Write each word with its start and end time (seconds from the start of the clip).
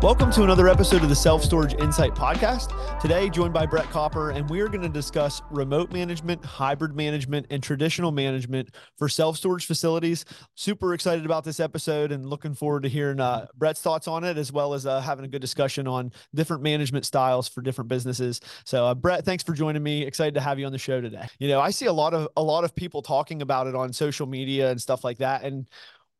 Welcome 0.00 0.30
to 0.34 0.44
another 0.44 0.68
episode 0.68 1.02
of 1.02 1.08
the 1.08 1.16
Self 1.16 1.42
Storage 1.42 1.74
Insight 1.74 2.14
Podcast. 2.14 3.00
Today, 3.00 3.28
joined 3.28 3.52
by 3.52 3.66
Brett 3.66 3.90
Copper, 3.90 4.30
and 4.30 4.48
we 4.48 4.60
are 4.60 4.68
going 4.68 4.82
to 4.82 4.88
discuss 4.88 5.42
remote 5.50 5.90
management, 5.90 6.44
hybrid 6.44 6.94
management, 6.94 7.48
and 7.50 7.60
traditional 7.60 8.12
management 8.12 8.76
for 8.96 9.08
self 9.08 9.36
storage 9.36 9.66
facilities. 9.66 10.24
Super 10.54 10.94
excited 10.94 11.24
about 11.24 11.42
this 11.42 11.58
episode 11.58 12.12
and 12.12 12.24
looking 12.24 12.54
forward 12.54 12.84
to 12.84 12.88
hearing 12.88 13.18
uh, 13.18 13.48
Brett's 13.56 13.80
thoughts 13.80 14.06
on 14.06 14.22
it, 14.22 14.38
as 14.38 14.52
well 14.52 14.72
as 14.72 14.86
uh, 14.86 15.00
having 15.00 15.24
a 15.24 15.28
good 15.28 15.42
discussion 15.42 15.88
on 15.88 16.12
different 16.32 16.62
management 16.62 17.04
styles 17.04 17.48
for 17.48 17.60
different 17.60 17.88
businesses. 17.88 18.40
So, 18.64 18.86
uh, 18.86 18.94
Brett, 18.94 19.24
thanks 19.24 19.42
for 19.42 19.52
joining 19.52 19.82
me. 19.82 20.02
Excited 20.02 20.34
to 20.34 20.40
have 20.40 20.60
you 20.60 20.66
on 20.66 20.70
the 20.70 20.78
show 20.78 21.00
today. 21.00 21.26
You 21.40 21.48
know, 21.48 21.60
I 21.60 21.70
see 21.70 21.86
a 21.86 21.92
lot 21.92 22.14
of 22.14 22.28
a 22.36 22.42
lot 22.42 22.62
of 22.62 22.72
people 22.72 23.02
talking 23.02 23.42
about 23.42 23.66
it 23.66 23.74
on 23.74 23.92
social 23.92 24.28
media 24.28 24.70
and 24.70 24.80
stuff 24.80 25.02
like 25.02 25.18
that, 25.18 25.42
and 25.42 25.66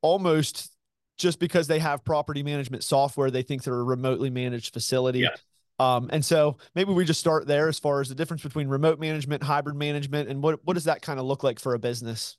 almost 0.02 0.72
just 1.18 1.38
because 1.38 1.66
they 1.66 1.78
have 1.80 2.04
property 2.04 2.42
management 2.42 2.84
software, 2.84 3.30
they 3.30 3.42
think 3.42 3.64
they're 3.64 3.74
a 3.74 3.82
remotely 3.82 4.30
managed 4.30 4.72
facility. 4.72 5.20
Yeah. 5.20 5.30
Um, 5.80 6.08
and 6.12 6.24
so 6.24 6.56
maybe 6.74 6.92
we 6.92 7.04
just 7.04 7.20
start 7.20 7.46
there 7.46 7.68
as 7.68 7.78
far 7.78 8.00
as 8.00 8.08
the 8.08 8.14
difference 8.14 8.42
between 8.42 8.68
remote 8.68 8.98
management, 8.98 9.42
hybrid 9.42 9.76
management, 9.76 10.28
and 10.28 10.42
what 10.42 10.60
what 10.64 10.74
does 10.74 10.84
that 10.84 11.02
kind 11.02 11.20
of 11.20 11.26
look 11.26 11.44
like 11.44 11.60
for 11.60 11.74
a 11.74 11.78
business? 11.78 12.36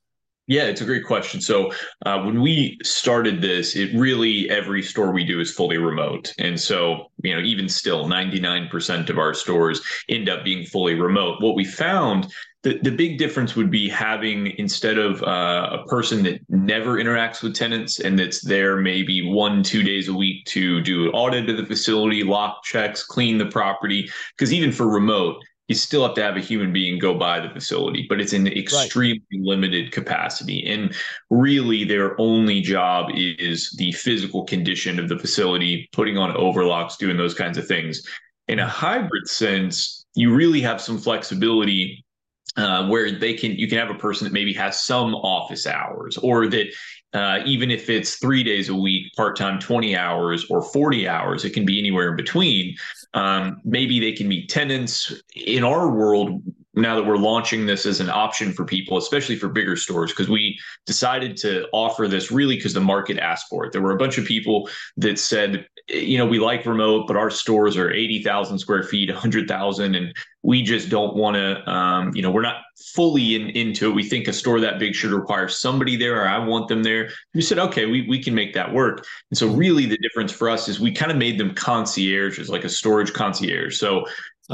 Yeah, 0.47 0.63
it's 0.63 0.81
a 0.81 0.85
great 0.85 1.05
question. 1.05 1.41
So 1.41 1.71
uh, 2.07 2.23
when 2.23 2.41
we 2.41 2.79
started 2.81 3.39
this, 3.39 3.75
it 3.75 3.93
really 3.93 4.49
every 4.49 4.81
store 4.81 5.11
we 5.11 5.23
do 5.23 5.39
is 5.39 5.53
fully 5.53 5.77
remote, 5.77 6.33
and 6.39 6.59
so 6.59 7.11
you 7.23 7.33
know 7.33 7.41
even 7.41 7.69
still, 7.69 8.07
ninety 8.07 8.39
nine 8.39 8.67
percent 8.67 9.09
of 9.09 9.17
our 9.17 9.33
stores 9.33 9.79
end 10.09 10.27
up 10.27 10.43
being 10.43 10.65
fully 10.65 10.95
remote. 10.95 11.41
What 11.41 11.55
we 11.55 11.65
found 11.65 12.33
the, 12.63 12.77
the 12.83 12.91
big 12.91 13.17
difference 13.17 13.55
would 13.55 13.71
be 13.71 13.87
having 13.87 14.47
instead 14.57 14.97
of 14.97 15.23
uh, 15.23 15.79
a 15.79 15.85
person 15.87 16.23
that 16.23 16.41
never 16.49 16.97
interacts 16.97 17.41
with 17.41 17.55
tenants 17.55 17.99
and 17.99 18.19
that's 18.19 18.41
there 18.41 18.77
maybe 18.77 19.21
one 19.21 19.63
two 19.63 19.81
days 19.81 20.09
a 20.09 20.13
week 20.13 20.45
to 20.45 20.81
do 20.81 21.05
an 21.05 21.09
audit 21.09 21.49
of 21.49 21.57
the 21.57 21.65
facility 21.65 22.23
lock 22.23 22.63
checks 22.63 23.03
clean 23.03 23.37
the 23.37 23.45
property 23.45 24.09
because 24.35 24.51
even 24.51 24.71
for 24.71 24.87
remote 24.89 25.41
you 25.69 25.75
still 25.75 26.03
have 26.03 26.15
to 26.15 26.23
have 26.23 26.35
a 26.35 26.41
human 26.41 26.73
being 26.73 26.97
go 26.97 27.13
by 27.13 27.39
the 27.39 27.49
facility, 27.49 28.07
but 28.09 28.19
it's 28.19 28.33
in 28.33 28.47
extremely 28.47 29.21
right. 29.31 29.41
limited 29.41 29.91
capacity. 29.91 30.65
And 30.65 30.95
really, 31.29 31.83
their 31.83 32.19
only 32.19 32.59
job 32.59 33.11
is 33.13 33.69
the 33.77 33.91
physical 33.91 34.45
condition 34.45 34.99
of 34.99 35.09
the 35.09 35.19
facility, 35.19 35.87
putting 35.91 36.17
on 36.17 36.35
overlocks, 36.35 36.97
doing 36.97 37.17
those 37.17 37.35
kinds 37.35 37.55
of 37.55 37.67
things. 37.67 38.01
In 38.47 38.57
a 38.57 38.67
hybrid 38.67 39.27
sense, 39.27 40.07
you 40.15 40.33
really 40.33 40.59
have 40.61 40.81
some 40.81 40.97
flexibility 40.97 42.03
uh, 42.59 42.87
where 42.87 43.09
they 43.09 43.33
can 43.33 43.53
you 43.53 43.67
can 43.67 43.77
have 43.77 43.89
a 43.89 43.95
person 43.95 44.25
that 44.25 44.33
maybe 44.33 44.53
has 44.53 44.81
some 44.81 45.15
office 45.15 45.65
hours 45.65 46.17
or 46.17 46.47
that 46.47 46.67
uh, 47.13 47.39
even 47.45 47.71
if 47.71 47.89
it's 47.89 48.15
three 48.17 48.43
days 48.43 48.67
a 48.67 48.75
week 48.75 49.11
part-time 49.15 49.59
20 49.59 49.95
hours 49.95 50.45
or 50.49 50.61
40 50.61 51.07
hours 51.07 51.45
it 51.45 51.51
can 51.51 51.65
be 51.65 51.79
anywhere 51.79 52.09
in 52.09 52.17
between 52.17 52.75
um, 53.13 53.61
maybe 53.63 53.99
they 53.99 54.11
can 54.11 54.27
meet 54.27 54.49
tenants 54.49 55.13
in 55.35 55.63
our 55.63 55.89
world 55.89 56.41
now 56.75 56.95
that 56.95 57.05
we're 57.05 57.17
launching 57.17 57.65
this 57.65 57.85
as 57.85 57.99
an 57.99 58.09
option 58.09 58.53
for 58.53 58.63
people, 58.63 58.97
especially 58.97 59.35
for 59.35 59.49
bigger 59.49 59.75
stores, 59.75 60.11
because 60.11 60.29
we 60.29 60.57
decided 60.85 61.35
to 61.37 61.67
offer 61.73 62.07
this 62.07 62.31
really 62.31 62.55
because 62.55 62.73
the 62.73 62.79
market 62.79 63.17
asked 63.17 63.47
for 63.49 63.65
it. 63.65 63.71
There 63.71 63.81
were 63.81 63.91
a 63.91 63.97
bunch 63.97 64.17
of 64.17 64.25
people 64.25 64.69
that 64.97 65.19
said, 65.19 65.67
you 65.89 66.17
know, 66.17 66.25
we 66.25 66.39
like 66.39 66.65
remote, 66.65 67.07
but 67.07 67.17
our 67.17 67.29
stores 67.29 67.75
are 67.75 67.91
80,000 67.91 68.59
square 68.59 68.83
feet, 68.83 69.09
100,000, 69.09 69.95
and 69.95 70.13
we 70.43 70.61
just 70.61 70.89
don't 70.89 71.15
want 71.15 71.35
to, 71.35 71.69
um, 71.69 72.15
you 72.15 72.21
know, 72.21 72.31
we're 72.31 72.41
not 72.41 72.61
fully 72.93 73.35
in, 73.35 73.49
into 73.49 73.89
it. 73.89 73.95
We 73.95 74.03
think 74.03 74.27
a 74.27 74.33
store 74.33 74.59
that 74.59 74.79
big 74.79 74.93
should 74.93 75.11
require 75.11 75.47
somebody 75.47 75.95
there, 75.95 76.21
or 76.21 76.27
I 76.27 76.37
want 76.37 76.67
them 76.67 76.83
there. 76.83 77.09
We 77.33 77.41
said, 77.41 77.59
okay, 77.59 77.85
we, 77.85 78.07
we 78.07 78.21
can 78.21 78.35
make 78.35 78.53
that 78.53 78.71
work. 78.71 79.05
And 79.31 79.37
so, 79.37 79.47
really, 79.47 79.85
the 79.85 79.97
difference 79.97 80.31
for 80.31 80.49
us 80.49 80.67
is 80.67 80.79
we 80.79 80.91
kind 80.91 81.11
of 81.11 81.17
made 81.17 81.39
them 81.39 81.53
concierges, 81.53 82.49
like 82.49 82.63
a 82.63 82.69
storage 82.69 83.13
concierge. 83.13 83.77
So, 83.77 84.05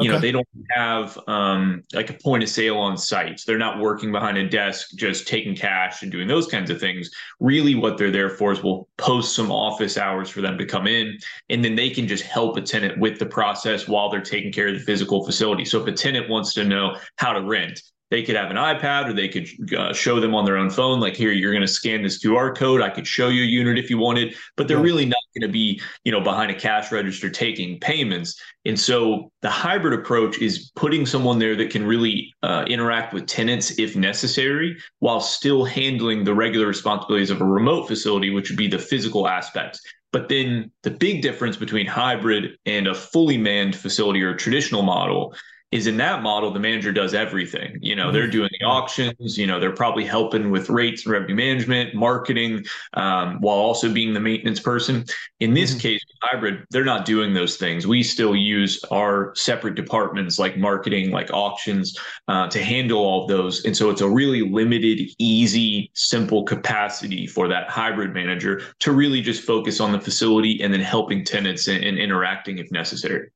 you 0.03 0.11
know 0.11 0.19
they 0.19 0.31
don't 0.31 0.47
have 0.71 1.17
um, 1.27 1.83
like 1.93 2.09
a 2.09 2.13
point 2.13 2.43
of 2.43 2.49
sale 2.49 2.77
on 2.77 2.97
site 2.97 3.39
So 3.39 3.51
they're 3.51 3.57
not 3.57 3.79
working 3.79 4.11
behind 4.11 4.37
a 4.37 4.47
desk 4.47 4.89
just 4.95 5.27
taking 5.27 5.55
cash 5.55 6.03
and 6.03 6.11
doing 6.11 6.27
those 6.27 6.47
kinds 6.47 6.69
of 6.69 6.79
things. 6.79 7.09
Really 7.39 7.75
what 7.75 7.97
they're 7.97 8.11
there 8.11 8.29
for 8.29 8.51
is 8.51 8.61
we'll 8.61 8.87
post 8.97 9.35
some 9.35 9.51
office 9.51 9.97
hours 9.97 10.29
for 10.29 10.41
them 10.41 10.57
to 10.57 10.65
come 10.65 10.87
in 10.87 11.17
and 11.49 11.63
then 11.63 11.75
they 11.75 11.89
can 11.89 12.07
just 12.07 12.23
help 12.23 12.57
a 12.57 12.61
tenant 12.61 12.99
with 12.99 13.19
the 13.19 13.25
process 13.25 13.87
while 13.87 14.09
they're 14.09 14.21
taking 14.21 14.51
care 14.51 14.67
of 14.67 14.73
the 14.73 14.79
physical 14.79 15.25
facility. 15.25 15.65
So 15.65 15.81
if 15.81 15.87
a 15.87 15.91
tenant 15.91 16.29
wants 16.29 16.53
to 16.55 16.65
know 16.65 16.97
how 17.17 17.33
to 17.33 17.41
rent 17.41 17.81
they 18.11 18.21
could 18.21 18.35
have 18.35 18.51
an 18.51 18.55
iPad 18.55 19.09
or 19.09 19.13
they 19.13 19.27
could 19.27 19.47
uh, 19.73 19.91
show 19.91 20.19
them 20.19 20.35
on 20.35 20.45
their 20.45 20.57
own 20.57 20.69
phone, 20.69 20.99
like 20.99 21.15
here, 21.15 21.31
you're 21.31 21.51
going 21.51 21.65
to 21.65 21.67
scan 21.67 22.03
this 22.03 22.23
QR 22.23 22.55
code. 22.55 22.81
I 22.81 22.89
could 22.89 23.07
show 23.07 23.29
you 23.29 23.43
a 23.43 23.47
unit 23.47 23.79
if 23.79 23.89
you 23.89 23.97
wanted, 23.97 24.35
but 24.55 24.67
they're 24.67 24.77
really 24.77 25.05
not 25.05 25.17
going 25.37 25.47
to 25.47 25.51
be, 25.51 25.81
you 26.03 26.11
know, 26.11 26.21
behind 26.21 26.51
a 26.51 26.55
cash 26.55 26.91
register 26.91 27.29
taking 27.29 27.79
payments. 27.79 28.39
And 28.65 28.79
so 28.79 29.31
the 29.41 29.49
hybrid 29.49 29.97
approach 29.97 30.39
is 30.39 30.71
putting 30.75 31.05
someone 31.05 31.39
there 31.39 31.55
that 31.55 31.69
can 31.69 31.85
really 31.85 32.33
uh, 32.43 32.65
interact 32.67 33.13
with 33.13 33.27
tenants 33.27 33.77
if 33.77 33.95
necessary, 33.95 34.77
while 34.99 35.19
still 35.19 35.65
handling 35.65 36.23
the 36.23 36.33
regular 36.33 36.67
responsibilities 36.67 37.29
of 37.29 37.41
a 37.41 37.45
remote 37.45 37.87
facility, 37.87 38.29
which 38.29 38.49
would 38.49 38.57
be 38.57 38.67
the 38.67 38.79
physical 38.79 39.27
aspects. 39.27 39.79
But 40.11 40.29
then 40.29 40.71
the 40.83 40.91
big 40.91 41.21
difference 41.21 41.57
between 41.57 41.85
hybrid 41.85 42.57
and 42.65 42.87
a 42.87 42.95
fully 42.95 43.37
manned 43.37 43.75
facility 43.75 44.21
or 44.21 44.33
traditional 44.33 44.81
model 44.81 45.35
is 45.71 45.87
in 45.87 45.97
that 45.97 46.21
model 46.21 46.51
the 46.51 46.59
manager 46.59 46.91
does 46.91 47.13
everything. 47.13 47.77
You 47.81 47.95
know 47.95 48.11
they're 48.11 48.23
mm-hmm. 48.23 48.31
doing 48.31 48.49
the 48.59 48.65
auctions 48.65 49.37
you 49.37 49.47
know 49.47 49.59
they're 49.59 49.71
probably 49.71 50.05
helping 50.05 50.49
with 50.51 50.69
rates 50.69 51.05
and 51.05 51.11
revenue 51.13 51.35
management 51.35 51.95
marketing 51.95 52.65
um, 52.93 53.41
while 53.41 53.57
also 53.57 53.91
being 53.91 54.13
the 54.13 54.19
maintenance 54.19 54.59
person. 54.59 55.05
In 55.39 55.53
this 55.53 55.71
mm-hmm. 55.71 55.79
case 55.79 56.05
hybrid 56.21 56.65
they're 56.71 56.85
not 56.85 57.05
doing 57.05 57.33
those 57.33 57.57
things. 57.57 57.87
We 57.87 58.03
still 58.03 58.35
use 58.35 58.83
our 58.91 59.33
separate 59.35 59.75
departments 59.75 60.39
like 60.39 60.57
marketing 60.57 61.11
like 61.11 61.31
auctions 61.33 61.97
uh, 62.27 62.47
to 62.47 62.63
handle 62.63 62.99
all 62.99 63.23
of 63.23 63.27
those. 63.27 63.65
And 63.65 63.75
so 63.75 63.89
it's 63.89 64.01
a 64.01 64.09
really 64.09 64.41
limited 64.41 65.09
easy 65.17 65.91
simple 65.93 66.43
capacity 66.43 67.27
for 67.27 67.47
that 67.47 67.69
hybrid 67.69 68.13
manager 68.13 68.61
to 68.79 68.91
really 68.91 69.21
just 69.21 69.43
focus 69.43 69.79
on 69.79 69.91
the 69.91 69.99
facility 69.99 70.61
and 70.61 70.73
then 70.73 70.81
helping 70.81 71.23
tenants 71.23 71.67
and, 71.67 71.83
and 71.83 71.97
interacting 71.97 72.59
if 72.59 72.71
necessary 72.71 73.29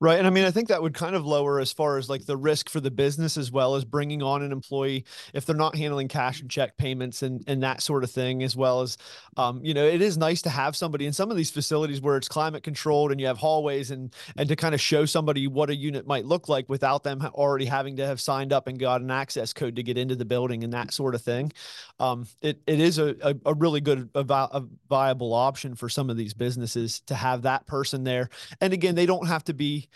Right. 0.00 0.18
And 0.18 0.28
I 0.28 0.30
mean, 0.30 0.44
I 0.44 0.52
think 0.52 0.68
that 0.68 0.80
would 0.80 0.94
kind 0.94 1.16
of 1.16 1.26
lower 1.26 1.58
as 1.58 1.72
far 1.72 1.98
as 1.98 2.08
like 2.08 2.24
the 2.24 2.36
risk 2.36 2.70
for 2.70 2.78
the 2.78 2.90
business 2.90 3.36
as 3.36 3.50
well 3.50 3.74
as 3.74 3.84
bringing 3.84 4.22
on 4.22 4.44
an 4.44 4.52
employee 4.52 5.04
if 5.34 5.44
they're 5.44 5.56
not 5.56 5.74
handling 5.74 6.06
cash 6.06 6.40
and 6.40 6.48
check 6.48 6.76
payments 6.76 7.24
and, 7.24 7.42
and 7.48 7.64
that 7.64 7.82
sort 7.82 8.04
of 8.04 8.10
thing, 8.12 8.44
as 8.44 8.54
well 8.54 8.80
as, 8.80 8.96
um, 9.36 9.60
you 9.64 9.74
know, 9.74 9.84
it 9.84 10.00
is 10.00 10.16
nice 10.16 10.40
to 10.42 10.50
have 10.50 10.76
somebody 10.76 11.04
in 11.06 11.12
some 11.12 11.32
of 11.32 11.36
these 11.36 11.50
facilities 11.50 12.00
where 12.00 12.16
it's 12.16 12.28
climate 12.28 12.62
controlled 12.62 13.10
and 13.10 13.20
you 13.20 13.26
have 13.26 13.38
hallways 13.38 13.90
and, 13.90 14.14
and 14.36 14.48
to 14.48 14.54
kind 14.54 14.72
of 14.72 14.80
show 14.80 15.04
somebody 15.04 15.48
what 15.48 15.68
a 15.68 15.74
unit 15.74 16.06
might 16.06 16.24
look 16.24 16.48
like 16.48 16.68
without 16.68 17.02
them 17.02 17.20
already 17.34 17.64
having 17.64 17.96
to 17.96 18.06
have 18.06 18.20
signed 18.20 18.52
up 18.52 18.68
and 18.68 18.78
got 18.78 19.00
an 19.00 19.10
access 19.10 19.52
code 19.52 19.74
to 19.74 19.82
get 19.82 19.98
into 19.98 20.14
the 20.14 20.24
building 20.24 20.62
and 20.62 20.72
that 20.72 20.92
sort 20.92 21.16
of 21.16 21.22
thing. 21.22 21.50
Um, 21.98 22.28
it, 22.40 22.62
it 22.68 22.78
is 22.78 22.98
a, 22.98 23.16
a, 23.20 23.34
a 23.46 23.54
really 23.54 23.80
good, 23.80 24.10
a, 24.14 24.20
a 24.20 24.64
viable 24.88 25.34
option 25.34 25.74
for 25.74 25.88
some 25.88 26.08
of 26.08 26.16
these 26.16 26.34
businesses 26.34 27.00
to 27.06 27.16
have 27.16 27.42
that 27.42 27.66
person 27.66 28.04
there. 28.04 28.30
And 28.60 28.72
again, 28.72 28.94
they 28.94 29.06
don't 29.06 29.26
have 29.26 29.42
to 29.42 29.54
be, 29.54 29.87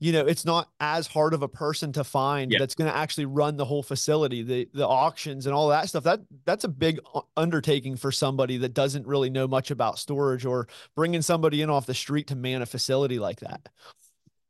you 0.00 0.12
know 0.12 0.26
it's 0.26 0.44
not 0.44 0.68
as 0.80 1.06
hard 1.06 1.34
of 1.34 1.42
a 1.42 1.48
person 1.48 1.92
to 1.92 2.04
find 2.04 2.54
that's 2.58 2.74
going 2.74 2.90
to 2.90 2.96
actually 2.96 3.26
run 3.26 3.56
the 3.56 3.64
whole 3.64 3.82
facility 3.82 4.42
the 4.42 4.68
the 4.72 4.86
auctions 4.86 5.46
and 5.46 5.54
all 5.54 5.68
that 5.68 5.88
stuff. 5.88 6.04
That 6.04 6.20
that's 6.44 6.64
a 6.64 6.68
big 6.68 7.00
uh, 7.14 7.22
undertaking 7.36 7.96
for 7.96 8.12
somebody 8.12 8.58
that 8.58 8.74
doesn't 8.74 9.06
really 9.06 9.30
know 9.30 9.48
much 9.48 9.70
about 9.70 9.98
storage 9.98 10.44
or 10.44 10.68
bringing 10.94 11.22
somebody 11.22 11.62
in 11.62 11.70
off 11.70 11.86
the 11.86 11.94
street 11.94 12.28
to 12.28 12.36
man 12.36 12.62
a 12.62 12.66
facility 12.66 13.18
like 13.18 13.40
that 13.40 13.68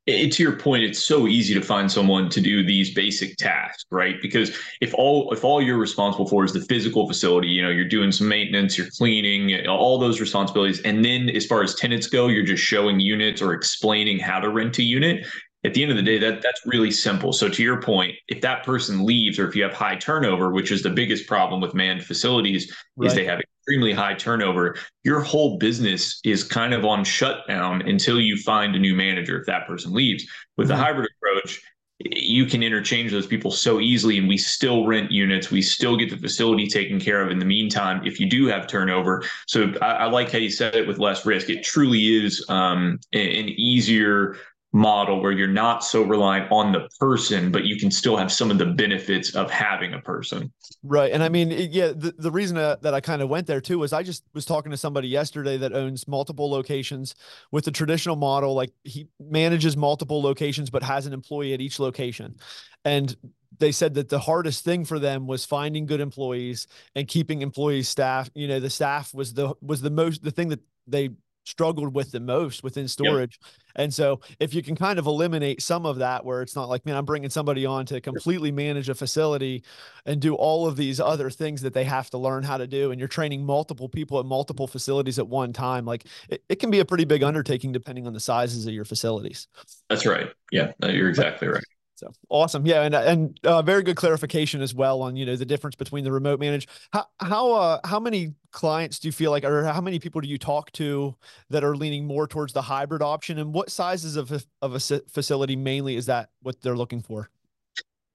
it, 0.09 0.33
to 0.33 0.43
your 0.43 0.57
point, 0.57 0.83
it's 0.83 1.05
so 1.05 1.29
easy 1.29 1.53
to 1.55 1.61
find 1.61 1.91
someone 1.91 2.31
to 2.31 2.41
do 2.41 2.65
these 2.65 2.95
basic 2.95 3.37
tasks, 3.37 3.85
right? 3.91 4.17
Because 4.23 4.57
if 4.81 4.95
all 4.95 5.31
if 5.33 5.45
all 5.45 5.61
you're 5.61 5.79
responsible 5.79 6.27
for 6.27 6.45
is 6.45 6.53
the 6.53 6.63
physical 6.63 7.07
facility, 7.07 7.49
you 7.49 7.63
know, 7.63 7.69
you're 7.69 7.89
doing 7.89 8.11
some 8.11 8.27
maintenance, 8.27 8.79
you're 8.79 8.89
cleaning, 8.97 9.67
all 9.67 9.99
those 9.99 10.21
responsibilities, 10.21 10.81
and 10.81 11.05
then 11.05 11.29
as 11.31 11.45
far 11.45 11.63
as 11.63 11.75
tenants 11.75 12.07
go, 12.07 12.29
you're 12.29 12.45
just 12.45 12.63
showing 12.63 12.99
units 12.99 13.43
or 13.43 13.53
explaining 13.53 14.19
how 14.19 14.41
to 14.41 14.49
rent 14.49 14.79
a 14.79 14.83
unit. 14.83 15.27
At 15.65 15.75
the 15.75 15.83
end 15.83 15.91
of 15.91 15.97
the 15.97 16.05
day, 16.05 16.19
that 16.19 16.41
that's 16.41 16.65
really 16.65 16.93
simple. 16.93 17.33
So 17.33 17.49
to 17.49 17.63
your 17.63 17.83
point, 17.83 18.15
if 18.29 18.41
that 18.41 18.65
person 18.65 19.05
leaves, 19.05 19.39
or 19.39 19.49
if 19.49 19.57
you 19.57 19.65
have 19.65 19.73
high 19.73 19.97
turnover, 19.97 20.53
which 20.53 20.71
is 20.71 20.83
the 20.83 20.91
biggest 20.91 21.27
problem 21.27 21.61
with 21.61 21.75
manned 21.75 22.05
facilities, 22.05 22.73
right. 22.97 23.09
is 23.09 23.15
they 23.15 23.25
have 23.25 23.41
extremely 23.69 23.93
high 23.93 24.15
turnover, 24.15 24.77
your 25.05 25.21
whole 25.21 25.59
business 25.59 26.21
is 26.25 26.43
kind 26.43 26.73
of 26.73 26.87
on 26.87 27.05
shutdown 27.05 27.83
until 27.83 28.19
you 28.19 28.35
find 28.39 28.75
a 28.75 28.79
new 28.79 28.95
manager 28.95 29.39
if 29.39 29.47
that 29.47 29.67
person 29.67 29.93
leaves. 29.93 30.25
With 30.57 30.69
mm-hmm. 30.69 30.79
the 30.79 30.83
hybrid 30.83 31.09
approach, 31.19 31.61
you 32.01 32.47
can 32.47 32.63
interchange 32.63 33.11
those 33.11 33.27
people 33.27 33.51
so 33.51 33.79
easily 33.79 34.17
and 34.17 34.27
we 34.29 34.39
still 34.39 34.87
rent 34.87 35.11
units 35.11 35.51
we 35.51 35.61
still 35.61 35.97
get 35.97 36.09
the 36.09 36.17
facility 36.17 36.69
taken 36.69 37.01
care 37.01 37.21
of 37.21 37.33
in 37.33 37.41
the 37.41 37.45
meantime 37.45 38.01
if 38.07 38.21
you 38.21 38.31
do 38.31 38.47
have 38.47 38.69
turnover 38.69 39.25
so 39.49 39.73
i, 39.83 39.87
I 39.87 40.05
like 40.05 40.31
how 40.31 40.39
you 40.39 40.49
said 40.49 40.77
it 40.77 40.87
with 40.87 41.01
less 41.01 41.27
risk 41.27 41.51
it 41.51 41.65
truly 41.65 42.25
is 42.25 42.47
um, 42.49 43.01
an 43.13 43.49
easier 43.49 44.37
model 44.73 45.23
where 45.23 45.33
you're 45.33 45.49
not 45.49 45.83
so 45.83 46.03
reliant 46.03 46.51
on 46.53 46.73
the 46.73 46.89
person, 47.01 47.51
but 47.51 47.65
you 47.65 47.79
can 47.79 47.91
still 47.91 48.17
have 48.17 48.31
some 48.31 48.51
of 48.51 48.59
the 48.59 48.67
benefits 48.67 49.35
of 49.35 49.51
having 49.51 49.95
a 49.95 50.01
person. 50.01 50.53
Right. 50.83 51.11
And 51.11 51.23
I 51.23 51.31
mean, 51.31 51.51
yeah, 51.51 51.89
the, 51.89 52.15
the 52.19 52.31
reason 52.31 52.59
uh, 52.59 52.77
that 52.83 52.93
I 52.93 53.01
kind 53.01 53.23
of 53.23 53.31
went 53.31 53.47
there 53.47 53.63
too 53.63 53.79
was 53.79 53.93
I 53.93 54.03
just 54.03 54.25
was 54.35 54.45
talking 54.45 54.71
to 54.71 54.77
somebody 54.77 55.09
yesterday 55.09 55.57
that 55.57 55.73
owns 55.73 56.07
multiple 56.07 56.51
locations 56.51 57.15
with 57.51 57.65
the 57.65 57.71
traditional 57.71 58.17
model. 58.17 58.55
Like 58.55 58.73
he 58.85 59.09
manages 59.19 59.77
multiple 59.77 60.23
locations, 60.23 60.69
but 60.69 60.83
has 60.83 61.07
an 61.07 61.15
employee 61.15 61.55
at 61.55 61.63
each 61.63 61.81
location. 61.81 62.37
And 62.85 63.17
they 63.59 63.73
said 63.73 63.95
that 63.95 64.11
the 64.11 64.19
hardest 64.19 64.65
thing 64.65 64.85
for 64.85 64.99
them 64.99 65.27
was 65.27 65.47
finding 65.47 65.87
good 65.87 66.01
employees 66.01 66.67
and 66.95 67.09
keeping 67.09 67.43
employees 67.43 67.89
staff 67.89 68.31
you 68.35 68.47
know 68.47 68.61
the 68.61 68.71
staff 68.71 69.13
was 69.13 69.35
the 69.35 69.53
was 69.61 69.81
the 69.81 69.91
most 69.91 70.23
the 70.23 70.31
thing 70.31 70.49
that 70.49 70.61
they 70.87 71.11
struggled 71.49 71.95
with 71.95 72.13
the 72.13 72.21
most 72.21 72.63
within 72.63 72.87
storage. 72.87 73.39
Yep. 73.43 73.53
And 73.77 73.95
so 73.95 74.21
if 74.41 74.55
you 74.55 74.63
can 74.63 74.77
kind 74.77 74.99
of 74.99 75.07
eliminate 75.07 75.63
some 75.63 75.87
of 75.87 75.99
that 75.99 76.25
where 76.25 76.43
it's 76.43 76.57
not 76.57 76.69
like, 76.69 76.85
man, 76.85 76.97
I'm 76.97 77.05
bringing 77.05 77.31
somebody 77.31 77.65
on 77.65 77.87
to 77.87 78.01
completely 78.01 78.51
manage 78.51 78.89
a 78.89 78.95
facility 78.95 79.63
and 80.05 80.21
do 80.21 80.35
all 80.35 80.67
of 80.67 80.77
these 80.77 81.01
other 81.01 81.31
things 81.31 81.63
that 81.63 81.75
they 81.75 81.85
have 81.85 82.11
to 82.11 82.19
learn 82.19 82.43
how 82.43 82.59
to 82.59 82.67
do. 82.67 82.91
And 82.91 82.99
you're 82.99 83.09
training 83.09 83.45
multiple 83.45 83.89
people 83.89 84.19
at 84.19 84.27
multiple 84.27 84.67
facilities 84.67 85.19
at 85.19 85.29
one 85.29 85.53
time. 85.53 85.85
Like 85.85 86.05
it, 86.29 86.43
it 86.49 86.57
can 86.57 86.71
be 86.71 86.81
a 86.81 86.85
pretty 86.85 87.05
big 87.05 87.23
undertaking 87.23 87.73
depending 87.73 88.07
on 88.07 88.13
the 88.13 88.21
sizes 88.21 88.67
of 88.67 88.75
your 88.75 88.85
facilities. 88.85 89.47
That's 89.89 90.07
right. 90.07 90.29
Yeah, 90.51 90.73
you're 90.83 91.09
exactly 91.09 91.49
right. 91.49 91.65
So 91.99 92.13
awesome, 92.29 92.65
yeah, 92.65 92.83
and 92.83 92.95
and 92.95 93.41
uh, 93.43 93.61
very 93.61 93.83
good 93.83 93.97
clarification 93.97 94.63
as 94.63 94.73
well 94.73 95.03
on 95.03 95.17
you 95.17 95.27
know 95.27 95.35
the 95.35 95.45
difference 95.45 95.75
between 95.75 96.05
the 96.05 96.13
remote 96.13 96.39
manage. 96.39 96.69
How 96.93 97.07
how 97.19 97.53
uh, 97.55 97.81
how 97.85 97.99
many 97.99 98.35
clients 98.53 99.01
do 99.01 99.09
you 99.09 99.13
feel 99.13 99.33
like, 99.33 99.43
or 99.43 99.65
how 99.65 99.81
many 99.81 99.99
people 99.99 100.21
do 100.21 100.29
you 100.29 100.39
talk 100.39 100.71
to 100.73 101.17
that 101.51 101.65
are 101.65 101.75
leaning 101.75 102.07
more 102.07 102.29
towards 102.29 102.53
the 102.53 102.63
hybrid 102.63 103.03
option, 103.03 103.41
and 103.41 103.53
what 103.53 103.69
sizes 103.69 104.15
of 104.15 104.31
a, 104.31 104.41
of 104.63 104.77
a 104.77 104.81
facility 105.09 105.57
mainly 105.57 105.97
is 105.97 106.07
that 106.07 106.31
what 106.41 106.63
they're 106.63 106.77
looking 106.77 107.03
for? 107.03 107.31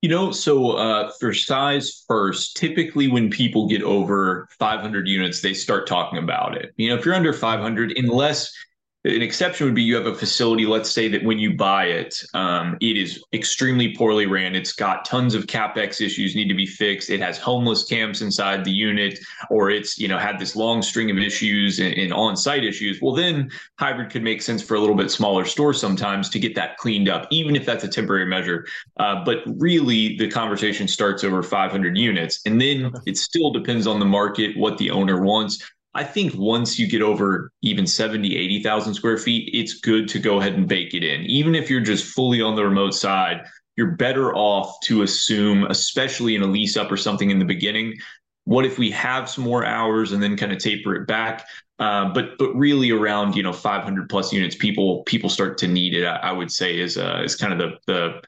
You 0.01 0.07
know, 0.07 0.31
so 0.31 0.77
uh, 0.77 1.12
for 1.19 1.33
size 1.33 2.06
first, 2.07 2.56
typically 2.56 3.09
when 3.09 3.30
people 3.30 3.68
get 3.68 3.83
over 3.83 4.47
500 4.59 5.09
units, 5.09 5.41
they 5.41 5.53
start 5.53 5.88
talking 5.88 6.19
about 6.19 6.56
it. 6.56 6.74
You 6.77 6.88
know, 6.88 6.95
if 6.95 7.06
you're 7.06 7.15
under 7.15 7.33
500, 7.33 7.97
unless 7.97 8.50
an 9.06 9.22
exception 9.22 9.66
would 9.66 9.76
be 9.76 9.84
you 9.84 9.96
have 9.96 10.06
a 10.06 10.16
facility 10.16 10.66
let's 10.66 10.90
say 10.90 11.08
that 11.08 11.24
when 11.24 11.38
you 11.38 11.54
buy 11.54 11.86
it 11.86 12.24
um, 12.34 12.78
it 12.80 12.98
is 12.98 13.24
extremely 13.34 13.96
poorly 13.96 14.26
ran. 14.26 14.56
It's 14.56 14.74
got 14.74 15.06
tons 15.06 15.36
of 15.36 15.48
capex 15.48 16.02
issues 16.02 16.36
need 16.36 16.48
to 16.48 16.54
be 16.54 16.66
fixed. 16.66 17.10
It 17.10 17.20
has 17.20 17.38
homeless 17.38 17.84
camps 17.84 18.22
inside 18.22 18.64
the 18.64 18.72
unit 18.72 19.20
or 19.50 19.70
it's 19.70 19.98
you 19.98 20.08
know 20.08 20.18
had 20.18 20.40
this 20.40 20.56
long 20.56 20.82
string 20.82 21.12
of 21.12 21.18
issues 21.18 21.80
and, 21.80 21.94
and 21.96 22.14
on-site 22.14 22.64
issues. 22.64 23.00
Well 23.02 23.14
then 23.14 23.52
hybrid 23.80 24.12
could 24.12 24.24
make 24.24 24.42
sense 24.42 24.62
for 24.62 24.76
a 24.76 24.80
little 24.80 24.96
bit 24.96 25.12
smaller 25.12 25.46
store 25.46 25.74
sometimes 25.74 26.30
to 26.30 26.40
get 26.40 26.56
that 26.56 26.78
cleaned 26.78 27.10
up 27.10 27.28
even 27.32 27.56
if 27.56 27.66
that's 27.66 27.84
a 27.84 27.88
temporary 27.88 28.26
measure. 28.26 28.66
Uh, 28.98 29.24
but 29.24 29.40
really 29.58 30.18
the 30.18 30.30
conversation 30.30 30.88
starts 30.88 31.24
over 31.24 31.44
500 31.44 31.98
units 31.98 32.42
and 32.46 32.60
then 32.60 32.92
it 33.06 33.18
still 33.18 33.52
depends 33.52 33.88
on 33.88 34.00
the 34.00 34.06
market 34.06 34.58
what 34.58 34.78
the 34.78 34.92
owner 34.92 35.22
wants 35.22 35.64
I 35.95 36.04
think 36.04 36.34
once 36.36 36.80
you 36.80 36.88
get 36.88 37.01
over 37.01 37.51
even 37.62 37.86
70, 37.86 38.36
80,000 38.36 38.94
square 38.94 39.18
feet, 39.18 39.50
it's 39.54 39.80
good 39.80 40.07
to 40.10 40.19
go 40.19 40.40
ahead 40.40 40.54
and 40.54 40.68
bake 40.68 40.94
it 40.94 41.04
in. 41.04 41.22
Even 41.25 41.54
if 41.54 41.69
you're 41.69 41.81
just 41.81 42.06
fully 42.06 42.42
on 42.42 42.56
the 42.56 42.63
remote 42.63 42.95
side, 42.95 43.45
you're 43.75 43.92
better 43.92 44.34
off 44.36 44.75
to 44.86 45.04
assume, 45.04 45.66
especially 45.66 46.36
in 46.36 46.42
a 46.42 46.48
lease 46.48 46.78
up 46.78 46.92
or 46.92 46.98
something 46.98 47.30
in 47.30 47.40
the 47.40 47.45
beginning, 47.45 47.95
what 48.45 48.66
if 48.66 48.78
we 48.78 48.92
have 48.92 49.30
some 49.30 49.44
more 49.44 49.66
hours 49.66 50.12
and 50.12 50.22
then 50.22 50.36
kind 50.36 50.51
of 50.51 50.57
taper 50.57 50.95
it 50.95 51.07
back? 51.07 51.48
Uh, 51.80 52.13
but 52.13 52.38
but 52.38 52.54
really 52.54 52.92
around 52.92 53.36
you 53.36 53.44
know 53.44 53.54
500 53.54 54.10
plus 54.10 54.31
units, 54.31 54.56
people 54.56 55.04
people 55.04 55.30
start 55.30 55.57
to 55.60 55.68
need 55.68 55.94
it. 55.94 56.06
I, 56.06 56.18
I 56.18 56.31
would 56.31 56.51
say 56.51 56.80
is 56.80 56.98
uh, 56.98 57.22
is 57.24 57.36
kind 57.36 57.54
of 57.54 57.60
the 57.60 57.78
the 57.88 58.22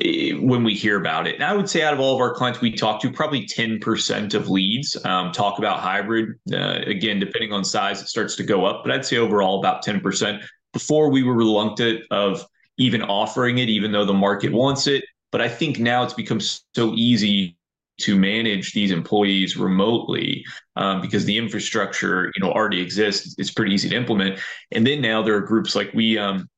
when 0.00 0.62
we 0.62 0.74
hear 0.74 1.00
about 1.00 1.26
it. 1.26 1.34
And 1.34 1.44
I 1.44 1.54
would 1.54 1.68
say 1.68 1.82
out 1.82 1.92
of 1.92 1.98
all 1.98 2.14
of 2.14 2.20
our 2.20 2.32
clients 2.32 2.60
we 2.60 2.70
talk 2.72 3.00
to, 3.02 3.10
probably 3.10 3.44
10% 3.44 4.34
of 4.34 4.48
leads 4.48 4.96
um, 5.04 5.32
talk 5.32 5.58
about 5.58 5.80
hybrid. 5.80 6.38
Uh, 6.52 6.80
again, 6.86 7.18
depending 7.18 7.52
on 7.52 7.64
size, 7.64 8.00
it 8.00 8.08
starts 8.08 8.36
to 8.36 8.44
go 8.44 8.64
up, 8.64 8.84
but 8.84 8.92
I'd 8.92 9.04
say 9.04 9.16
overall 9.16 9.58
about 9.58 9.84
10%. 9.84 10.44
Before 10.72 11.10
we 11.10 11.24
were 11.24 11.34
reluctant 11.34 12.04
of 12.10 12.46
even 12.76 13.02
offering 13.02 13.58
it, 13.58 13.68
even 13.68 13.90
though 13.90 14.04
the 14.04 14.14
market 14.14 14.52
wants 14.52 14.86
it. 14.86 15.04
But 15.32 15.40
I 15.40 15.48
think 15.48 15.78
now 15.78 16.04
it's 16.04 16.14
become 16.14 16.40
so 16.40 16.94
easy 16.94 17.56
to 17.98 18.16
manage 18.16 18.72
these 18.72 18.92
employees 18.92 19.56
remotely 19.56 20.44
um, 20.76 21.00
because 21.00 21.24
the 21.24 21.36
infrastructure 21.36 22.30
you 22.36 22.40
know 22.40 22.52
already 22.52 22.80
exists 22.80 23.34
it's 23.38 23.50
pretty 23.50 23.74
easy 23.74 23.88
to 23.88 23.96
implement 23.96 24.38
and 24.70 24.86
then 24.86 25.00
now 25.00 25.20
there 25.20 25.34
are 25.34 25.40
groups 25.40 25.74
like 25.74 25.92
we 25.94 26.16
um, 26.16 26.48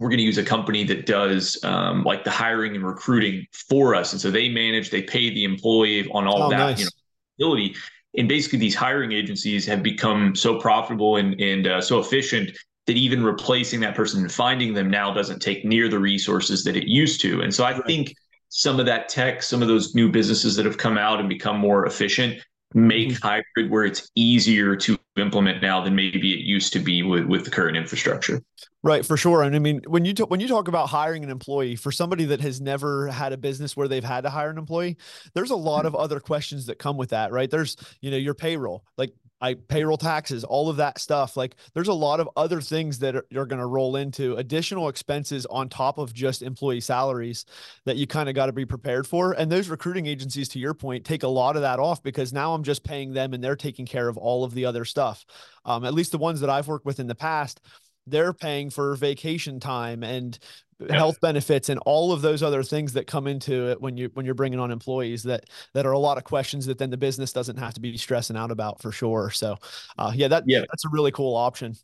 we're 0.00 0.08
going 0.08 0.18
to 0.18 0.24
use 0.24 0.38
a 0.38 0.42
company 0.42 0.82
that 0.84 1.04
does 1.04 1.62
um, 1.62 2.02
like 2.04 2.24
the 2.24 2.30
hiring 2.30 2.74
and 2.74 2.84
recruiting 2.84 3.46
for 3.52 3.94
us. 3.94 4.12
And 4.12 4.20
so 4.20 4.30
they 4.30 4.48
manage, 4.48 4.90
they 4.90 5.02
pay 5.02 5.28
the 5.28 5.44
employee 5.44 6.10
on 6.10 6.26
all 6.26 6.44
oh, 6.44 6.50
that 6.50 6.56
nice. 6.56 6.78
you 6.80 6.84
know, 6.86 6.90
ability. 7.38 7.76
And 8.16 8.26
basically, 8.26 8.58
these 8.58 8.74
hiring 8.74 9.12
agencies 9.12 9.66
have 9.66 9.82
become 9.82 10.34
so 10.34 10.58
profitable 10.58 11.16
and, 11.16 11.38
and 11.38 11.66
uh, 11.66 11.80
so 11.80 12.00
efficient 12.00 12.50
that 12.86 12.96
even 12.96 13.22
replacing 13.22 13.78
that 13.80 13.94
person 13.94 14.22
and 14.22 14.32
finding 14.32 14.72
them 14.72 14.90
now 14.90 15.12
doesn't 15.12 15.40
take 15.40 15.64
near 15.64 15.88
the 15.88 15.98
resources 15.98 16.64
that 16.64 16.76
it 16.76 16.88
used 16.88 17.20
to. 17.20 17.42
And 17.42 17.54
so 17.54 17.62
I 17.62 17.72
right. 17.72 17.86
think 17.86 18.14
some 18.48 18.80
of 18.80 18.86
that 18.86 19.08
tech, 19.08 19.42
some 19.42 19.62
of 19.62 19.68
those 19.68 19.94
new 19.94 20.10
businesses 20.10 20.56
that 20.56 20.64
have 20.64 20.78
come 20.78 20.98
out 20.98 21.20
and 21.20 21.28
become 21.28 21.58
more 21.58 21.86
efficient 21.86 22.42
make 22.74 23.08
mm-hmm. 23.08 23.26
hybrid 23.26 23.70
where 23.70 23.84
it's 23.84 24.10
easier 24.14 24.76
to 24.76 24.98
implement 25.16 25.60
now 25.60 25.82
than 25.82 25.94
maybe 25.94 26.32
it 26.32 26.40
used 26.40 26.72
to 26.72 26.78
be 26.78 27.02
with, 27.02 27.24
with 27.24 27.44
the 27.44 27.50
current 27.50 27.76
infrastructure. 27.76 28.42
Right, 28.82 29.04
for 29.04 29.16
sure. 29.16 29.42
And 29.42 29.54
I 29.54 29.58
mean, 29.58 29.82
when 29.86 30.04
you 30.04 30.14
t- 30.14 30.22
when 30.22 30.40
you 30.40 30.48
talk 30.48 30.68
about 30.68 30.88
hiring 30.88 31.22
an 31.22 31.30
employee, 31.30 31.76
for 31.76 31.92
somebody 31.92 32.24
that 32.26 32.40
has 32.40 32.60
never 32.60 33.08
had 33.08 33.32
a 33.32 33.36
business 33.36 33.76
where 33.76 33.88
they've 33.88 34.04
had 34.04 34.22
to 34.22 34.30
hire 34.30 34.50
an 34.50 34.58
employee, 34.58 34.96
there's 35.34 35.50
a 35.50 35.56
lot 35.56 35.84
of 35.84 35.94
other 35.94 36.20
questions 36.20 36.66
that 36.66 36.78
come 36.78 36.96
with 36.96 37.10
that, 37.10 37.32
right? 37.32 37.50
There's, 37.50 37.76
you 38.00 38.10
know, 38.10 38.16
your 38.16 38.34
payroll. 38.34 38.84
Like 38.96 39.12
I 39.40 39.54
payroll 39.54 39.96
taxes, 39.96 40.44
all 40.44 40.68
of 40.68 40.76
that 40.76 40.98
stuff. 40.98 41.36
Like 41.36 41.56
there's 41.74 41.88
a 41.88 41.92
lot 41.92 42.20
of 42.20 42.28
other 42.36 42.60
things 42.60 42.98
that 42.98 43.16
are, 43.16 43.26
are 43.34 43.46
going 43.46 43.60
to 43.60 43.66
roll 43.66 43.96
into 43.96 44.36
additional 44.36 44.88
expenses 44.88 45.46
on 45.46 45.68
top 45.68 45.98
of 45.98 46.12
just 46.12 46.42
employee 46.42 46.80
salaries 46.80 47.46
that 47.86 47.96
you 47.96 48.06
kind 48.06 48.28
of 48.28 48.34
got 48.34 48.46
to 48.46 48.52
be 48.52 48.66
prepared 48.66 49.06
for. 49.06 49.32
And 49.32 49.50
those 49.50 49.68
recruiting 49.68 50.06
agencies, 50.06 50.48
to 50.50 50.58
your 50.58 50.74
point, 50.74 51.04
take 51.04 51.22
a 51.22 51.28
lot 51.28 51.56
of 51.56 51.62
that 51.62 51.78
off 51.78 52.02
because 52.02 52.32
now 52.32 52.54
I'm 52.54 52.62
just 52.62 52.84
paying 52.84 53.12
them 53.12 53.32
and 53.32 53.42
they're 53.42 53.56
taking 53.56 53.86
care 53.86 54.08
of 54.08 54.18
all 54.18 54.44
of 54.44 54.54
the 54.54 54.66
other 54.66 54.84
stuff. 54.84 55.24
Um, 55.64 55.84
at 55.84 55.94
least 55.94 56.12
the 56.12 56.18
ones 56.18 56.40
that 56.40 56.50
I've 56.50 56.68
worked 56.68 56.86
with 56.86 57.00
in 57.00 57.06
the 57.06 57.14
past, 57.14 57.60
they're 58.06 58.32
paying 58.32 58.70
for 58.70 58.94
vacation 58.96 59.60
time 59.60 60.02
and 60.02 60.38
health 60.88 61.20
benefits 61.20 61.68
and 61.68 61.78
all 61.80 62.12
of 62.12 62.22
those 62.22 62.42
other 62.42 62.62
things 62.62 62.94
that 62.94 63.06
come 63.06 63.26
into 63.26 63.68
it 63.68 63.80
when 63.80 63.96
you 63.96 64.10
when 64.14 64.24
you're 64.24 64.34
bringing 64.34 64.58
on 64.58 64.70
employees 64.70 65.22
that 65.24 65.44
that 65.74 65.84
are 65.84 65.92
a 65.92 65.98
lot 65.98 66.16
of 66.16 66.24
questions 66.24 66.66
that 66.66 66.78
then 66.78 66.90
the 66.90 66.96
business 66.96 67.32
doesn't 67.32 67.58
have 67.58 67.74
to 67.74 67.80
be 67.80 67.96
stressing 67.96 68.36
out 68.36 68.50
about 68.50 68.80
for 68.80 68.92
sure. 68.92 69.30
So 69.30 69.56
uh, 69.98 70.12
yeah 70.14 70.28
that 70.28 70.44
yeah. 70.46 70.60
that's 70.70 70.84
a 70.84 70.88
really 70.90 71.12
cool 71.12 71.36
option. 71.36 71.76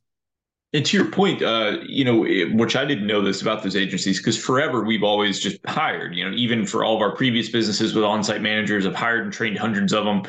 And 0.72 0.84
to 0.84 0.96
your 0.96 1.10
point, 1.10 1.42
uh, 1.42 1.78
you 1.86 2.04
know, 2.04 2.26
which 2.54 2.76
I 2.76 2.84
didn't 2.84 3.06
know 3.06 3.22
this 3.22 3.40
about 3.40 3.62
those 3.62 3.76
agencies 3.76 4.18
because 4.18 4.36
forever 4.36 4.84
we've 4.84 5.04
always 5.04 5.38
just 5.40 5.58
hired. 5.66 6.14
You 6.14 6.28
know, 6.28 6.36
even 6.36 6.66
for 6.66 6.84
all 6.84 6.96
of 6.96 7.02
our 7.02 7.14
previous 7.14 7.48
businesses 7.48 7.94
with 7.94 8.04
on-site 8.04 8.42
managers, 8.42 8.84
I've 8.84 8.94
hired 8.94 9.24
and 9.24 9.32
trained 9.32 9.58
hundreds 9.58 9.92
of 9.92 10.04
them, 10.04 10.22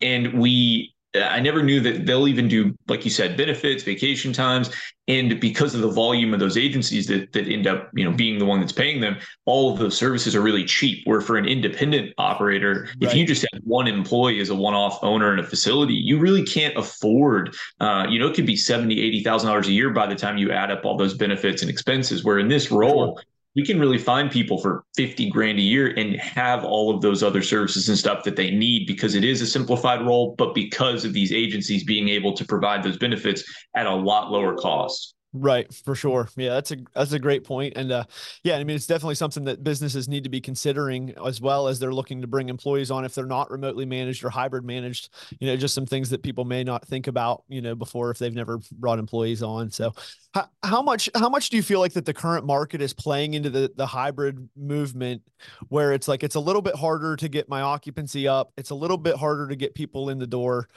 and 0.00 0.38
we 0.38 0.94
I 1.20 1.40
never 1.40 1.62
knew 1.62 1.80
that 1.80 2.06
they'll 2.06 2.28
even 2.28 2.48
do, 2.48 2.76
like 2.88 3.04
you 3.04 3.10
said, 3.10 3.36
benefits, 3.36 3.82
vacation 3.82 4.32
times. 4.32 4.70
And 5.06 5.40
because 5.40 5.74
of 5.74 5.80
the 5.80 5.90
volume 5.90 6.34
of 6.34 6.40
those 6.40 6.58
agencies 6.58 7.06
that, 7.06 7.32
that 7.32 7.48
end 7.48 7.66
up, 7.66 7.90
you 7.94 8.04
know, 8.04 8.12
being 8.12 8.38
the 8.38 8.44
one 8.44 8.60
that's 8.60 8.72
paying 8.72 9.00
them, 9.00 9.16
all 9.46 9.72
of 9.72 9.78
those 9.78 9.96
services 9.96 10.36
are 10.36 10.42
really 10.42 10.64
cheap. 10.64 11.06
Where 11.06 11.22
for 11.22 11.36
an 11.38 11.46
independent 11.46 12.12
operator, 12.18 12.82
right. 12.84 12.96
if 13.00 13.14
you 13.14 13.26
just 13.26 13.46
have 13.52 13.62
one 13.64 13.86
employee 13.88 14.40
as 14.40 14.50
a 14.50 14.54
one-off 14.54 14.98
owner 15.02 15.32
in 15.32 15.38
a 15.38 15.44
facility, 15.44 15.94
you 15.94 16.18
really 16.18 16.44
can't 16.44 16.76
afford, 16.76 17.56
uh, 17.80 18.06
you 18.08 18.18
know, 18.18 18.26
it 18.26 18.34
could 18.34 18.46
be 18.46 18.56
seventy, 18.56 19.00
eighty 19.00 19.22
thousand 19.22 19.48
dollars 19.48 19.68
a 19.68 19.72
year 19.72 19.90
by 19.90 20.06
the 20.06 20.14
time 20.14 20.36
you 20.36 20.52
add 20.52 20.70
up 20.70 20.84
all 20.84 20.96
those 20.96 21.14
benefits 21.14 21.62
and 21.62 21.70
expenses. 21.70 22.22
Where 22.22 22.38
in 22.38 22.48
this 22.48 22.70
role, 22.70 23.18
we 23.58 23.64
can 23.64 23.80
really 23.80 23.98
find 23.98 24.30
people 24.30 24.56
for 24.56 24.84
50 24.96 25.30
grand 25.30 25.58
a 25.58 25.62
year 25.62 25.88
and 25.96 26.14
have 26.14 26.64
all 26.64 26.94
of 26.94 27.02
those 27.02 27.24
other 27.24 27.42
services 27.42 27.88
and 27.88 27.98
stuff 27.98 28.22
that 28.22 28.36
they 28.36 28.52
need 28.52 28.86
because 28.86 29.16
it 29.16 29.24
is 29.24 29.42
a 29.42 29.46
simplified 29.48 30.06
role, 30.06 30.36
but 30.38 30.54
because 30.54 31.04
of 31.04 31.12
these 31.12 31.32
agencies 31.32 31.82
being 31.82 32.08
able 32.08 32.32
to 32.34 32.44
provide 32.44 32.84
those 32.84 32.96
benefits 32.96 33.42
at 33.74 33.86
a 33.86 33.92
lot 33.92 34.30
lower 34.30 34.54
cost. 34.54 35.16
Right, 35.34 35.72
for 35.84 35.94
sure. 35.94 36.26
Yeah, 36.36 36.54
that's 36.54 36.70
a 36.70 36.76
that's 36.94 37.12
a 37.12 37.18
great 37.18 37.44
point. 37.44 37.74
And 37.76 37.92
uh 37.92 38.04
yeah, 38.44 38.56
I 38.56 38.64
mean 38.64 38.76
it's 38.76 38.86
definitely 38.86 39.14
something 39.16 39.44
that 39.44 39.62
businesses 39.62 40.08
need 40.08 40.24
to 40.24 40.30
be 40.30 40.40
considering 40.40 41.12
as 41.22 41.38
well 41.38 41.68
as 41.68 41.78
they're 41.78 41.92
looking 41.92 42.22
to 42.22 42.26
bring 42.26 42.48
employees 42.48 42.90
on 42.90 43.04
if 43.04 43.14
they're 43.14 43.26
not 43.26 43.50
remotely 43.50 43.84
managed 43.84 44.24
or 44.24 44.30
hybrid 44.30 44.64
managed, 44.64 45.10
you 45.38 45.46
know, 45.46 45.54
just 45.54 45.74
some 45.74 45.84
things 45.84 46.08
that 46.10 46.22
people 46.22 46.46
may 46.46 46.64
not 46.64 46.86
think 46.88 47.08
about, 47.08 47.44
you 47.48 47.60
know, 47.60 47.74
before 47.74 48.10
if 48.10 48.18
they've 48.18 48.34
never 48.34 48.58
brought 48.72 48.98
employees 48.98 49.42
on. 49.42 49.70
So 49.70 49.92
how, 50.32 50.48
how 50.62 50.80
much 50.80 51.10
how 51.14 51.28
much 51.28 51.50
do 51.50 51.58
you 51.58 51.62
feel 51.62 51.80
like 51.80 51.92
that 51.92 52.06
the 52.06 52.14
current 52.14 52.46
market 52.46 52.80
is 52.80 52.94
playing 52.94 53.34
into 53.34 53.50
the 53.50 53.70
the 53.76 53.86
hybrid 53.86 54.48
movement 54.56 55.20
where 55.68 55.92
it's 55.92 56.08
like 56.08 56.22
it's 56.24 56.36
a 56.36 56.40
little 56.40 56.62
bit 56.62 56.74
harder 56.74 57.16
to 57.16 57.28
get 57.28 57.50
my 57.50 57.60
occupancy 57.60 58.26
up, 58.26 58.50
it's 58.56 58.70
a 58.70 58.74
little 58.74 58.96
bit 58.98 59.14
harder 59.16 59.46
to 59.46 59.56
get 59.56 59.74
people 59.74 60.08
in 60.08 60.18
the 60.18 60.26
door 60.26 60.68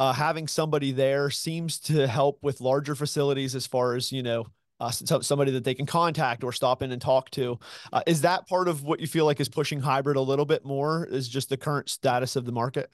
uh, 0.00 0.14
having 0.14 0.48
somebody 0.48 0.92
there 0.92 1.28
seems 1.28 1.78
to 1.78 2.06
help 2.06 2.38
with 2.40 2.62
larger 2.62 2.94
facilities 2.94 3.54
as 3.54 3.66
far 3.66 3.94
as 3.94 4.10
you 4.10 4.22
know 4.22 4.46
uh, 4.80 4.90
so 4.90 5.20
somebody 5.20 5.50
that 5.50 5.62
they 5.62 5.74
can 5.74 5.84
contact 5.84 6.42
or 6.42 6.52
stop 6.54 6.82
in 6.82 6.90
and 6.90 7.02
talk 7.02 7.28
to. 7.28 7.58
Uh, 7.92 8.00
is 8.06 8.22
that 8.22 8.48
part 8.48 8.66
of 8.66 8.82
what 8.82 8.98
you 8.98 9.06
feel 9.06 9.26
like 9.26 9.38
is 9.40 9.48
pushing 9.50 9.78
hybrid 9.78 10.16
a 10.16 10.20
little 10.22 10.46
bit 10.46 10.64
more? 10.64 11.04
Is 11.04 11.28
just 11.28 11.50
the 11.50 11.58
current 11.58 11.90
status 11.90 12.34
of 12.34 12.46
the 12.46 12.52
market? 12.52 12.88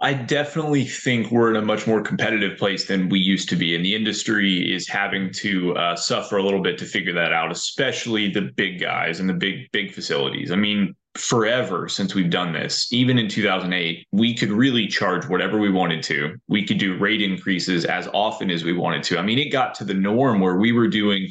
I 0.00 0.14
definitely 0.14 0.84
think 0.84 1.30
we're 1.30 1.50
in 1.50 1.54
a 1.54 1.62
much 1.62 1.86
more 1.86 2.02
competitive 2.02 2.58
place 2.58 2.88
than 2.88 3.08
we 3.08 3.20
used 3.20 3.48
to 3.50 3.56
be. 3.56 3.76
And 3.76 3.84
the 3.84 3.94
industry 3.94 4.74
is 4.74 4.88
having 4.88 5.30
to 5.34 5.76
uh, 5.76 5.94
suffer 5.94 6.38
a 6.38 6.42
little 6.42 6.60
bit 6.60 6.76
to 6.78 6.86
figure 6.86 7.12
that 7.12 7.32
out, 7.32 7.52
especially 7.52 8.28
the 8.28 8.50
big 8.56 8.80
guys 8.80 9.20
and 9.20 9.28
the 9.28 9.34
big, 9.34 9.70
big 9.70 9.92
facilities. 9.92 10.50
I 10.50 10.56
mean, 10.56 10.96
forever 11.14 11.88
since 11.88 12.14
we've 12.14 12.30
done 12.30 12.52
this, 12.52 12.92
even 12.92 13.18
in 13.18 13.28
2008, 13.28 14.06
we 14.12 14.34
could 14.34 14.50
really 14.50 14.86
charge 14.86 15.28
whatever 15.28 15.58
we 15.58 15.70
wanted 15.70 16.02
to. 16.04 16.36
We 16.48 16.66
could 16.66 16.78
do 16.78 16.96
rate 16.98 17.20
increases 17.20 17.84
as 17.84 18.08
often 18.14 18.50
as 18.50 18.64
we 18.64 18.72
wanted 18.72 19.02
to. 19.04 19.18
I 19.18 19.22
mean, 19.22 19.38
it 19.38 19.50
got 19.50 19.74
to 19.76 19.84
the 19.84 19.94
norm 19.94 20.40
where 20.40 20.56
we 20.56 20.72
were 20.72 20.88
doing 20.88 21.28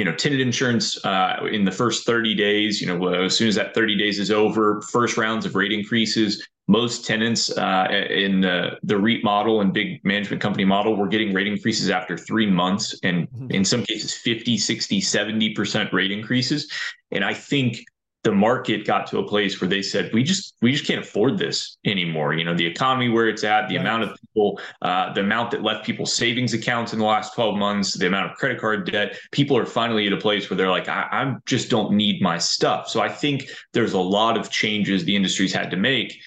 you 0.00 0.04
know, 0.04 0.14
tenant 0.14 0.40
insurance 0.40 1.04
uh, 1.04 1.46
in 1.52 1.66
the 1.66 1.70
first 1.70 2.06
30 2.06 2.34
days, 2.34 2.80
you 2.80 2.86
know, 2.86 3.12
as 3.12 3.36
soon 3.36 3.48
as 3.48 3.54
that 3.56 3.74
30 3.74 3.98
days 3.98 4.18
is 4.18 4.30
over, 4.30 4.80
first 4.80 5.18
rounds 5.18 5.44
of 5.44 5.54
rate 5.54 5.72
increases. 5.72 6.46
Most 6.68 7.04
tenants 7.04 7.50
uh, 7.50 7.86
in 8.08 8.40
the, 8.40 8.78
the 8.82 8.96
REIT 8.96 9.22
model 9.22 9.60
and 9.60 9.74
big 9.74 10.02
management 10.02 10.40
company 10.40 10.64
model 10.64 10.96
were 10.96 11.06
getting 11.06 11.34
rate 11.34 11.48
increases 11.48 11.90
after 11.90 12.16
three 12.16 12.46
months, 12.48 12.98
and 13.02 13.28
mm-hmm. 13.28 13.50
in 13.50 13.62
some 13.62 13.84
cases, 13.84 14.14
50, 14.14 14.56
60, 14.56 15.02
70% 15.02 15.92
rate 15.92 16.12
increases. 16.12 16.72
And 17.10 17.22
I 17.22 17.34
think 17.34 17.84
the 18.22 18.32
market 18.32 18.86
got 18.86 19.06
to 19.06 19.18
a 19.18 19.26
place 19.26 19.60
where 19.60 19.68
they 19.68 19.80
said 19.80 20.10
we 20.12 20.22
just 20.22 20.54
we 20.60 20.72
just 20.72 20.86
can't 20.86 21.00
afford 21.00 21.38
this 21.38 21.78
anymore. 21.86 22.34
You 22.34 22.44
know 22.44 22.54
the 22.54 22.66
economy 22.66 23.08
where 23.08 23.28
it's 23.28 23.44
at 23.44 23.68
the 23.68 23.76
right. 23.76 23.80
amount 23.80 24.02
of 24.04 24.18
people 24.20 24.60
uh, 24.82 25.12
the 25.12 25.20
amount 25.20 25.50
that 25.52 25.62
left 25.62 25.86
people's 25.86 26.12
savings 26.12 26.52
accounts 26.52 26.92
in 26.92 26.98
the 26.98 27.04
last 27.04 27.34
12 27.34 27.56
months 27.56 27.94
the 27.94 28.06
amount 28.06 28.30
of 28.30 28.36
credit 28.36 28.60
card 28.60 28.90
debt 28.90 29.18
people 29.32 29.56
are 29.56 29.64
finally 29.64 30.06
at 30.06 30.12
a 30.12 30.18
place 30.18 30.50
where 30.50 30.56
they're 30.56 30.70
like 30.70 30.88
I, 30.88 31.08
I 31.10 31.34
just 31.46 31.70
don't 31.70 31.92
need 31.92 32.20
my 32.20 32.38
stuff. 32.38 32.88
So 32.88 33.00
i 33.00 33.08
think 33.08 33.48
there's 33.72 33.94
a 33.94 34.00
lot 34.00 34.36
of 34.36 34.50
changes 34.50 35.04
the 35.04 35.16
industry's 35.16 35.52
had 35.52 35.70
to 35.70 35.76
make. 35.76 36.20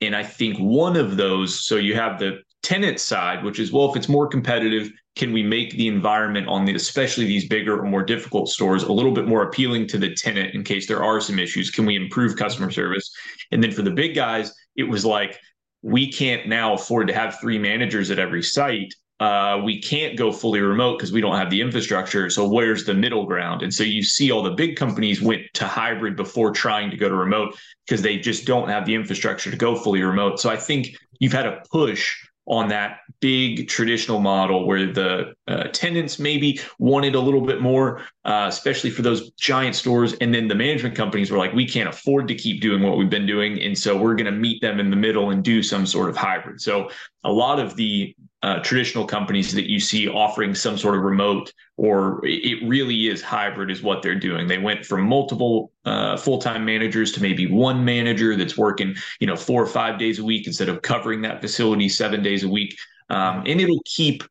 And 0.00 0.16
i 0.16 0.24
think 0.24 0.58
one 0.58 0.96
of 0.96 1.16
those 1.16 1.64
so 1.64 1.76
you 1.76 1.94
have 1.94 2.18
the 2.18 2.40
tenant 2.66 2.98
side 2.98 3.44
which 3.44 3.60
is 3.60 3.70
well 3.70 3.88
if 3.88 3.94
it's 3.94 4.08
more 4.08 4.26
competitive 4.26 4.90
can 5.14 5.32
we 5.32 5.40
make 5.40 5.70
the 5.76 5.86
environment 5.86 6.48
on 6.48 6.64
the 6.64 6.74
especially 6.74 7.24
these 7.24 7.46
bigger 7.46 7.78
or 7.78 7.86
more 7.86 8.02
difficult 8.02 8.48
stores 8.48 8.82
a 8.82 8.92
little 8.92 9.12
bit 9.12 9.28
more 9.28 9.42
appealing 9.42 9.86
to 9.86 9.98
the 9.98 10.12
tenant 10.16 10.52
in 10.52 10.64
case 10.64 10.88
there 10.88 11.04
are 11.04 11.20
some 11.20 11.38
issues 11.38 11.70
can 11.70 11.86
we 11.86 11.94
improve 11.94 12.34
customer 12.34 12.68
service 12.68 13.08
and 13.52 13.62
then 13.62 13.70
for 13.70 13.82
the 13.82 13.90
big 13.90 14.16
guys 14.16 14.52
it 14.74 14.82
was 14.82 15.04
like 15.04 15.38
we 15.82 16.10
can't 16.10 16.48
now 16.48 16.74
afford 16.74 17.06
to 17.06 17.14
have 17.14 17.38
three 17.40 17.56
managers 17.56 18.10
at 18.10 18.18
every 18.18 18.42
site 18.42 18.92
uh, 19.20 19.62
we 19.64 19.80
can't 19.80 20.18
go 20.18 20.30
fully 20.32 20.60
remote 20.60 20.98
because 20.98 21.12
we 21.12 21.22
don't 21.22 21.38
have 21.38 21.48
the 21.48 21.58
infrastructure. 21.58 22.28
So 22.28 22.46
where's 22.46 22.84
the 22.84 22.92
middle 22.92 23.24
ground? 23.24 23.62
And 23.62 23.72
so 23.72 23.82
you 23.82 24.02
see 24.02 24.30
all 24.30 24.42
the 24.42 24.50
big 24.50 24.76
companies 24.76 25.22
went 25.22 25.42
to 25.54 25.66
hybrid 25.66 26.16
before 26.16 26.50
trying 26.50 26.90
to 26.90 26.98
go 26.98 27.08
to 27.08 27.14
remote 27.14 27.56
because 27.86 28.02
they 28.02 28.18
just 28.18 28.44
don't 28.44 28.68
have 28.68 28.84
the 28.84 28.94
infrastructure 28.94 29.50
to 29.50 29.56
go 29.56 29.74
fully 29.74 30.02
remote. 30.02 30.38
So 30.38 30.50
I 30.50 30.56
think 30.58 30.98
you've 31.18 31.32
had 31.32 31.46
a 31.46 31.62
push 31.72 32.14
on 32.46 32.68
that 32.68 33.00
big 33.20 33.68
traditional 33.68 34.20
model 34.20 34.66
where 34.66 34.92
the 34.92 35.34
uh, 35.48 35.64
tenants 35.72 36.18
maybe 36.18 36.60
wanted 36.78 37.14
a 37.14 37.20
little 37.20 37.40
bit 37.40 37.60
more, 37.60 38.02
uh, 38.24 38.46
especially 38.48 38.90
for 38.90 39.02
those 39.02 39.30
giant 39.32 39.74
stores. 39.74 40.14
And 40.20 40.32
then 40.32 40.46
the 40.46 40.54
management 40.54 40.94
companies 40.94 41.30
were 41.30 41.38
like, 41.38 41.52
we 41.52 41.66
can't 41.66 41.88
afford 41.88 42.28
to 42.28 42.34
keep 42.34 42.60
doing 42.60 42.82
what 42.82 42.98
we've 42.98 43.10
been 43.10 43.26
doing. 43.26 43.60
And 43.62 43.76
so 43.76 43.96
we're 43.96 44.14
going 44.14 44.26
to 44.26 44.38
meet 44.38 44.60
them 44.60 44.78
in 44.78 44.90
the 44.90 44.96
middle 44.96 45.30
and 45.30 45.42
do 45.42 45.62
some 45.62 45.86
sort 45.86 46.08
of 46.08 46.16
hybrid. 46.16 46.60
So 46.60 46.90
a 47.24 47.32
lot 47.32 47.58
of 47.58 47.74
the 47.74 48.14
uh, 48.46 48.60
traditional 48.60 49.04
companies 49.04 49.52
that 49.52 49.68
you 49.68 49.80
see 49.80 50.08
offering 50.08 50.54
some 50.54 50.78
sort 50.78 50.94
of 50.94 51.02
remote 51.02 51.52
or 51.76 52.20
it 52.22 52.64
really 52.64 53.08
is 53.08 53.20
hybrid 53.20 53.72
is 53.72 53.82
what 53.82 54.02
they're 54.02 54.14
doing. 54.14 54.46
They 54.46 54.58
went 54.58 54.86
from 54.86 55.02
multiple 55.02 55.72
uh, 55.84 56.16
full-time 56.16 56.64
managers 56.64 57.10
to 57.12 57.20
maybe 57.20 57.48
one 57.48 57.84
manager 57.84 58.36
that's 58.36 58.56
working 58.56 58.94
you 59.18 59.26
know 59.26 59.34
four 59.34 59.60
or 59.60 59.66
five 59.66 59.98
days 59.98 60.20
a 60.20 60.24
week 60.24 60.46
instead 60.46 60.68
of 60.68 60.82
covering 60.82 61.22
that 61.22 61.40
facility 61.40 61.88
seven 61.88 62.22
days 62.22 62.44
a 62.44 62.48
week. 62.48 62.76
Um, 63.10 63.42
and 63.46 63.60
it'll 63.60 63.82
keep 63.84 64.22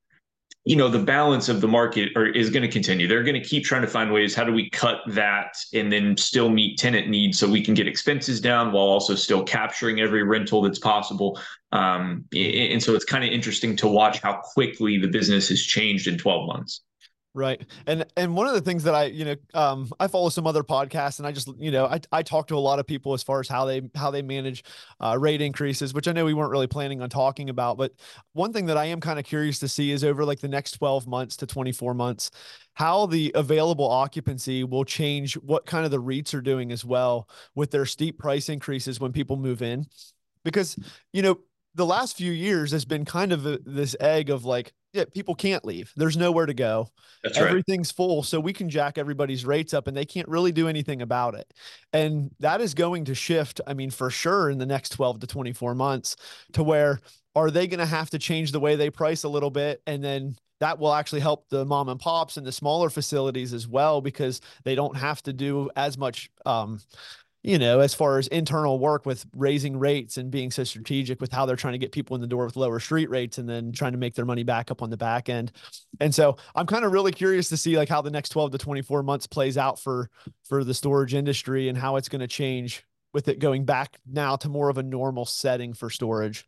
you 0.66 0.76
know 0.76 0.90
the 0.90 1.00
balance 1.00 1.48
of 1.48 1.62
the 1.62 1.68
market 1.68 2.12
or 2.16 2.26
is 2.26 2.50
going 2.50 2.64
to 2.64 2.68
continue. 2.68 3.08
They're 3.08 3.24
going 3.24 3.40
to 3.40 3.48
keep 3.48 3.64
trying 3.64 3.84
to 3.84 3.88
find 3.88 4.12
ways 4.12 4.34
how 4.34 4.44
do 4.44 4.52
we 4.52 4.68
cut 4.72 5.02
that 5.10 5.56
and 5.74 5.92
then 5.92 6.18
still 6.18 6.50
meet 6.50 6.80
tenant 6.80 7.08
needs 7.08 7.38
so 7.38 7.48
we 7.48 7.64
can 7.64 7.76
get 7.76 7.88
expenses 7.88 8.42
down 8.42 8.72
while 8.72 8.86
also 8.86 9.14
still 9.14 9.44
capturing 9.44 10.02
every 10.02 10.24
rental 10.24 10.64
that's 10.64 10.80
possible. 10.80 11.40
Um, 11.72 12.26
and 12.36 12.82
so 12.82 12.96
it's 12.96 13.06
kind 13.06 13.24
of 13.24 13.30
interesting 13.30 13.76
to 13.78 13.88
watch 13.88 14.22
how 14.22 14.42
quickly 14.42 14.98
the 14.98 15.08
business 15.08 15.50
has 15.50 15.62
changed 15.62 16.08
in 16.08 16.18
12 16.18 16.48
months 16.48 16.82
Right. 17.36 17.62
And 17.86 18.06
and 18.16 18.34
one 18.34 18.48
of 18.48 18.54
the 18.54 18.62
things 18.62 18.84
that 18.86 18.96
I, 18.96 19.06
you 19.06 19.26
know, 19.26 19.36
um, 19.54 19.92
I 20.00 20.08
follow 20.08 20.30
some 20.30 20.48
other 20.48 20.64
podcasts 20.64 21.20
and 21.20 21.28
I 21.28 21.34
just, 21.34 21.50
you 21.58 21.70
know, 21.70 21.86
I, 21.86 22.00
I 22.14 22.24
talk 22.24 22.48
to 22.48 22.56
a 22.56 22.60
lot 22.60 22.80
of 22.80 22.88
people 22.88 23.14
as 23.14 23.24
far 23.24 23.42
as 23.42 23.50
how 23.50 23.66
they 23.66 23.82
how 23.94 24.10
they 24.10 24.22
manage 24.22 24.64
uh, 25.02 25.18
rate 25.20 25.42
increases, 25.42 25.94
which 25.94 26.08
I 26.08 26.14
know 26.14 26.24
we 26.24 26.34
weren't 26.34 26.52
really 26.52 26.66
planning 26.66 27.02
on 27.02 27.10
talking 27.10 27.50
about. 27.50 27.78
But 27.78 27.92
one 28.32 28.54
thing 28.54 28.68
that 28.68 28.78
I 28.78 28.86
am 28.86 29.02
kind 29.02 29.20
of 29.20 29.26
curious 29.26 29.60
to 29.60 29.68
see 29.68 29.92
is 29.92 30.06
over 30.06 30.24
like 30.24 30.40
the 30.40 30.48
next 30.48 30.72
12 30.74 31.08
months 31.08 31.36
to 31.36 31.46
24 31.46 31.94
months, 31.94 32.32
how 32.76 33.06
the 33.06 33.34
available 33.36 33.90
occupancy 33.90 34.64
will 34.64 34.86
change 34.86 35.34
what 35.34 35.66
kind 35.66 35.84
of 35.84 35.92
the 35.92 36.02
REITs 36.02 36.34
are 36.34 36.42
doing 36.42 36.72
as 36.72 36.86
well 36.86 37.28
with 37.54 37.70
their 37.70 37.86
steep 37.86 38.18
price 38.18 38.48
increases 38.48 39.02
when 39.02 39.12
people 39.12 39.36
move 39.36 39.62
in. 39.62 39.88
Because, 40.46 40.78
you 41.12 41.22
know, 41.22 41.40
the 41.74 41.86
last 41.86 42.16
few 42.16 42.32
years 42.32 42.72
has 42.72 42.86
been 42.86 43.04
kind 43.04 43.34
of 43.34 43.46
a, 43.46 43.60
this 43.66 43.94
egg 44.00 44.30
of 44.30 44.46
like, 44.46 44.72
yeah, 44.96 45.04
people 45.14 45.36
can't 45.36 45.66
leave. 45.66 45.92
There's 45.96 46.16
nowhere 46.16 46.46
to 46.46 46.54
go. 46.54 46.90
That's 47.24 47.38
Everything's 47.38 47.90
right. 47.90 47.96
full. 47.96 48.24
So 48.24 48.40
we 48.40 48.54
can 48.54 48.70
jack 48.70 48.98
everybody's 48.98 49.46
rates 49.46 49.74
up 49.74 49.88
and 49.88 49.96
they 49.96 50.06
can't 50.06 50.28
really 50.30 50.54
do 50.54 50.70
anything 50.70 51.02
about 51.02 51.36
it. 51.36 51.54
And 51.92 52.32
that 52.40 52.62
is 52.62 52.74
going 52.74 53.06
to 53.06 53.16
shift, 53.16 53.60
I 53.68 53.74
mean, 53.74 53.92
for 53.92 54.10
sure 54.10 54.50
in 54.50 54.58
the 54.58 54.66
next 54.66 54.90
12 54.90 55.20
to 55.20 55.28
24 55.28 55.76
months 55.76 56.16
to 56.54 56.64
where 56.64 57.02
are 57.36 57.52
they 57.52 57.68
going 57.68 57.80
to 57.80 57.86
have 57.86 58.10
to 58.12 58.20
change 58.20 58.54
the 58.54 58.60
way 58.60 58.78
they 58.78 58.90
price 58.90 59.24
a 59.24 59.30
little 59.30 59.50
bit? 59.52 59.82
And 59.86 60.02
then 60.02 60.38
that 60.62 60.80
will 60.80 60.94
actually 60.94 61.20
help 61.20 61.50
the 61.50 61.66
mom 61.66 61.90
and 61.90 62.00
pops 62.00 62.38
and 62.38 62.48
the 62.48 62.52
smaller 62.52 62.90
facilities 62.90 63.54
as 63.54 63.68
well 63.68 64.00
because 64.00 64.40
they 64.64 64.76
don't 64.76 64.96
have 64.96 65.22
to 65.24 65.34
do 65.34 65.70
as 65.76 65.98
much 65.98 66.30
um, 66.46 66.80
you 67.46 67.60
know, 67.60 67.80
as 67.80 67.94
far 67.94 68.18
as 68.18 68.28
internal 68.30 68.80
work 68.80 69.06
with 69.06 69.24
raising 69.36 69.78
rates 69.78 70.18
and 70.18 70.32
being 70.32 70.50
so 70.50 70.64
strategic 70.64 71.22
with 71.22 71.32
how 71.32 71.46
they're 71.46 71.56
trying 71.56 71.74
to 71.74 71.78
get 71.78 71.92
people 71.92 72.16
in 72.16 72.22
the 72.22 72.26
door 72.26 72.44
with 72.44 72.56
lower 72.56 72.80
street 72.80 73.08
rates 73.08 73.38
and 73.38 73.48
then 73.48 73.72
trying 73.72 73.92
to 73.92 74.00
make 74.00 74.16
their 74.16 74.26
money 74.26 74.42
back 74.42 74.72
up 74.72 74.82
on 74.82 74.90
the 74.90 74.98
back 74.98 75.30
end. 75.30 75.52
And 76.00 76.14
so 76.14 76.38
I'm 76.56 76.66
kind 76.66 76.84
of 76.84 76.92
really 76.92 77.12
curious 77.12 77.48
to 77.50 77.58
see 77.58 77.78
like 77.78 77.88
how 77.88 78.02
the 78.02 78.10
next 78.10 78.30
12 78.30 78.54
to 78.54 78.58
24 78.58 79.04
months 79.04 79.28
plays 79.28 79.60
out 79.60 79.80
for 79.80 80.10
for 80.50 80.64
the 80.64 80.74
storage 80.74 81.14
industry 81.14 81.70
and 81.70 81.78
how 81.78 81.98
it's 81.98 82.10
going 82.10 82.22
to 82.22 82.28
change 82.28 82.84
with 83.14 83.28
it 83.28 83.38
going 83.38 83.64
back 83.64 84.00
now 84.12 84.36
to 84.38 84.50
more 84.50 84.70
of 84.70 84.80
a 84.80 84.84
normal 84.84 85.26
setting 85.26 85.76
for 85.76 85.92
storage. 85.92 86.48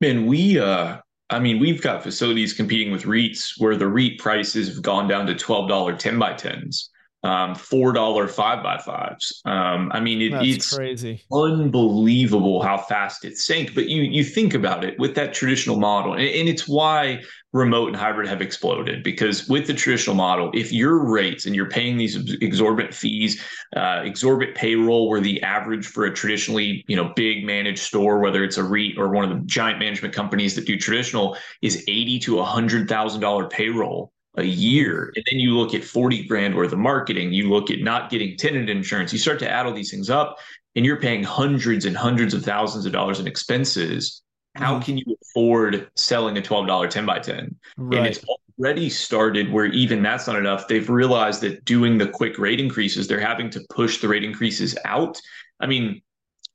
Man, 0.00 0.26
we 0.26 0.56
uh 0.56 0.98
I 1.30 1.40
mean, 1.40 1.58
we've 1.58 1.82
got 1.82 2.04
facilities 2.04 2.52
competing 2.52 2.92
with 2.92 3.04
REITs 3.04 3.54
where 3.58 3.74
the 3.74 3.88
REIT 3.88 4.18
prices 4.18 4.68
have 4.68 4.82
gone 4.82 5.08
down 5.08 5.26
to 5.26 5.34
$12 5.34 5.98
10 5.98 6.18
by 6.18 6.34
10s 6.34 6.90
um, 7.22 7.54
four 7.54 7.92
dollar 7.92 8.26
five 8.26 8.62
by 8.62 8.78
fives. 8.78 9.40
Um, 9.44 9.90
I 9.92 10.00
mean, 10.00 10.20
it, 10.20 10.32
it's 10.42 10.74
crazy, 10.74 11.22
unbelievable 11.32 12.62
how 12.62 12.78
fast 12.78 13.24
it 13.24 13.38
sank. 13.38 13.74
But 13.74 13.88
you 13.88 14.02
you 14.02 14.24
think 14.24 14.54
about 14.54 14.84
it 14.84 14.98
with 14.98 15.14
that 15.14 15.32
traditional 15.32 15.76
model, 15.76 16.14
and, 16.14 16.22
and 16.22 16.48
it's 16.48 16.66
why 16.66 17.22
remote 17.52 17.88
and 17.88 17.96
hybrid 17.96 18.26
have 18.26 18.40
exploded 18.40 19.02
because 19.02 19.46
with 19.46 19.66
the 19.66 19.74
traditional 19.74 20.16
model, 20.16 20.50
if 20.54 20.72
your 20.72 21.04
rates 21.12 21.44
and 21.44 21.54
you're 21.54 21.68
paying 21.68 21.98
these 21.98 22.16
exorbitant 22.40 22.94
fees, 22.94 23.40
uh, 23.76 24.00
exorbitant 24.04 24.56
payroll, 24.56 25.08
where 25.08 25.20
the 25.20 25.40
average 25.42 25.86
for 25.86 26.06
a 26.06 26.12
traditionally 26.12 26.84
you 26.88 26.96
know 26.96 27.12
big 27.14 27.44
managed 27.44 27.80
store, 27.80 28.18
whether 28.18 28.42
it's 28.42 28.56
a 28.56 28.64
REIT 28.64 28.98
or 28.98 29.10
one 29.10 29.24
of 29.24 29.30
the 29.30 29.44
giant 29.46 29.78
management 29.78 30.12
companies 30.12 30.56
that 30.56 30.66
do 30.66 30.76
traditional, 30.76 31.36
is 31.60 31.84
eighty 31.86 32.18
to 32.18 32.40
a 32.40 32.44
hundred 32.44 32.88
thousand 32.88 33.20
dollar 33.20 33.48
payroll 33.48 34.12
a 34.36 34.44
year. 34.44 35.12
And 35.14 35.24
then 35.30 35.38
you 35.38 35.56
look 35.56 35.74
at 35.74 35.84
40 35.84 36.26
grand 36.26 36.54
worth 36.54 36.72
of 36.72 36.78
marketing, 36.78 37.32
you 37.32 37.50
look 37.50 37.70
at 37.70 37.80
not 37.80 38.10
getting 38.10 38.36
tenant 38.36 38.70
insurance, 38.70 39.12
you 39.12 39.18
start 39.18 39.38
to 39.40 39.50
add 39.50 39.66
all 39.66 39.74
these 39.74 39.90
things 39.90 40.10
up 40.10 40.38
and 40.74 40.84
you're 40.86 41.00
paying 41.00 41.22
hundreds 41.22 41.84
and 41.84 41.96
hundreds 41.96 42.32
of 42.32 42.44
thousands 42.44 42.86
of 42.86 42.92
dollars 42.92 43.20
in 43.20 43.26
expenses. 43.26 44.22
How 44.54 44.74
mm-hmm. 44.74 44.84
can 44.84 44.98
you 44.98 45.16
afford 45.22 45.90
selling 45.96 46.36
a 46.38 46.42
$12 46.42 46.88
10 46.88 47.06
by 47.06 47.18
10? 47.18 47.56
Right. 47.76 47.98
And 47.98 48.06
it's 48.06 48.24
already 48.58 48.88
started 48.88 49.52
where 49.52 49.66
even 49.66 50.02
that's 50.02 50.26
not 50.26 50.36
enough. 50.36 50.68
They've 50.68 50.88
realized 50.88 51.40
that 51.42 51.64
doing 51.64 51.98
the 51.98 52.08
quick 52.08 52.38
rate 52.38 52.60
increases, 52.60 53.06
they're 53.06 53.20
having 53.20 53.50
to 53.50 53.60
push 53.70 54.00
the 54.00 54.08
rate 54.08 54.24
increases 54.24 54.76
out. 54.84 55.20
I 55.60 55.66
mean, 55.66 56.02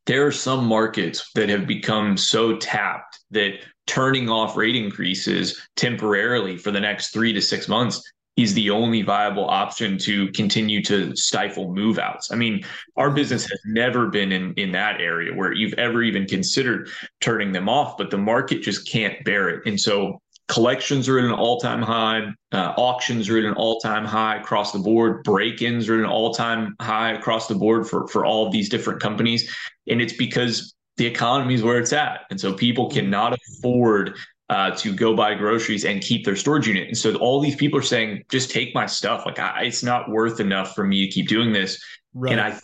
there 0.06 0.26
are 0.26 0.32
some 0.32 0.66
markets 0.66 1.32
that 1.36 1.50
have 1.50 1.68
become 1.68 2.18
so 2.18 2.58
tapped 2.58 3.20
that 3.32 3.60
turning 3.88 4.30
off 4.30 4.56
rate 4.56 4.76
increases 4.76 5.60
temporarily 5.76 6.58
for 6.58 6.72
the 6.72 6.80
next 6.80 7.10
three 7.10 7.34
to 7.34 7.42
six 7.42 7.68
months 7.68 8.04
is 8.36 8.54
the 8.54 8.70
only 8.70 9.02
viable 9.02 9.50
option 9.50 9.98
to 9.98 10.32
continue 10.32 10.84
to 10.84 11.16
stifle 11.16 11.74
move 11.74 11.98
outs. 11.98 12.32
I 12.32 12.36
mean, 12.36 12.64
our 12.96 13.10
business 13.10 13.50
has 13.50 13.60
never 13.66 14.08
been 14.08 14.32
in, 14.32 14.54
in 14.54 14.72
that 14.74 15.02
area 15.02 15.34
where 15.34 15.54
you've 15.54 15.74
ever 15.74 16.04
even 16.04 16.28
considered 16.28 16.90
turning 17.20 17.52
them 17.52 17.68
off, 17.68 17.98
but 17.98 18.12
the 18.12 18.18
market 18.20 18.62
just 18.62 18.88
can't 18.88 19.24
bear 19.26 19.50
it. 19.50 19.66
And 19.66 19.80
so 19.80 20.22
collections 20.48 21.10
are 21.10 21.18
at 21.18 21.26
an 21.26 21.32
all-time 21.32 21.82
high 21.82 22.28
uh, 22.54 22.74
auctions 22.78 23.28
are 23.28 23.38
at 23.38 23.44
an 23.44 23.54
all-time 23.56 24.06
high 24.06 24.38
across 24.38 24.72
the 24.72 24.80
board 24.80 25.24
break-ins 25.24 25.90
are 25.90 25.96
at 25.96 26.00
an 26.00 26.06
all-time 26.06 26.76
high 26.80 27.12
across 27.12 27.48
the 27.48 27.56
board 27.56 27.88
for 27.88 28.08
for 28.08 28.26
all 28.26 28.46
of 28.46 28.54
these 28.54 28.70
different 28.70 29.02
companies 29.02 29.54
and 29.90 30.02
it's 30.02 30.14
because 30.14 30.74
the 30.98 31.06
economy 31.06 31.54
is 31.54 31.64
where 31.64 31.80
it's 31.80 31.94
at. 31.94 32.22
And 32.30 32.40
so 32.40 32.54
people 32.54 32.90
cannot 32.90 33.38
afford 33.38 34.18
uh, 34.50 34.72
to 34.72 34.94
go 34.94 35.16
buy 35.16 35.36
groceries 35.36 35.86
and 35.86 36.02
keep 36.02 36.26
their 36.26 36.36
storage 36.36 36.68
unit. 36.68 36.88
And 36.88 36.98
so 36.98 37.16
all 37.16 37.40
these 37.40 37.56
people 37.56 37.78
are 37.80 37.84
saying 37.84 38.24
just 38.30 38.50
take 38.50 38.74
my 38.74 38.86
stuff. 38.86 39.26
Like 39.26 39.40
I, 39.40 39.64
it's 39.64 39.84
not 39.84 40.10
worth 40.10 40.40
enough 40.40 40.74
for 40.74 40.86
me 40.86 41.06
to 41.06 41.12
keep 41.12 41.28
doing 41.28 41.54
this. 41.54 41.82
Right. 42.14 42.32
and 42.32 42.42
i 42.42 42.50
think 42.50 42.64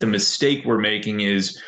the 0.00 0.06
mistake 0.06 0.64
we're 0.66 0.78
making 0.78 1.20
is 1.20 1.62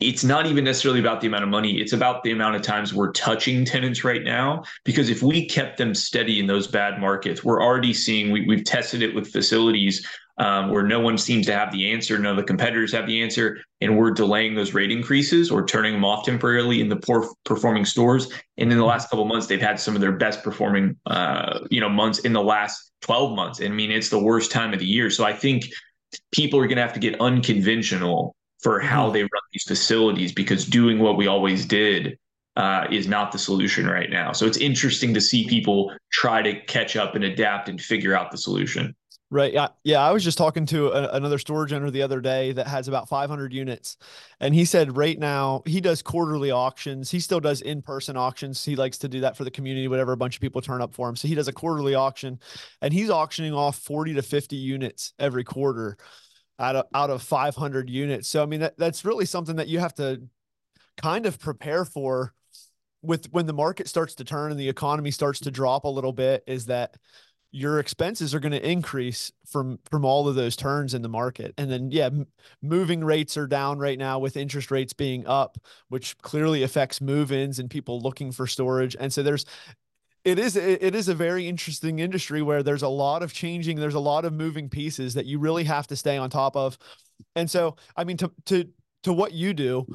it's 0.00 0.24
not 0.24 0.46
even 0.46 0.64
necessarily 0.64 0.98
about 0.98 1.20
the 1.20 1.26
amount 1.26 1.44
of 1.44 1.50
money. 1.50 1.78
It's 1.78 1.92
about 1.92 2.22
the 2.24 2.32
amount 2.32 2.56
of 2.56 2.62
times 2.62 2.94
we're 2.94 3.12
touching 3.12 3.66
tenants 3.66 4.02
right 4.02 4.24
now. 4.24 4.64
Because 4.84 5.10
if 5.10 5.22
we 5.22 5.46
kept 5.46 5.76
them 5.76 5.94
steady 5.94 6.40
in 6.40 6.46
those 6.46 6.66
bad 6.66 6.98
markets 6.98 7.44
we're 7.44 7.62
already 7.62 7.92
seeing 7.92 8.30
we, 8.30 8.56
have 8.56 8.64
tested 8.64 9.02
it 9.02 9.14
with 9.14 9.30
facilities 9.30 10.06
um, 10.38 10.70
where 10.70 10.82
no 10.82 11.00
one 11.00 11.18
seems 11.18 11.44
to 11.46 11.54
have 11.54 11.70
the 11.70 11.92
answer 11.92 12.18
none 12.18 12.30
of 12.30 12.36
the 12.36 12.42
competitors 12.42 12.92
have 12.92 13.06
the 13.06 13.22
answer 13.22 13.58
and 13.82 13.96
we're 13.96 14.10
delaying 14.10 14.54
those 14.54 14.72
rate 14.72 14.90
increases 14.90 15.50
or 15.50 15.66
turning 15.66 15.92
them 15.92 16.04
off 16.04 16.24
temporarily 16.24 16.80
in 16.80 16.88
the 16.88 16.96
poor 16.96 17.28
performing 17.44 17.84
stores. 17.84 18.32
And 18.56 18.72
in 18.72 18.78
the 18.78 18.84
last 18.84 19.10
couple 19.10 19.24
months 19.26 19.46
they've 19.46 19.60
had 19.60 19.78
some 19.78 19.94
of 19.94 20.00
their 20.00 20.12
best 20.12 20.42
performing 20.42 20.96
uh, 21.06 21.60
you 21.70 21.80
know 21.80 21.90
months 21.90 22.20
in 22.20 22.32
the 22.32 22.42
last 22.42 22.90
12 23.02 23.36
months. 23.36 23.60
And 23.60 23.72
i 23.72 23.76
mean 23.76 23.90
it's 23.90 24.08
the 24.08 24.22
worst 24.22 24.50
time 24.50 24.72
of 24.72 24.78
the 24.78 24.86
year. 24.86 25.10
So 25.10 25.24
i 25.24 25.32
think 25.32 25.66
people 26.32 26.58
are 26.58 26.66
going 26.66 26.76
to 26.76 26.82
have 26.82 26.94
to 26.94 27.00
get 27.00 27.20
unconventional 27.20 28.34
for 28.60 28.80
how 28.80 29.04
mm-hmm. 29.04 29.14
they 29.14 29.22
run 29.22 29.42
these 29.52 29.64
facilities 29.64 30.32
because 30.32 30.66
doing 30.66 30.98
what 30.98 31.16
we 31.16 31.26
always 31.26 31.66
did 31.66 32.18
uh, 32.56 32.86
is 32.90 33.06
not 33.06 33.32
the 33.32 33.38
solution 33.38 33.86
right 33.86 34.10
now. 34.10 34.32
So 34.32 34.46
it's 34.46 34.58
interesting 34.58 35.14
to 35.14 35.20
see 35.20 35.48
people 35.48 35.92
try 36.12 36.42
to 36.42 36.60
catch 36.62 36.96
up 36.96 37.14
and 37.14 37.24
adapt 37.24 37.68
and 37.68 37.80
figure 37.80 38.14
out 38.14 38.30
the 38.30 38.38
solution. 38.38 38.94
Right. 39.32 39.52
Yeah. 39.52 39.68
Yeah. 39.84 40.00
I 40.00 40.10
was 40.10 40.24
just 40.24 40.36
talking 40.36 40.66
to 40.66 40.88
a, 40.88 41.16
another 41.16 41.38
storage 41.38 41.72
owner 41.72 41.88
the 41.92 42.02
other 42.02 42.20
day 42.20 42.50
that 42.50 42.66
has 42.66 42.88
about 42.88 43.08
500 43.08 43.52
units. 43.52 43.96
And 44.40 44.52
he 44.52 44.64
said 44.64 44.96
right 44.96 45.16
now 45.16 45.62
he 45.66 45.80
does 45.80 46.02
quarterly 46.02 46.50
auctions. 46.50 47.12
He 47.12 47.20
still 47.20 47.38
does 47.38 47.62
in 47.62 47.80
person 47.80 48.16
auctions. 48.16 48.64
He 48.64 48.74
likes 48.74 48.98
to 48.98 49.08
do 49.08 49.20
that 49.20 49.36
for 49.36 49.44
the 49.44 49.50
community, 49.52 49.86
whatever 49.86 50.10
a 50.10 50.16
bunch 50.16 50.34
of 50.34 50.40
people 50.40 50.60
turn 50.60 50.82
up 50.82 50.92
for 50.92 51.08
him. 51.08 51.14
So 51.14 51.28
he 51.28 51.36
does 51.36 51.46
a 51.46 51.52
quarterly 51.52 51.94
auction 51.94 52.40
and 52.82 52.92
he's 52.92 53.08
auctioning 53.08 53.54
off 53.54 53.78
40 53.78 54.14
to 54.14 54.22
50 54.22 54.56
units 54.56 55.12
every 55.20 55.44
quarter 55.44 55.96
out 56.60 56.76
of 56.76 56.86
out 56.94 57.10
of 57.10 57.22
500 57.22 57.90
units. 57.90 58.28
So 58.28 58.42
I 58.42 58.46
mean 58.46 58.60
that 58.60 58.76
that's 58.78 59.04
really 59.04 59.26
something 59.26 59.56
that 59.56 59.68
you 59.68 59.80
have 59.80 59.94
to 59.94 60.22
kind 61.02 61.26
of 61.26 61.38
prepare 61.40 61.84
for 61.84 62.34
with 63.02 63.32
when 63.32 63.46
the 63.46 63.52
market 63.52 63.88
starts 63.88 64.14
to 64.16 64.24
turn 64.24 64.50
and 64.50 64.60
the 64.60 64.68
economy 64.68 65.10
starts 65.10 65.40
to 65.40 65.50
drop 65.50 65.84
a 65.84 65.88
little 65.88 66.12
bit 66.12 66.44
is 66.46 66.66
that 66.66 66.96
your 67.52 67.80
expenses 67.80 68.32
are 68.34 68.40
going 68.40 68.52
to 68.52 68.70
increase 68.70 69.32
from 69.46 69.78
from 69.90 70.04
all 70.04 70.28
of 70.28 70.36
those 70.36 70.54
turns 70.54 70.94
in 70.94 71.02
the 71.02 71.08
market 71.08 71.52
and 71.58 71.70
then 71.70 71.90
yeah 71.90 72.08
moving 72.62 73.02
rates 73.02 73.36
are 73.36 73.46
down 73.46 73.78
right 73.78 73.98
now 73.98 74.18
with 74.18 74.36
interest 74.36 74.70
rates 74.70 74.92
being 74.92 75.26
up 75.26 75.58
which 75.88 76.16
clearly 76.18 76.62
affects 76.62 77.00
move-ins 77.00 77.58
and 77.58 77.68
people 77.68 78.00
looking 78.00 78.30
for 78.30 78.46
storage 78.46 78.94
and 79.00 79.12
so 79.12 79.22
there's 79.22 79.46
it 80.24 80.38
is 80.38 80.56
it 80.56 80.94
is 80.94 81.08
a 81.08 81.14
very 81.14 81.48
interesting 81.48 81.98
industry 81.98 82.42
where 82.42 82.62
there's 82.62 82.82
a 82.82 82.88
lot 82.88 83.22
of 83.22 83.32
changing 83.32 83.78
there's 83.78 83.94
a 83.94 84.00
lot 84.00 84.24
of 84.24 84.32
moving 84.32 84.68
pieces 84.68 85.14
that 85.14 85.26
you 85.26 85.38
really 85.38 85.64
have 85.64 85.86
to 85.86 85.96
stay 85.96 86.16
on 86.16 86.30
top 86.30 86.56
of. 86.56 86.78
And 87.36 87.50
so 87.50 87.76
i 87.96 88.04
mean 88.04 88.16
to 88.18 88.30
to 88.46 88.64
to 89.04 89.12
what 89.12 89.32
you 89.32 89.54
do 89.54 89.86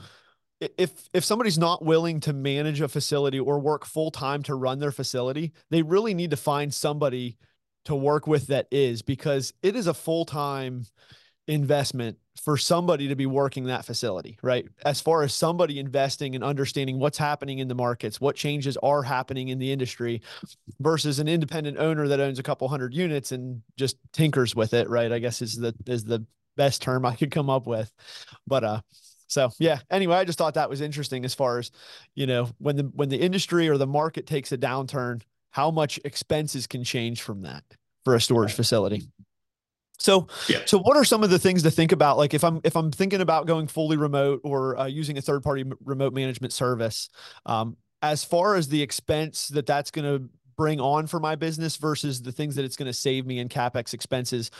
if 0.77 1.09
if 1.13 1.23
somebody's 1.23 1.57
not 1.57 1.83
willing 1.83 2.19
to 2.21 2.33
manage 2.33 2.81
a 2.81 2.87
facility 2.87 3.39
or 3.39 3.59
work 3.59 3.85
full 3.85 4.11
time 4.11 4.41
to 4.43 4.55
run 4.55 4.79
their 4.79 4.91
facility 4.91 5.51
they 5.69 5.81
really 5.81 6.13
need 6.13 6.31
to 6.31 6.37
find 6.37 6.73
somebody 6.73 7.37
to 7.85 7.95
work 7.95 8.25
with 8.25 8.47
that 8.47 8.67
is 8.71 9.01
because 9.01 9.53
it 9.61 9.75
is 9.75 9.87
a 9.87 9.93
full 9.93 10.25
time 10.25 10.85
investment 11.47 12.17
for 12.41 12.57
somebody 12.57 13.07
to 13.07 13.15
be 13.15 13.25
working 13.25 13.65
that 13.65 13.85
facility, 13.85 14.37
right? 14.41 14.65
As 14.85 14.99
far 14.99 15.23
as 15.23 15.33
somebody 15.33 15.79
investing 15.79 16.35
and 16.35 16.43
understanding 16.43 16.99
what's 16.99 17.17
happening 17.17 17.59
in 17.59 17.67
the 17.67 17.75
markets, 17.75 18.19
what 18.19 18.35
changes 18.35 18.77
are 18.77 19.03
happening 19.03 19.49
in 19.49 19.59
the 19.59 19.71
industry 19.71 20.21
versus 20.79 21.19
an 21.19 21.27
independent 21.27 21.77
owner 21.77 22.07
that 22.07 22.19
owns 22.19 22.39
a 22.39 22.43
couple 22.43 22.67
hundred 22.67 22.93
units 22.93 23.31
and 23.31 23.61
just 23.77 23.97
tinkers 24.11 24.55
with 24.55 24.73
it, 24.73 24.89
right? 24.89 25.11
I 25.11 25.19
guess 25.19 25.41
is 25.41 25.55
the 25.55 25.73
is 25.85 26.03
the 26.03 26.25
best 26.57 26.81
term 26.81 27.05
I 27.05 27.15
could 27.15 27.31
come 27.31 27.49
up 27.49 27.67
with. 27.67 27.91
But 28.47 28.63
uh 28.63 28.81
so 29.27 29.49
yeah, 29.59 29.79
anyway, 29.89 30.17
I 30.17 30.25
just 30.25 30.37
thought 30.37 30.53
that 30.53 30.69
was 30.69 30.81
interesting 30.81 31.25
as 31.25 31.33
far 31.33 31.57
as, 31.57 31.71
you 32.13 32.27
know, 32.27 32.49
when 32.59 32.75
the 32.75 32.83
when 32.93 33.09
the 33.09 33.19
industry 33.19 33.69
or 33.69 33.77
the 33.77 33.87
market 33.87 34.27
takes 34.27 34.51
a 34.51 34.57
downturn, 34.57 35.21
how 35.51 35.71
much 35.71 35.99
expenses 36.05 36.67
can 36.67 36.83
change 36.83 37.21
from 37.21 37.41
that 37.41 37.63
for 38.03 38.15
a 38.15 38.21
storage 38.21 38.53
facility. 38.53 39.07
So, 39.97 40.27
yeah. 40.47 40.59
so 40.65 40.79
what 40.79 40.97
are 40.97 41.03
some 41.03 41.23
of 41.23 41.29
the 41.29 41.39
things 41.39 41.63
to 41.63 41.71
think 41.71 41.91
about? 41.91 42.17
Like 42.17 42.33
if 42.33 42.43
I'm 42.43 42.61
if 42.63 42.75
I'm 42.75 42.91
thinking 42.91 43.21
about 43.21 43.47
going 43.47 43.67
fully 43.67 43.97
remote 43.97 44.41
or 44.43 44.77
uh, 44.77 44.85
using 44.85 45.17
a 45.17 45.21
third 45.21 45.43
party 45.43 45.61
m- 45.61 45.73
remote 45.83 46.13
management 46.13 46.53
service, 46.53 47.09
um, 47.45 47.77
as 48.01 48.23
far 48.23 48.55
as 48.55 48.67
the 48.67 48.81
expense 48.81 49.47
that 49.49 49.65
that's 49.65 49.91
going 49.91 50.05
to 50.05 50.29
bring 50.57 50.79
on 50.79 51.07
for 51.07 51.19
my 51.19 51.35
business 51.35 51.75
versus 51.75 52.21
the 52.21 52.31
things 52.31 52.55
that 52.55 52.63
it's 52.63 52.75
going 52.75 52.85
to 52.85 52.93
save 52.93 53.25
me 53.25 53.39
in 53.39 53.49
capex 53.49 53.93
expenses, 53.93 54.51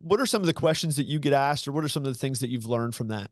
what 0.00 0.20
are 0.20 0.26
some 0.26 0.42
of 0.42 0.46
the 0.46 0.54
questions 0.54 0.96
that 0.96 1.06
you 1.06 1.18
get 1.18 1.32
asked, 1.32 1.66
or 1.66 1.72
what 1.72 1.84
are 1.84 1.88
some 1.88 2.04
of 2.04 2.12
the 2.12 2.18
things 2.18 2.40
that 2.40 2.50
you've 2.50 2.66
learned 2.66 2.94
from 2.94 3.08
that? 3.08 3.30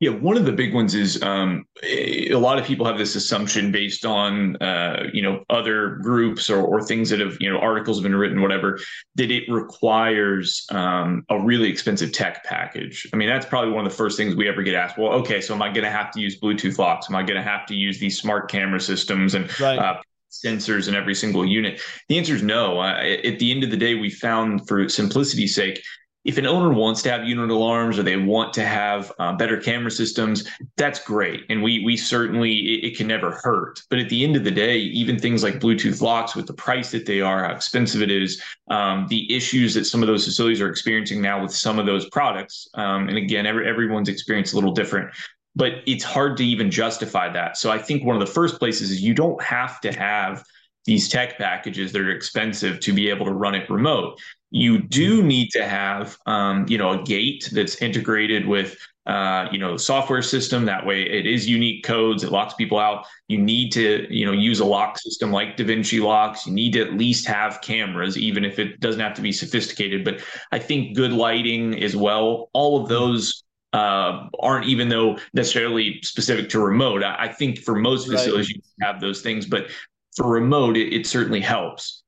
Yeah, 0.00 0.12
one 0.12 0.38
of 0.38 0.46
the 0.46 0.52
big 0.52 0.72
ones 0.72 0.94
is 0.94 1.22
um, 1.22 1.66
a 1.82 2.34
lot 2.34 2.58
of 2.58 2.64
people 2.64 2.86
have 2.86 2.96
this 2.96 3.16
assumption 3.16 3.70
based 3.70 4.06
on 4.06 4.56
uh, 4.56 5.10
you 5.12 5.20
know 5.20 5.44
other 5.50 5.96
groups 5.96 6.48
or, 6.48 6.64
or 6.64 6.82
things 6.82 7.10
that 7.10 7.20
have 7.20 7.36
you 7.38 7.52
know 7.52 7.58
articles 7.58 7.98
have 7.98 8.04
been 8.04 8.16
written, 8.16 8.40
whatever, 8.40 8.78
that 9.16 9.30
it 9.30 9.44
requires 9.50 10.66
um, 10.70 11.22
a 11.28 11.38
really 11.38 11.68
expensive 11.68 12.12
tech 12.12 12.42
package. 12.44 13.06
I 13.12 13.18
mean, 13.18 13.28
that's 13.28 13.44
probably 13.44 13.72
one 13.72 13.84
of 13.84 13.92
the 13.92 13.96
first 13.96 14.16
things 14.16 14.34
we 14.34 14.48
ever 14.48 14.62
get 14.62 14.74
asked. 14.74 14.96
Well, 14.96 15.12
okay, 15.12 15.42
so 15.42 15.54
am 15.54 15.60
I 15.60 15.68
going 15.68 15.84
to 15.84 15.90
have 15.90 16.10
to 16.12 16.20
use 16.20 16.40
Bluetooth 16.40 16.78
locks? 16.78 17.10
Am 17.10 17.14
I 17.14 17.22
going 17.22 17.36
to 17.36 17.42
have 17.42 17.66
to 17.66 17.74
use 17.74 18.00
these 18.00 18.18
smart 18.18 18.50
camera 18.50 18.80
systems 18.80 19.34
and 19.34 19.60
right. 19.60 19.78
uh, 19.78 20.00
sensors 20.30 20.88
in 20.88 20.94
every 20.94 21.14
single 21.14 21.44
unit? 21.44 21.78
The 22.08 22.16
answer 22.16 22.34
is 22.34 22.42
no. 22.42 22.80
Uh, 22.80 23.02
at 23.22 23.38
the 23.38 23.52
end 23.52 23.64
of 23.64 23.70
the 23.70 23.76
day, 23.76 23.96
we 23.96 24.08
found 24.08 24.66
for 24.66 24.88
simplicity's 24.88 25.54
sake 25.54 25.82
if 26.24 26.36
an 26.36 26.46
owner 26.46 26.70
wants 26.70 27.00
to 27.02 27.10
have 27.10 27.26
unit 27.26 27.50
alarms 27.50 27.98
or 27.98 28.02
they 28.02 28.16
want 28.16 28.52
to 28.52 28.64
have 28.64 29.10
uh, 29.18 29.32
better 29.32 29.56
camera 29.56 29.90
systems, 29.90 30.46
that's 30.76 31.02
great. 31.02 31.44
And 31.48 31.62
we 31.62 31.82
we 31.84 31.96
certainly 31.96 32.52
it, 32.52 32.84
it, 32.84 32.96
can 32.96 33.06
never 33.06 33.30
hurt. 33.42 33.82
But 33.88 34.00
at 34.00 34.10
the 34.10 34.22
end 34.22 34.36
of 34.36 34.44
the 34.44 34.50
day, 34.50 34.78
even 34.78 35.18
things 35.18 35.42
like 35.42 35.60
Bluetooth 35.60 36.02
locks, 36.02 36.36
with 36.36 36.46
the 36.46 36.52
price 36.52 36.90
that 36.90 37.06
they 37.06 37.22
are, 37.22 37.44
how 37.44 37.52
expensive 37.52 38.02
it 38.02 38.10
is, 38.10 38.42
um, 38.68 39.06
the 39.08 39.34
issues 39.34 39.72
that 39.74 39.86
some 39.86 40.02
of 40.02 40.08
those 40.08 40.26
facilities 40.26 40.60
are 40.60 40.68
experiencing 40.68 41.22
now 41.22 41.40
with 41.40 41.52
some 41.52 41.78
of 41.78 41.86
those 41.86 42.08
products, 42.10 42.68
um, 42.74 43.08
and 43.08 43.16
again, 43.16 43.46
every, 43.46 43.66
everyone's 43.66 44.08
experience 44.08 44.52
a 44.52 44.56
little 44.56 44.72
different. 44.72 45.10
But 45.56 45.72
it's 45.86 46.04
hard 46.04 46.36
to 46.36 46.44
even 46.44 46.70
justify 46.70 47.32
that. 47.32 47.56
So 47.56 47.70
I 47.70 47.78
think 47.78 48.04
one 48.04 48.14
of 48.14 48.20
the 48.20 48.32
first 48.32 48.58
places 48.58 48.90
is 48.90 49.02
you 49.02 49.14
don't 49.14 49.42
have 49.42 49.80
to 49.80 49.92
have 49.92 50.44
these 50.84 51.08
tech 51.08 51.38
packages 51.38 51.92
that 51.92 52.00
are 52.00 52.10
expensive 52.10 52.80
to 52.80 52.92
be 52.92 53.08
able 53.10 53.26
to 53.26 53.32
run 53.32 53.54
it 53.54 53.68
remote 53.68 54.18
you 54.50 54.82
do 54.82 55.22
need 55.22 55.50
to 55.50 55.66
have 55.66 56.16
um, 56.26 56.66
you 56.68 56.78
know 56.78 56.90
a 56.90 57.02
gate 57.02 57.48
that's 57.52 57.76
integrated 57.76 58.46
with 58.46 58.76
uh, 59.06 59.48
you 59.50 59.58
know 59.58 59.76
software 59.76 60.22
system. 60.22 60.64
That 60.64 60.84
way 60.84 61.02
it 61.02 61.26
is 61.26 61.48
unique 61.48 61.84
codes. 61.84 62.24
It 62.24 62.32
locks 62.32 62.54
people 62.54 62.78
out. 62.78 63.06
You 63.28 63.38
need 63.38 63.70
to 63.72 64.06
you 64.10 64.26
know 64.26 64.32
use 64.32 64.60
a 64.60 64.64
lock 64.64 64.98
system 64.98 65.30
like 65.32 65.56
DaVinci 65.56 66.02
locks. 66.02 66.46
You 66.46 66.52
need 66.52 66.72
to 66.72 66.82
at 66.82 66.94
least 66.94 67.26
have 67.26 67.60
cameras 67.60 68.18
even 68.18 68.44
if 68.44 68.58
it 68.58 68.80
doesn't 68.80 69.00
have 69.00 69.14
to 69.14 69.22
be 69.22 69.32
sophisticated. 69.32 70.04
But 70.04 70.20
i 70.52 70.58
think 70.58 70.96
good 70.96 71.12
lighting 71.12 71.82
as 71.82 71.96
well 71.96 72.50
all 72.52 72.82
of 72.82 72.88
those 72.88 73.44
uh, 73.72 74.26
aren't 74.40 74.66
even 74.66 74.88
though 74.88 75.16
necessarily 75.32 76.00
specific 76.02 76.48
to 76.50 76.58
remote. 76.58 77.04
I, 77.04 77.26
I 77.26 77.32
think 77.32 77.60
for 77.60 77.76
most 77.76 78.08
facilities 78.08 78.48
right. 78.48 78.56
you 78.56 78.86
have 78.86 79.00
those 79.00 79.22
things 79.22 79.46
but 79.46 79.70
for 80.16 80.28
remote 80.28 80.76
it, 80.76 80.92
it 80.92 81.06
certainly 81.06 81.40
helps 81.40 82.02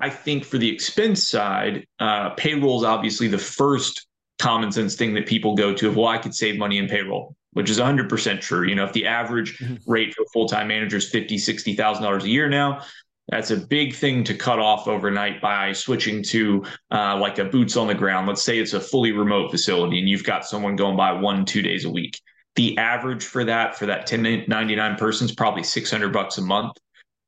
I 0.00 0.10
think 0.10 0.44
for 0.44 0.58
the 0.58 0.70
expense 0.70 1.26
side, 1.26 1.86
uh, 1.98 2.30
payroll 2.30 2.78
is 2.78 2.84
obviously 2.84 3.28
the 3.28 3.38
first 3.38 4.06
common 4.38 4.70
sense 4.70 4.94
thing 4.94 5.14
that 5.14 5.26
people 5.26 5.54
go 5.54 5.74
to 5.74 5.88
of, 5.88 5.96
well, 5.96 6.06
I 6.06 6.18
could 6.18 6.34
save 6.34 6.58
money 6.58 6.78
in 6.78 6.88
payroll, 6.88 7.34
which 7.52 7.68
is 7.68 7.78
100% 7.78 8.40
true. 8.40 8.66
You 8.68 8.76
know, 8.76 8.84
if 8.84 8.92
the 8.92 9.06
average 9.06 9.58
mm-hmm. 9.58 9.90
rate 9.90 10.14
for 10.14 10.24
full 10.32 10.48
time 10.48 10.68
managers 10.68 11.06
is 11.06 11.12
$50,000, 11.12 11.76
$60,000 11.76 12.22
a 12.22 12.28
year 12.28 12.48
now, 12.48 12.82
that's 13.28 13.50
a 13.50 13.56
big 13.56 13.94
thing 13.94 14.24
to 14.24 14.34
cut 14.34 14.58
off 14.58 14.88
overnight 14.88 15.42
by 15.42 15.72
switching 15.72 16.22
to 16.24 16.64
uh, 16.90 17.16
like 17.18 17.38
a 17.38 17.44
boots 17.44 17.76
on 17.76 17.86
the 17.86 17.94
ground. 17.94 18.26
Let's 18.26 18.42
say 18.42 18.58
it's 18.58 18.72
a 18.72 18.80
fully 18.80 19.12
remote 19.12 19.50
facility 19.50 19.98
and 19.98 20.08
you've 20.08 20.24
got 20.24 20.46
someone 20.46 20.76
going 20.76 20.96
by 20.96 21.12
one, 21.12 21.44
two 21.44 21.60
days 21.60 21.84
a 21.84 21.90
week. 21.90 22.18
The 22.56 22.78
average 22.78 23.24
for 23.24 23.44
that, 23.44 23.76
for 23.76 23.86
that 23.86 24.10
1099 24.10 24.96
person 24.96 25.26
is 25.26 25.34
probably 25.34 25.62
600 25.62 26.12
bucks 26.12 26.38
a 26.38 26.42
month. 26.42 26.72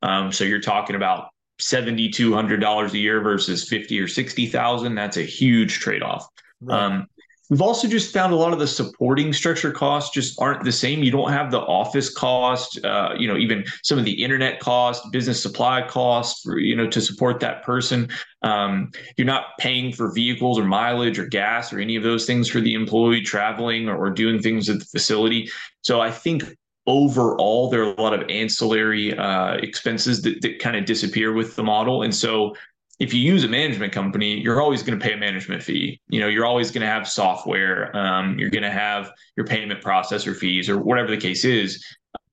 Um, 0.03 0.33
so 0.33 0.45
you're 0.45 0.61
talking 0.61 0.97
about 0.97 1.29
$7,200 1.61 2.93
a 2.93 2.99
year 2.99 3.21
versus 3.21 3.69
50 3.69 4.01
or 4.01 4.09
60,000, 4.09 4.95
that's 4.95 5.17
a 5.17 5.23
huge 5.23 5.79
trade 5.79 6.03
off. 6.03 6.27
Right. 6.61 6.83
Um, 6.83 7.07
We've 7.51 7.63
also 7.63 7.89
just 7.89 8.15
found 8.15 8.33
a 8.33 8.37
lot 8.37 8.53
of 8.53 8.61
the 8.61 8.67
supporting 8.69 9.33
structure 9.33 9.73
costs 9.73 10.15
just 10.15 10.41
aren't 10.41 10.63
the 10.63 10.71
same. 10.71 11.03
You 11.03 11.11
don't 11.11 11.33
have 11.33 11.51
the 11.51 11.59
office 11.59 12.09
cost, 12.09 12.83
uh, 12.85 13.15
you 13.19 13.27
know, 13.27 13.37
even 13.37 13.65
some 13.83 13.99
of 13.99 14.05
the 14.05 14.23
internet 14.23 14.61
cost, 14.61 15.11
business 15.11 15.43
supply 15.43 15.83
costs, 15.83 16.43
for, 16.43 16.61
you 16.61 16.77
know, 16.77 16.89
to 16.89 17.01
support 17.01 17.41
that 17.41 17.65
person. 17.65 18.09
Um, 18.43 18.93
you're 19.17 19.27
not 19.27 19.59
paying 19.59 19.93
for 19.93 20.15
vehicles 20.15 20.61
or 20.61 20.65
mileage 20.65 21.19
or 21.19 21.27
gas 21.27 21.73
or 21.73 21.81
any 21.81 21.97
of 21.97 22.05
those 22.05 22.25
things 22.25 22.49
for 22.49 22.61
the 22.61 22.75
employee 22.75 23.23
traveling 23.23 23.89
or, 23.89 23.97
or 23.97 24.11
doing 24.11 24.41
things 24.41 24.69
at 24.69 24.79
the 24.79 24.85
facility. 24.85 25.51
So 25.83 26.01
I 26.01 26.13
think 26.13 26.57
overall 26.91 27.71
there 27.71 27.83
are 27.83 27.95
a 27.95 28.01
lot 28.01 28.13
of 28.13 28.29
ancillary 28.29 29.17
uh, 29.17 29.55
expenses 29.55 30.21
that, 30.23 30.43
that 30.43 30.59
kind 30.59 30.77
of 30.77 30.85
disappear 30.85 31.33
with 31.33 31.57
the 31.57 31.63
model, 31.63 32.03
and 32.03 32.15
so 32.15 32.55
if 32.99 33.15
you 33.15 33.21
use 33.21 33.45
a 33.45 33.49
management 33.49 33.95
company, 33.95 34.39
you're 34.39 34.61
always 34.61 34.83
going 34.83 34.99
to 34.99 35.03
pay 35.03 35.15
a 35.15 35.17
management 35.17 35.63
fee. 35.63 35.99
You 36.09 36.21
know, 36.21 36.29
you're 36.29 36.45
always 36.45 36.71
going 36.71 36.83
to 36.83 36.87
have 36.87 37.09
software. 37.09 37.97
Um, 37.97 38.39
you're 38.39 38.51
going 38.51 38.63
to 38.63 38.71
have 38.71 39.11
your 39.39 39.47
payment 39.47 39.83
processor 39.83 40.37
fees 40.37 40.69
or 40.69 40.79
whatever 40.79 41.11
the 41.11 41.17
case 41.17 41.47
is. 41.47 41.83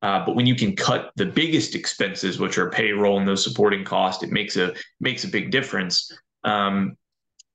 Uh, 0.02 0.26
but 0.26 0.36
when 0.36 0.46
you 0.46 0.56
can 0.56 0.76
cut 0.76 1.12
the 1.15 1.26
biggest 1.26 1.74
expenses, 1.74 2.38
which 2.38 2.58
are 2.58 2.70
payroll 2.70 3.17
and 3.17 3.28
those 3.28 3.43
supporting 3.43 3.86
costs, 3.86 4.24
it 4.24 4.30
makes 4.30 4.58
a 4.58 4.74
makes 5.00 5.24
a 5.24 5.28
big 5.30 5.52
difference. 5.52 6.12
Um, 6.43 6.98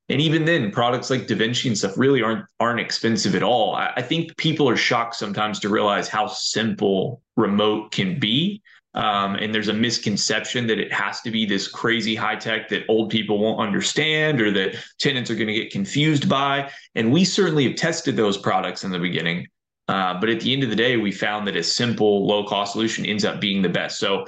and 0.09 0.19
even 0.19 0.43
then, 0.45 0.71
products 0.71 1.09
like 1.09 1.27
DaVinci 1.27 1.67
and 1.67 1.77
stuff 1.77 1.97
really 1.97 2.21
aren't 2.21 2.45
aren't 2.59 2.79
expensive 2.79 3.35
at 3.35 3.43
all. 3.43 3.75
I, 3.75 3.93
I 3.95 4.01
think 4.01 4.35
people 4.37 4.67
are 4.67 4.75
shocked 4.75 5.15
sometimes 5.15 5.59
to 5.61 5.69
realize 5.69 6.09
how 6.09 6.27
simple 6.27 7.21
remote 7.37 7.91
can 7.91 8.19
be. 8.19 8.61
Um, 8.95 9.35
and 9.35 9.55
there's 9.55 9.69
a 9.69 9.73
misconception 9.73 10.67
that 10.67 10.77
it 10.77 10.93
has 10.93 11.21
to 11.21 11.31
be 11.31 11.45
this 11.45 11.67
crazy 11.67 12.13
high 12.13 12.35
tech 12.35 12.69
that 12.69 12.83
old 12.89 13.09
people 13.09 13.39
won't 13.39 13.59
understand 13.59 14.39
or 14.39 14.51
that 14.51 14.75
tenants 14.99 15.31
are 15.31 15.35
going 15.35 15.47
to 15.47 15.53
get 15.53 15.71
confused 15.71 16.29
by. 16.29 16.69
And 16.93 17.11
we 17.11 17.25
certainly 17.25 17.67
have 17.67 17.75
tested 17.75 18.15
those 18.15 18.37
products 18.37 18.83
in 18.83 18.91
the 18.91 18.99
beginning. 18.99 19.47
Uh, 19.87 20.19
but 20.19 20.29
at 20.29 20.41
the 20.41 20.53
end 20.53 20.63
of 20.63 20.69
the 20.69 20.75
day, 20.75 20.97
we 20.97 21.11
found 21.11 21.47
that 21.47 21.55
a 21.55 21.63
simple, 21.63 22.27
low 22.27 22.43
cost 22.43 22.73
solution 22.73 23.05
ends 23.05 23.25
up 23.25 23.41
being 23.41 23.63
the 23.63 23.69
best. 23.69 23.97
So 23.97 24.25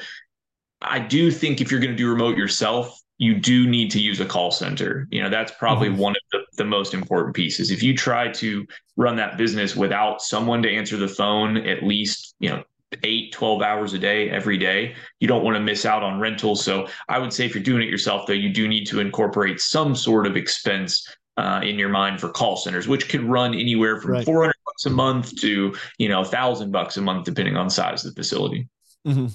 I 0.82 1.00
do 1.00 1.30
think 1.30 1.62
if 1.62 1.70
you're 1.70 1.80
going 1.80 1.92
to 1.92 1.98
do 1.98 2.10
remote 2.10 2.36
yourself, 2.36 3.00
you 3.18 3.36
do 3.36 3.68
need 3.68 3.92
to 3.92 4.00
use 4.00 4.20
a 4.20 4.26
call 4.26 4.52
center. 4.52 5.08
You 5.10 5.24
know, 5.24 5.30
that's 5.30 5.52
probably 5.54 5.90
mm-hmm. 5.90 6.00
one 6.00 6.14
of 6.14 6.22
the, 6.32 6.64
the 6.64 6.66
most 6.66 6.94
important 6.94 7.36
pieces. 7.36 7.72
If 7.72 7.82
you 7.82 7.96
try 7.96 8.30
to 8.34 8.66
run 8.98 9.16
that 9.18 9.38
business 9.38 9.76
without 9.76 10.22
someone 10.22 10.62
to 10.64 10.70
answer 10.70 10.98
the 10.98 11.08
phone 11.08 11.58
at 11.58 11.84
least, 11.84 12.36
you 12.40 12.50
know, 12.50 12.64
eight, 13.04 13.34
12 13.34 13.62
hours 13.62 13.94
a 13.94 14.00
day 14.00 14.30
every 14.30 14.58
day. 14.58 14.96
You 15.20 15.28
don't 15.28 15.44
want 15.44 15.56
to 15.56 15.60
miss 15.60 15.86
out 15.86 16.04
on 16.04 16.20
rentals. 16.20 16.64
So 16.64 16.88
I 17.10 17.20
would 17.20 17.34
say 17.34 17.46
if 17.46 17.54
you're 17.54 17.64
doing 17.64 17.82
it 17.82 17.90
yourself, 17.90 18.28
though, 18.28 18.34
you 18.34 18.50
do 18.50 18.68
need 18.68 18.86
to 18.86 19.00
incorporate 19.00 19.60
some 19.60 19.96
sort 19.96 20.28
of 20.28 20.38
expense 20.38 21.08
uh, 21.38 21.62
in 21.64 21.78
your 21.78 21.90
mind 21.90 22.22
for 22.22 22.30
call 22.30 22.56
centers, 22.56 22.88
which 22.88 23.10
could 23.10 23.24
run 23.24 23.54
anywhere 23.54 24.00
from 24.00 24.12
right. 24.12 24.26
400 24.26 24.54
bucks 24.66 24.86
a 24.86 24.90
month 24.90 25.36
to, 25.42 25.76
you 25.98 26.10
know, 26.10 26.22
a 26.22 26.26
thousand 26.26 26.72
bucks 26.72 26.96
a 26.98 27.02
month, 27.02 27.26
depending 27.26 27.58
on 27.58 27.70
size 27.70 28.06
of 28.06 28.16
the 28.16 28.22
facility. 28.22 28.68
Mm-hmm. 29.06 29.28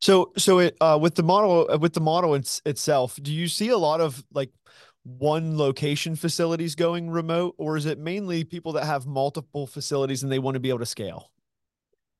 So, 0.00 0.32
so 0.36 0.58
it, 0.58 0.76
uh, 0.80 0.98
with 1.00 1.14
the 1.14 1.22
model, 1.22 1.68
uh, 1.70 1.78
with 1.78 1.94
the 1.94 2.00
model 2.00 2.34
it's, 2.34 2.60
itself, 2.66 3.18
do 3.22 3.32
you 3.32 3.48
see 3.48 3.70
a 3.70 3.78
lot 3.78 4.00
of 4.00 4.22
like 4.32 4.50
one 5.04 5.56
location 5.56 6.16
facilities 6.16 6.74
going 6.74 7.10
remote, 7.10 7.54
or 7.58 7.76
is 7.76 7.86
it 7.86 7.98
mainly 7.98 8.44
people 8.44 8.72
that 8.72 8.84
have 8.84 9.06
multiple 9.06 9.66
facilities 9.66 10.22
and 10.22 10.30
they 10.32 10.38
want 10.38 10.54
to 10.54 10.60
be 10.60 10.68
able 10.68 10.80
to 10.80 10.86
scale? 10.86 11.30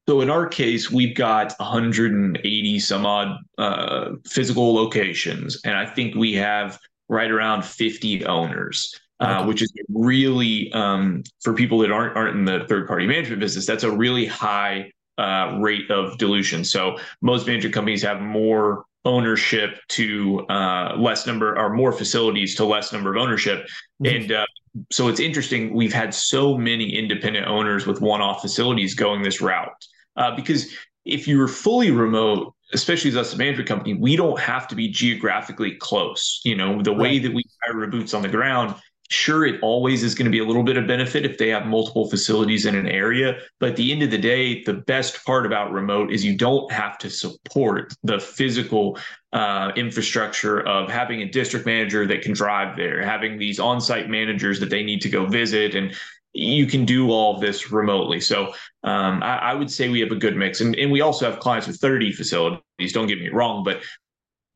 So 0.09 0.21
in 0.21 0.31
our 0.31 0.47
case, 0.47 0.91
we've 0.91 1.17
got 1.17 1.53
180 1.59 2.79
some 2.79 3.05
odd 3.05 3.39
uh, 3.59 4.13
physical 4.25 4.73
locations, 4.73 5.61
and 5.65 5.77
I 5.77 5.85
think 5.85 6.15
we 6.15 6.33
have 6.35 6.79
right 7.09 7.31
around 7.31 7.65
50 7.65 8.27
owners. 8.27 8.95
Uh, 9.19 9.47
which 9.47 9.63
is 9.63 9.73
really 9.89 10.71
um, 10.75 11.23
for 11.41 11.55
people 11.55 11.79
that 11.79 11.91
aren't 11.91 12.15
aren't 12.15 12.37
in 12.37 12.45
the 12.45 12.67
third 12.69 12.87
party 12.87 13.07
management 13.07 13.41
business. 13.41 13.65
That's 13.65 13.83
a 13.83 13.91
really 13.91 14.27
high 14.27 14.93
uh, 15.19 15.59
rate 15.61 15.91
of 15.91 16.19
dilution. 16.19 16.65
So 16.65 16.99
most 17.21 17.47
management 17.47 17.75
companies 17.75 18.03
have 18.03 18.21
more 18.21 18.85
ownership 19.05 19.79
to 19.89 20.41
uh, 20.49 20.97
less 20.99 21.27
number 21.27 21.57
or 21.57 21.73
more 21.75 21.93
facilities 21.93 22.57
to 22.57 22.65
less 22.65 22.93
number 22.93 23.15
of 23.15 23.23
ownership, 23.23 23.67
mm-hmm. 24.03 24.17
and 24.17 24.33
uh, 24.33 24.47
so 24.91 25.09
it's 25.09 25.21
interesting. 25.21 25.75
We've 25.75 25.93
had 25.93 26.13
so 26.13 26.57
many 26.57 26.95
independent 26.95 27.47
owners 27.47 27.87
with 27.87 28.01
one 28.01 28.21
off 28.21 28.43
facilities 28.43 28.95
going 28.95 29.23
this 29.23 29.41
route 29.41 29.73
uh, 30.17 30.35
because 30.35 30.73
if 31.05 31.29
you 31.29 31.39
were 31.39 31.49
fully 31.49 31.91
remote, 31.91 32.53
especially 32.73 33.17
as 33.17 33.33
a 33.33 33.37
management 33.37 33.69
company, 33.69 33.95
we 33.95 34.17
don't 34.17 34.39
have 34.39 34.67
to 34.69 34.75
be 34.75 34.89
geographically 34.89 35.77
close. 35.77 36.41
You 36.45 36.57
know, 36.57 36.83
the 36.83 36.93
way 36.93 37.19
that 37.19 37.33
we 37.33 37.45
hire 37.63 37.87
boots 37.87 38.13
on 38.13 38.23
the 38.23 38.29
ground, 38.29 38.75
sure, 39.11 39.45
it 39.47 39.61
always 39.63 40.03
is 40.03 40.15
going 40.15 40.25
to 40.25 40.31
be 40.31 40.39
a 40.39 40.45
little 40.45 40.63
bit 40.63 40.77
of 40.77 40.87
benefit 40.87 41.25
if 41.25 41.39
they 41.39 41.49
have 41.49 41.67
multiple 41.67 42.09
facilities 42.09 42.67
in 42.67 42.75
an 42.75 42.87
area. 42.89 43.39
But 43.61 43.71
at 43.71 43.77
the 43.77 43.93
end 43.93 44.03
of 44.03 44.11
the 44.11 44.19
day, 44.19 44.63
the 44.63 44.75
best 44.75 45.25
part 45.25 45.47
about 45.47 45.73
remote 45.73 46.13
is 46.13 46.25
you 46.25 46.37
don't 46.37 46.71
have 46.73 46.99
to 46.99 47.11
support 47.11 47.95
the 48.03 48.19
physical 48.19 48.99
uh, 49.33 49.73
infrastructure 49.77 50.61
of 50.67 50.91
having 50.91 51.23
a 51.23 51.29
district 51.29 51.67
manager 51.67 52.07
that 52.07 52.23
can 52.23 52.33
drive 52.33 52.77
there, 52.77 53.03
having 53.03 53.39
these 53.39 53.61
on-site 53.61 54.09
managers 54.09 54.61
that 54.61 54.71
they 54.71 54.83
need 54.83 55.01
to 55.03 55.09
go 55.09 55.27
visit, 55.27 55.75
and 55.75 55.95
you 56.33 56.67
can 56.67 56.85
do 56.85 57.11
all 57.11 57.35
of 57.35 57.41
this 57.41 57.73
remotely. 57.73 58.21
So 58.21 58.53
um, 58.85 59.23
I, 59.23 59.39
I, 59.39 59.55
would 59.55 59.71
say 59.71 59.89
we 59.89 60.01
have 60.01 60.11
a 60.11 60.17
good 60.17 60.37
mix. 60.37 60.61
And, 60.61 60.77
and 60.77 60.93
we 60.93 61.01
also 61.01 61.31
have 61.31 61.41
clients 61.41 61.67
with 61.67 61.81
30 61.81 62.13
facilities, 62.13 62.93
don't 62.93 63.07
get 63.07 63.19
me 63.19 63.31
wrong, 63.31 63.65
but 63.65 63.83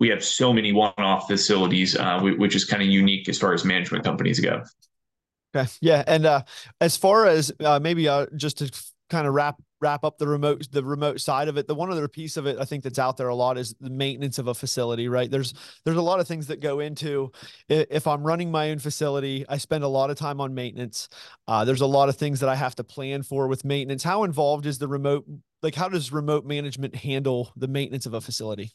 we 0.01 0.09
have 0.09 0.25
so 0.25 0.53
many 0.53 0.73
one-off 0.73 1.27
facilities, 1.29 1.95
uh, 1.95 2.21
which 2.21 2.57
is 2.57 2.65
kind 2.65 2.83
of 2.83 2.89
unique 2.89 3.29
as 3.29 3.39
far 3.39 3.53
as 3.53 3.65
management 3.65 4.03
companies 4.03 4.41
go. 4.41 4.65
Okay. 5.55 5.71
Yeah. 5.81 6.03
And 6.07 6.27
uh, 6.27 6.43
as 6.81 6.97
far 6.97 7.27
as 7.27 7.53
uh, 7.61 7.79
maybe 7.81 8.09
uh, 8.09 8.27
just 8.37 8.59
to 8.59 8.71
kind 9.11 9.27
of 9.27 9.35
wrap 9.35 9.61
wrap 9.81 10.05
up 10.05 10.19
the 10.19 10.29
remote 10.29 10.71
the 10.73 10.85
remote 10.85 11.21
side 11.21 11.49
of 11.49 11.57
it 11.57 11.67
the 11.67 11.75
one 11.75 11.91
other 11.91 12.07
piece 12.07 12.37
of 12.37 12.47
it 12.47 12.59
i 12.59 12.65
think 12.65 12.85
that's 12.85 12.99
out 12.99 13.17
there 13.17 13.29
a 13.29 13.35
lot 13.35 13.57
is 13.57 13.75
the 13.81 13.91
maintenance 13.91 14.39
of 14.39 14.47
a 14.47 14.55
facility 14.55 15.09
right 15.09 15.31
there's 15.31 15.55
there's 15.85 15.97
a 15.97 16.03
lot 16.03 16.21
of 16.21 16.29
things 16.29 16.47
that 16.47 16.61
go 16.61 16.81
into 16.81 17.33
if 17.69 18.07
i'm 18.07 18.23
running 18.23 18.51
my 18.51 18.71
own 18.71 18.79
facility 18.79 19.45
i 19.49 19.57
spend 19.57 19.83
a 19.83 19.89
lot 19.89 20.11
of 20.11 20.19
time 20.19 20.41
on 20.41 20.55
maintenance 20.55 21.09
uh, 21.49 21.65
there's 21.65 21.81
a 21.81 21.87
lot 21.87 22.11
of 22.11 22.17
things 22.17 22.41
that 22.41 22.49
i 22.49 22.55
have 22.55 22.75
to 22.75 22.85
plan 22.85 23.23
for 23.23 23.49
with 23.49 23.65
maintenance 23.65 24.03
how 24.03 24.23
involved 24.25 24.67
is 24.67 24.79
the 24.79 24.89
remote 24.89 25.25
like 25.63 25.75
how 25.75 25.89
does 25.89 26.13
remote 26.13 26.45
management 26.45 26.95
handle 26.95 27.51
the 27.57 27.69
maintenance 27.69 28.05
of 28.05 28.13
a 28.13 28.21
facility 28.21 28.71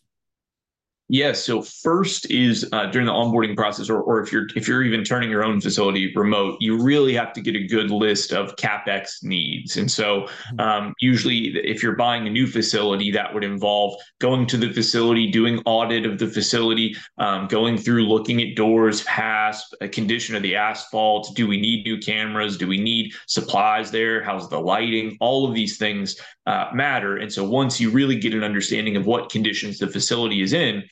Yes. 1.07 1.43
So 1.43 1.61
first 1.61 2.31
is 2.31 2.67
uh, 2.71 2.87
during 2.87 3.05
the 3.05 3.13
onboarding 3.13 3.55
process, 3.55 3.91
or, 3.91 4.01
or 4.01 4.23
if 4.23 4.31
you're 4.31 4.47
if 4.55 4.67
you're 4.67 4.81
even 4.83 5.03
turning 5.03 5.29
your 5.29 5.43
own 5.43 5.61
facility 5.61 6.11
remote, 6.15 6.57
you 6.59 6.81
really 6.81 7.13
have 7.13 7.31
to 7.33 7.41
get 7.41 7.55
a 7.55 7.67
good 7.67 7.91
list 7.91 8.33
of 8.33 8.55
capex 8.55 9.23
needs. 9.23 9.77
And 9.77 9.89
so 9.89 10.21
mm-hmm. 10.21 10.59
um, 10.59 10.93
usually, 10.99 11.57
if 11.57 11.83
you're 11.83 11.95
buying 11.95 12.25
a 12.25 12.31
new 12.31 12.47
facility, 12.47 13.11
that 13.11 13.31
would 13.31 13.43
involve 13.43 14.01
going 14.19 14.47
to 14.47 14.57
the 14.57 14.73
facility, 14.73 15.29
doing 15.29 15.61
audit 15.67 16.07
of 16.07 16.17
the 16.17 16.27
facility, 16.27 16.95
um, 17.19 17.47
going 17.47 17.77
through 17.77 18.07
looking 18.07 18.41
at 18.41 18.55
doors, 18.55 19.05
hasp, 19.05 19.75
a 19.81 19.87
condition 19.87 20.35
of 20.35 20.41
the 20.41 20.55
asphalt. 20.55 21.35
Do 21.35 21.47
we 21.47 21.61
need 21.61 21.85
new 21.85 21.99
cameras? 21.99 22.57
Do 22.57 22.67
we 22.67 22.81
need 22.81 23.13
supplies 23.27 23.91
there? 23.91 24.23
How's 24.23 24.49
the 24.49 24.59
lighting? 24.59 25.17
All 25.19 25.47
of 25.47 25.53
these 25.53 25.77
things 25.77 26.19
uh, 26.47 26.69
matter. 26.73 27.17
And 27.17 27.31
so 27.31 27.43
once 27.43 27.79
you 27.79 27.89
really 27.89 28.15
get 28.15 28.33
an 28.33 28.43
understanding 28.43 28.95
of 28.97 29.05
what 29.05 29.29
conditions 29.29 29.77
the 29.77 29.87
facility 29.87 30.41
is 30.41 30.53
in, 30.53 30.83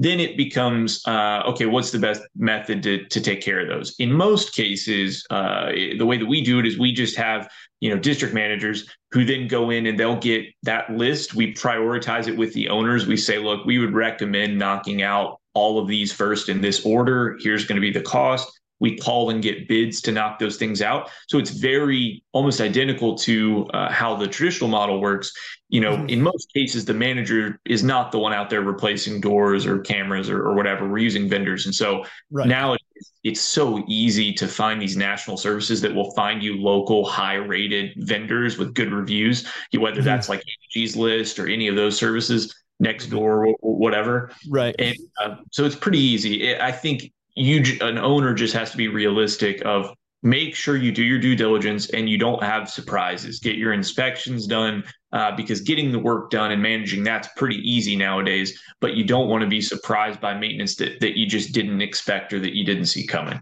then 0.00 0.18
it 0.18 0.34
becomes 0.34 1.06
uh, 1.06 1.42
okay 1.46 1.66
what's 1.66 1.90
the 1.90 1.98
best 1.98 2.22
method 2.34 2.82
to, 2.82 3.04
to 3.04 3.20
take 3.20 3.42
care 3.42 3.60
of 3.60 3.68
those? 3.68 3.94
In 3.98 4.10
most 4.10 4.54
cases 4.54 5.24
uh, 5.28 5.66
the 5.98 6.06
way 6.06 6.16
that 6.16 6.26
we 6.26 6.40
do 6.40 6.58
it 6.58 6.66
is 6.66 6.78
we 6.78 6.90
just 6.90 7.16
have 7.16 7.50
you 7.80 7.90
know 7.90 7.98
district 7.98 8.34
managers 8.34 8.88
who 9.12 9.26
then 9.26 9.46
go 9.46 9.68
in 9.68 9.86
and 9.86 10.00
they'll 10.00 10.18
get 10.18 10.46
that 10.62 10.90
list. 10.90 11.34
We 11.34 11.52
prioritize 11.52 12.28
it 12.28 12.36
with 12.36 12.54
the 12.54 12.70
owners. 12.70 13.06
We 13.06 13.18
say 13.18 13.38
look 13.38 13.66
we 13.66 13.78
would 13.78 13.92
recommend 13.92 14.58
knocking 14.58 15.02
out 15.02 15.38
all 15.52 15.78
of 15.78 15.86
these 15.86 16.12
first 16.12 16.48
in 16.48 16.62
this 16.62 16.86
order. 16.86 17.36
Here's 17.40 17.66
going 17.66 17.76
to 17.76 17.82
be 17.82 17.92
the 17.92 18.00
cost 18.00 18.59
we 18.80 18.96
call 18.96 19.30
and 19.30 19.42
get 19.42 19.68
bids 19.68 20.00
to 20.00 20.12
knock 20.12 20.38
those 20.38 20.56
things 20.56 20.82
out. 20.82 21.10
So 21.28 21.38
it's 21.38 21.50
very 21.50 22.24
almost 22.32 22.60
identical 22.60 23.14
to 23.18 23.66
uh, 23.74 23.92
how 23.92 24.16
the 24.16 24.26
traditional 24.26 24.70
model 24.70 25.00
works. 25.00 25.32
You 25.68 25.82
know, 25.82 25.96
mm-hmm. 25.96 26.08
in 26.08 26.22
most 26.22 26.52
cases, 26.52 26.84
the 26.84 26.94
manager 26.94 27.60
is 27.64 27.84
not 27.84 28.10
the 28.10 28.18
one 28.18 28.32
out 28.32 28.50
there 28.50 28.62
replacing 28.62 29.20
doors 29.20 29.66
or 29.66 29.78
cameras 29.80 30.28
or, 30.28 30.42
or 30.42 30.54
whatever. 30.54 30.88
We're 30.88 30.98
using 30.98 31.28
vendors. 31.28 31.66
And 31.66 31.74
so 31.74 32.04
right. 32.30 32.48
now 32.48 32.72
it's, 32.72 33.12
it's 33.22 33.40
so 33.40 33.84
easy 33.86 34.32
to 34.32 34.48
find 34.48 34.80
these 34.80 34.96
national 34.96 35.36
services 35.36 35.80
that 35.82 35.94
will 35.94 36.12
find 36.12 36.42
you 36.42 36.60
local 36.60 37.04
high 37.04 37.34
rated 37.34 37.92
vendors 37.98 38.58
with 38.58 38.74
good 38.74 38.92
reviews, 38.92 39.46
whether 39.78 39.96
mm-hmm. 39.96 40.04
that's 40.06 40.28
like 40.28 40.42
Angie's 40.64 40.96
List 40.96 41.38
or 41.38 41.46
any 41.46 41.68
of 41.68 41.76
those 41.76 41.96
services 41.96 42.54
next 42.80 43.06
door 43.06 43.46
or 43.46 43.54
whatever. 43.60 44.32
Right. 44.48 44.74
And 44.78 44.96
uh, 45.22 45.36
so 45.52 45.64
it's 45.66 45.76
pretty 45.76 45.98
easy. 45.98 46.58
I 46.58 46.72
think 46.72 47.12
you 47.40 47.78
an 47.80 47.98
owner 47.98 48.34
just 48.34 48.54
has 48.54 48.70
to 48.70 48.76
be 48.76 48.88
realistic 48.88 49.62
of 49.64 49.94
make 50.22 50.54
sure 50.54 50.76
you 50.76 50.92
do 50.92 51.02
your 51.02 51.18
due 51.18 51.34
diligence 51.34 51.88
and 51.90 52.08
you 52.08 52.18
don't 52.18 52.42
have 52.42 52.68
surprises. 52.68 53.40
Get 53.40 53.56
your 53.56 53.72
inspections 53.72 54.46
done 54.46 54.84
uh, 55.12 55.34
because 55.34 55.62
getting 55.62 55.92
the 55.92 55.98
work 55.98 56.30
done 56.30 56.52
and 56.52 56.62
managing 56.62 57.02
that's 57.02 57.28
pretty 57.36 57.56
easy 57.56 57.96
nowadays 57.96 58.60
but 58.80 58.94
you 58.94 59.04
don't 59.04 59.28
want 59.28 59.42
to 59.42 59.48
be 59.48 59.60
surprised 59.60 60.20
by 60.20 60.34
maintenance 60.34 60.76
that, 60.76 61.00
that 61.00 61.18
you 61.18 61.26
just 61.26 61.52
didn't 61.52 61.80
expect 61.80 62.32
or 62.32 62.40
that 62.40 62.54
you 62.54 62.64
didn't 62.64 62.86
see 62.86 63.06
coming. 63.06 63.40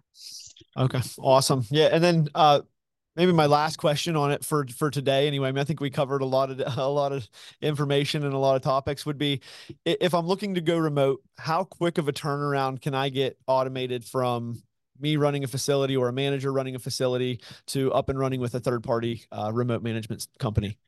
Okay 0.76 1.00
awesome. 1.18 1.64
Yeah 1.70 1.88
and 1.92 2.02
then 2.02 2.28
uh 2.34 2.60
maybe 3.18 3.32
my 3.32 3.46
last 3.46 3.76
question 3.76 4.16
on 4.16 4.30
it 4.30 4.44
for 4.44 4.64
for 4.68 4.90
today 4.90 5.26
anyway. 5.26 5.48
I, 5.48 5.52
mean, 5.52 5.60
I 5.60 5.64
think 5.64 5.80
we 5.80 5.90
covered 5.90 6.22
a 6.22 6.26
lot 6.26 6.50
of 6.50 6.60
a 6.78 6.88
lot 6.88 7.12
of 7.12 7.28
information 7.60 8.24
and 8.24 8.32
a 8.32 8.38
lot 8.38 8.56
of 8.56 8.62
topics 8.62 9.04
would 9.04 9.18
be 9.18 9.40
if 9.84 10.14
i'm 10.14 10.26
looking 10.26 10.54
to 10.54 10.60
go 10.60 10.78
remote 10.78 11.22
how 11.36 11.64
quick 11.64 11.98
of 11.98 12.08
a 12.08 12.12
turnaround 12.12 12.80
can 12.80 12.94
i 12.94 13.08
get 13.08 13.36
automated 13.46 14.04
from 14.04 14.62
me 15.00 15.16
running 15.16 15.44
a 15.44 15.46
facility 15.46 15.96
or 15.96 16.08
a 16.08 16.12
manager 16.12 16.52
running 16.52 16.74
a 16.74 16.78
facility 16.78 17.40
to 17.66 17.92
up 17.92 18.08
and 18.08 18.18
running 18.18 18.40
with 18.40 18.54
a 18.54 18.60
third 18.60 18.82
party 18.82 19.24
uh, 19.32 19.50
remote 19.52 19.82
management 19.82 20.26
company 20.38 20.78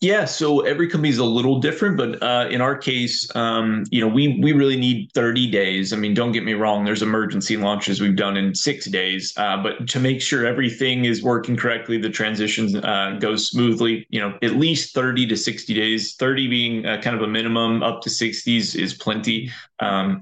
yeah, 0.00 0.26
so 0.26 0.60
every 0.60 0.88
company 0.88 1.08
is 1.08 1.18
a 1.18 1.24
little 1.24 1.58
different, 1.58 1.96
but 1.96 2.22
uh, 2.22 2.48
in 2.50 2.60
our 2.60 2.78
case, 2.78 3.28
um, 3.34 3.82
you 3.90 4.00
know, 4.00 4.06
we 4.06 4.38
we 4.40 4.52
really 4.52 4.78
need 4.78 5.10
30 5.12 5.50
days. 5.50 5.92
I 5.92 5.96
mean, 5.96 6.14
don't 6.14 6.30
get 6.30 6.44
me 6.44 6.54
wrong. 6.54 6.84
There's 6.84 7.02
emergency 7.02 7.56
launches 7.56 8.00
we've 8.00 8.14
done 8.14 8.36
in 8.36 8.54
six 8.54 8.86
days, 8.86 9.32
uh, 9.36 9.60
but 9.60 9.88
to 9.88 9.98
make 9.98 10.22
sure 10.22 10.46
everything 10.46 11.04
is 11.04 11.24
working 11.24 11.56
correctly, 11.56 11.98
the 11.98 12.10
transitions 12.10 12.76
uh, 12.76 13.16
goes 13.18 13.48
smoothly. 13.48 14.06
You 14.10 14.20
know, 14.20 14.38
at 14.40 14.52
least 14.52 14.94
30 14.94 15.26
to 15.26 15.36
60 15.36 15.74
days. 15.74 16.14
30 16.14 16.46
being 16.46 16.86
uh, 16.86 17.00
kind 17.00 17.16
of 17.16 17.22
a 17.22 17.28
minimum, 17.28 17.82
up 17.82 18.00
to 18.02 18.08
60s 18.08 18.80
is 18.80 18.94
plenty. 18.94 19.50
Um, 19.80 20.20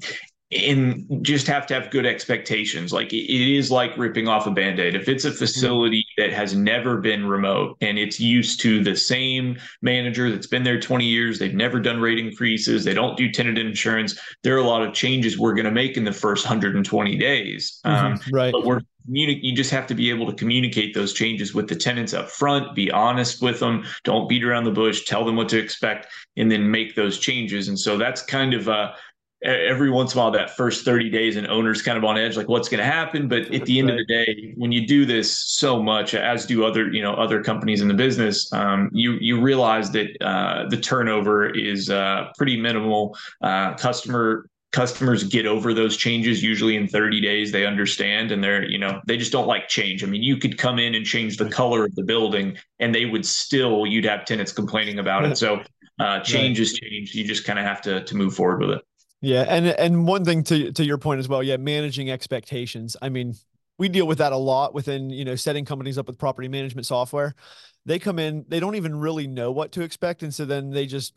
and 0.53 1.05
just 1.23 1.47
have 1.49 1.67
to 1.67 1.75
have 1.75 1.91
good 1.91 2.07
expectations. 2.07 2.93
Like 2.93 3.13
it 3.13 3.31
is 3.31 3.71
like 3.71 3.97
ripping 3.99 4.29
off 4.29 4.47
a 4.47 4.51
band-aid. 4.51 4.95
If 4.95 5.09
it's 5.09 5.25
a 5.25 5.29
mm-hmm. 5.29 5.37
facility 5.37 6.06
that 6.17 6.33
has 6.33 6.55
never 6.55 6.99
been 6.99 7.27
remote 7.27 7.77
and 7.81 7.99
it's 7.99 8.19
used 8.19 8.61
to 8.61 8.83
the 8.83 8.97
same 8.97 9.59
manager 9.83 10.31
that's 10.31 10.47
been 10.47 10.65
there 10.65 10.81
20 10.81 11.05
years, 11.05 11.39
they've 11.39 11.55
never 11.55 11.81
done 11.81 12.01
rate 12.01 12.19
increases, 12.19 12.85
they 12.85 12.95
don't 12.95 13.17
do 13.17 13.31
tenant 13.31 13.59
insurance. 13.59 14.19
There 14.43 14.55
are 14.55 14.61
a 14.61 14.67
lot 14.67 14.83
of 14.83 14.95
changes 14.95 15.39
we're 15.39 15.55
going 15.55 15.67
to 15.67 15.71
make 15.71 15.97
in 15.97 16.05
the 16.05 16.13
first 16.13 16.45
120 16.45 17.17
days. 17.17 17.81
Mm-hmm. 17.85 18.07
Um, 18.07 18.21
right. 18.33 18.53
But 18.53 18.65
we're 18.65 18.81
you 19.09 19.55
just 19.55 19.71
have 19.71 19.87
to 19.87 19.95
be 19.95 20.11
able 20.11 20.27
to 20.27 20.33
communicate 20.33 20.95
those 20.95 21.13
changes 21.13 21.55
with 21.55 21.69
the 21.69 21.77
tenants 21.77 22.13
up 22.13 22.29
front 22.29 22.75
be 22.75 22.91
honest 22.91 23.41
with 23.41 23.61
them 23.61 23.85
don't 24.03 24.29
beat 24.29 24.43
around 24.43 24.65
the 24.65 24.71
bush 24.71 25.05
tell 25.05 25.25
them 25.25 25.37
what 25.37 25.49
to 25.49 25.59
expect 25.59 26.09
and 26.37 26.51
then 26.51 26.69
make 26.69 26.97
those 26.97 27.19
changes 27.19 27.69
and 27.69 27.79
so 27.79 27.97
that's 27.97 28.23
kind 28.23 28.53
of 28.53 28.69
uh, 28.69 28.91
every 29.43 29.91
once 29.91 30.15
in 30.15 30.19
a 30.19 30.23
while 30.23 30.31
that 30.31 30.57
first 30.57 30.85
30 30.85 31.11
days 31.11 31.37
and 31.37 31.47
owner's 31.47 31.83
kind 31.83 31.99
of 31.99 32.05
on 32.05 32.17
edge 32.17 32.37
like 32.37 32.49
what's 32.49 32.69
going 32.69 32.79
to 32.79 32.85
happen? 32.85 33.29
But 33.29 33.53
at 33.55 33.67
the 33.67 33.79
end 33.79 33.91
of 33.91 33.97
the 33.97 34.05
day 34.05 34.55
when 34.57 34.73
you 34.73 34.87
do 34.87 35.05
this 35.05 35.37
so 35.37 35.83
much 35.83 36.15
as 36.15 36.47
do 36.47 36.65
other 36.65 36.91
you 36.91 37.03
know 37.03 37.15
other 37.15 37.43
companies 37.43 37.83
in 37.83 37.89
the 37.89 37.95
business 37.95 38.53
um, 38.53 38.89
you 38.93 39.13
you 39.21 39.41
realize 39.41 39.91
that 39.93 40.17
uh, 40.23 40.69
the 40.69 40.77
turnover 40.79 41.49
is 41.49 41.91
uh, 41.91 42.33
pretty 42.37 42.59
minimal. 42.61 43.17
Uh, 43.43 43.75
customer 43.75 44.49
customers 44.73 45.25
get 45.25 45.47
over 45.47 45.73
those 45.73 45.97
changes 45.97 46.43
usually 46.43 46.77
in 46.77 46.87
30 46.87 47.21
days 47.21 47.51
they 47.51 47.65
understand 47.65 48.31
and 48.31 48.45
they're 48.45 48.69
you 48.69 48.79
know 48.79 49.01
they 49.07 49.19
just 49.19 49.33
don't 49.33 49.47
like 49.47 49.69
change. 49.69 50.03
I 50.03 50.07
mean 50.07 50.23
you 50.23 50.39
could 50.39 50.57
come 50.57 50.79
in 50.79 50.95
and 50.95 51.05
change 51.05 51.37
the 51.37 51.49
color 51.51 51.85
of 51.85 51.95
the 51.95 52.03
building 52.03 52.57
and 52.79 52.95
they 52.95 53.05
would 53.05 53.27
still 53.27 53.87
you'd 53.87 54.05
have 54.07 54.25
tenants 54.25 54.53
complaining 54.53 54.99
about 54.99 55.27
it. 55.27 55.37
So 55.37 55.63
uh, 55.99 56.21
change 56.21 56.59
right. 56.59 56.63
is 56.63 56.73
change. 56.73 57.15
You 57.15 57.25
just 57.27 57.45
kind 57.45 57.59
of 57.59 57.67
have 57.67 57.83
to 57.83 58.03
to 58.03 58.17
move 58.17 58.35
forward 58.35 58.61
with 58.61 58.71
it 58.71 58.83
yeah, 59.27 59.45
and 59.49 59.67
and 59.67 60.07
one 60.07 60.25
thing 60.25 60.45
to 60.45 60.71
to 60.71 60.85
your 60.85 60.99
point 60.99 61.19
as 61.19 61.29
well, 61.29 61.43
yeah, 61.43 61.57
managing 61.57 62.11
expectations. 62.11 62.97
I 63.03 63.09
mean, 63.09 63.35
we 63.77 63.89
deal 63.89 64.07
with 64.07 64.19
that 64.19 64.33
a 64.33 64.37
lot 64.37 64.73
within, 64.73 65.11
you 65.11 65.25
know, 65.25 65.35
setting 65.35 65.65
companies 65.65 65.99
up 65.99 66.07
with 66.07 66.17
property 66.17 66.47
management 66.47 66.87
software. 66.87 67.35
They 67.85 67.99
come 67.99 68.21
in, 68.21 68.45
they 68.47 68.61
don't 68.61 68.77
even 68.77 68.95
really 68.95 69.27
know 69.27 69.51
what 69.51 69.73
to 69.73 69.83
expect 69.83 70.23
and 70.23 70.33
so 70.33 70.45
then 70.45 70.71
they 70.71 70.87
just 70.87 71.13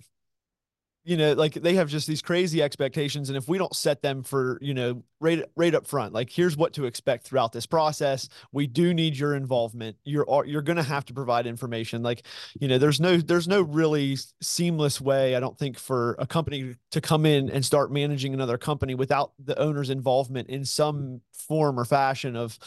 you 1.04 1.18
know, 1.18 1.34
like 1.34 1.54
they 1.54 1.76
have 1.76 1.90
just 1.90 2.08
these 2.08 2.22
crazy 2.22 2.62
expectations. 2.62 3.30
And 3.30 3.38
if 3.38 3.48
we 3.48 3.58
don't 3.58 3.76
set 3.76 4.02
them 4.02 4.22
for, 4.22 4.60
you 4.62 4.74
know, 4.74 5.04
right, 5.20 5.44
right 5.56 5.74
up 5.74 5.88
front, 5.88 6.14
like 6.14 6.30
here's 6.30 6.58
what 6.58 6.74
to 6.74 6.86
expect 6.86 7.26
throughout 7.26 7.52
this 7.52 7.66
process, 7.66 8.30
we 8.52 8.68
do 8.68 8.94
need 8.94 9.18
your 9.18 9.36
involvement. 9.36 9.98
You're, 10.04 10.26
you're 10.46 10.62
going 10.62 10.78
to 10.78 10.84
have 10.84 11.06
to 11.06 11.14
provide 11.14 11.48
information. 11.48 12.04
Like, 12.04 12.26
you 12.60 12.68
know, 12.68 12.78
there's 12.78 13.00
no, 13.00 13.18
there's 13.18 13.48
no 13.48 13.62
really 13.62 14.18
seamless 14.42 15.02
way, 15.02 15.36
I 15.36 15.40
don't 15.40 15.58
think, 15.58 15.80
for 15.80 16.16
a 16.20 16.28
company 16.28 16.76
to 16.92 17.02
come 17.02 17.26
in 17.26 17.50
and 17.50 17.66
start 17.66 17.92
managing 17.92 18.34
another 18.34 18.58
company 18.58 18.94
without 18.94 19.32
the 19.44 19.58
owner's 19.58 19.90
involvement 19.90 20.50
in 20.50 20.66
some 20.66 21.22
form 21.34 21.80
or 21.80 21.86
fashion 21.86 22.36
of, 22.36 22.60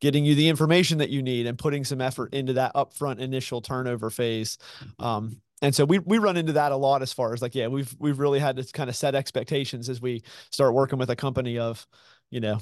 getting 0.00 0.24
you 0.24 0.34
the 0.34 0.48
information 0.48 0.96
that 0.96 1.10
you 1.10 1.22
need 1.22 1.46
and 1.46 1.58
putting 1.58 1.84
some 1.84 2.00
effort 2.00 2.32
into 2.32 2.54
that 2.54 2.74
upfront 2.74 3.18
initial 3.18 3.60
turnover 3.60 4.08
phase. 4.08 4.56
Um, 4.98 5.42
and 5.62 5.74
so 5.74 5.84
we 5.84 5.98
we 6.00 6.18
run 6.18 6.36
into 6.36 6.52
that 6.52 6.72
a 6.72 6.76
lot 6.76 7.02
as 7.02 7.12
far 7.12 7.32
as 7.32 7.42
like 7.42 7.54
yeah 7.54 7.66
we've 7.66 7.94
we've 7.98 8.18
really 8.18 8.38
had 8.38 8.56
to 8.56 8.64
kind 8.72 8.88
of 8.88 8.96
set 8.96 9.14
expectations 9.14 9.88
as 9.88 10.00
we 10.00 10.22
start 10.50 10.74
working 10.74 10.98
with 10.98 11.10
a 11.10 11.16
company 11.16 11.58
of 11.58 11.86
you 12.30 12.40
know 12.40 12.58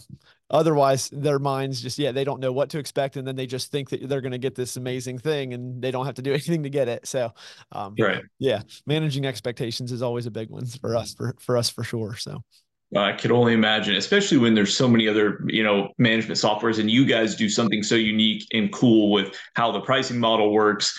otherwise 0.51 1.11
their 1.11 1.39
minds 1.39 1.81
just 1.81 1.99
yeah 1.99 2.11
they 2.11 2.25
don't 2.25 2.41
know 2.41 2.53
what 2.53 2.71
to 2.71 2.79
expect 2.79 3.17
and 3.17 3.27
then 3.27 3.37
they 3.37 3.47
just 3.47 3.71
think 3.71 3.91
that 3.91 4.09
they're 4.09 4.21
going 4.21 4.33
to 4.33 4.39
get 4.39 4.55
this 4.55 4.77
amazing 4.77 5.19
thing 5.19 5.53
and 5.53 5.83
they 5.83 5.91
don't 5.91 6.07
have 6.07 6.15
to 6.15 6.23
do 6.23 6.33
anything 6.39 6.63
to 6.63 6.71
get 6.71 6.89
it. 6.89 7.07
So 7.07 7.33
um, 7.73 7.95
right. 7.99 8.23
yeah 8.39 8.63
managing 8.87 9.27
expectations 9.27 9.93
is 9.93 10.03
always 10.03 10.27
a 10.27 10.31
big 10.31 10.51
one 10.51 10.67
for 10.67 10.97
us 10.97 11.15
for, 11.15 11.35
for 11.39 11.57
us 11.57 11.71
for 11.71 11.85
sure 11.85 12.17
so. 12.17 12.43
I 12.97 13.13
could 13.13 13.33
only 13.33 13.53
imagine, 13.53 13.97
especially 13.97 14.39
when 14.39 14.55
there's 14.55 14.75
so 14.75 14.89
many 14.89 15.09
other, 15.09 15.45
you 15.47 15.63
know, 15.63 15.93
management 15.99 16.39
softwares, 16.39 16.79
and 16.79 16.91
you 16.91 17.05
guys 17.05 17.37
do 17.37 17.47
something 17.47 17.83
so 17.83 17.97
unique 17.97 18.47
and 18.55 18.73
cool 18.73 19.13
with 19.13 19.39
how 19.57 19.71
the 19.71 19.81
pricing 19.81 20.19
model 20.19 20.55
works 20.55 20.99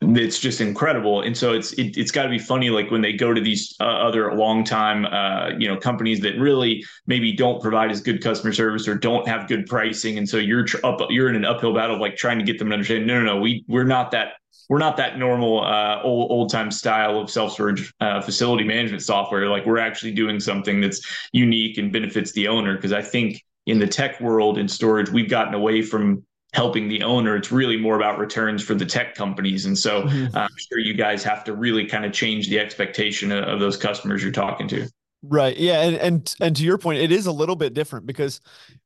it's 0.00 0.38
just 0.38 0.60
incredible. 0.60 1.22
And 1.22 1.36
so 1.36 1.52
it's 1.52 1.72
it, 1.72 1.96
has 1.96 2.12
got 2.12 2.22
to 2.22 2.28
be 2.28 2.38
funny 2.38 2.70
like 2.70 2.90
when 2.90 3.00
they 3.00 3.12
go 3.12 3.34
to 3.34 3.40
these 3.40 3.74
uh, 3.80 3.84
other 3.84 4.34
long 4.34 4.62
time 4.62 5.04
uh, 5.06 5.50
you 5.58 5.68
know 5.68 5.76
companies 5.76 6.20
that 6.20 6.38
really 6.38 6.84
maybe 7.06 7.32
don't 7.32 7.60
provide 7.60 7.90
as 7.90 8.00
good 8.00 8.22
customer 8.22 8.52
service 8.52 8.86
or 8.86 8.94
don't 8.94 9.26
have 9.26 9.48
good 9.48 9.66
pricing. 9.66 10.18
And 10.18 10.28
so 10.28 10.36
you're 10.36 10.64
tr- 10.64 10.84
up 10.84 11.00
you're 11.10 11.28
in 11.28 11.36
an 11.36 11.44
uphill 11.44 11.74
battle 11.74 12.00
like 12.00 12.16
trying 12.16 12.38
to 12.38 12.44
get 12.44 12.58
them 12.58 12.68
to 12.68 12.74
understand 12.74 13.06
no 13.06 13.20
no 13.20 13.34
no 13.34 13.40
we 13.40 13.64
we're 13.66 13.84
not 13.84 14.12
that 14.12 14.34
we're 14.68 14.78
not 14.78 14.96
that 14.98 15.18
normal 15.18 15.64
uh, 15.64 16.00
old 16.02 16.30
old 16.30 16.50
time 16.50 16.70
style 16.70 17.18
of 17.18 17.28
self 17.28 17.52
storage 17.52 17.92
uh, 18.00 18.20
facility 18.20 18.64
management 18.64 19.02
software. 19.02 19.48
Like 19.48 19.66
we're 19.66 19.78
actually 19.78 20.12
doing 20.12 20.38
something 20.38 20.80
that's 20.80 21.00
unique 21.32 21.76
and 21.76 21.92
benefits 21.92 22.32
the 22.32 22.46
owner. 22.46 22.76
Because 22.76 22.92
i 22.92 23.02
think 23.02 23.42
in 23.66 23.78
the 23.78 23.86
tech 23.86 24.20
world 24.20 24.58
in 24.58 24.66
storage 24.66 25.10
we've 25.10 25.28
gotten 25.28 25.54
away 25.54 25.82
from 25.82 26.24
helping 26.54 26.88
the 26.88 27.02
owner. 27.02 27.36
It's 27.36 27.52
really 27.52 27.76
more 27.76 27.96
about 27.96 28.18
returns 28.18 28.62
for 28.62 28.74
the 28.74 28.86
tech 28.86 29.14
companies. 29.14 29.66
And 29.66 29.76
so 29.76 30.02
mm-hmm. 30.02 30.36
Uh, 30.36 30.40
I'm 30.40 30.56
sure 30.56 30.78
you 30.78 30.94
guys 30.94 31.22
have 31.24 31.44
to 31.44 31.54
really 31.54 31.86
kind 31.86 32.04
of 32.04 32.12
change 32.12 32.48
the 32.48 32.58
expectation 32.58 33.30
of, 33.32 33.44
of 33.44 33.60
those 33.60 33.76
customers 33.76 34.22
you're 34.22 34.32
talking 34.32 34.66
to. 34.68 34.88
Right. 35.22 35.56
Yeah. 35.56 35.82
And, 35.82 35.96
and, 35.96 36.34
and 36.40 36.56
to 36.56 36.64
your 36.64 36.78
point, 36.78 37.00
it 37.00 37.10
is 37.10 37.26
a 37.26 37.32
little 37.32 37.56
bit 37.56 37.74
different 37.74 38.06
because 38.06 38.40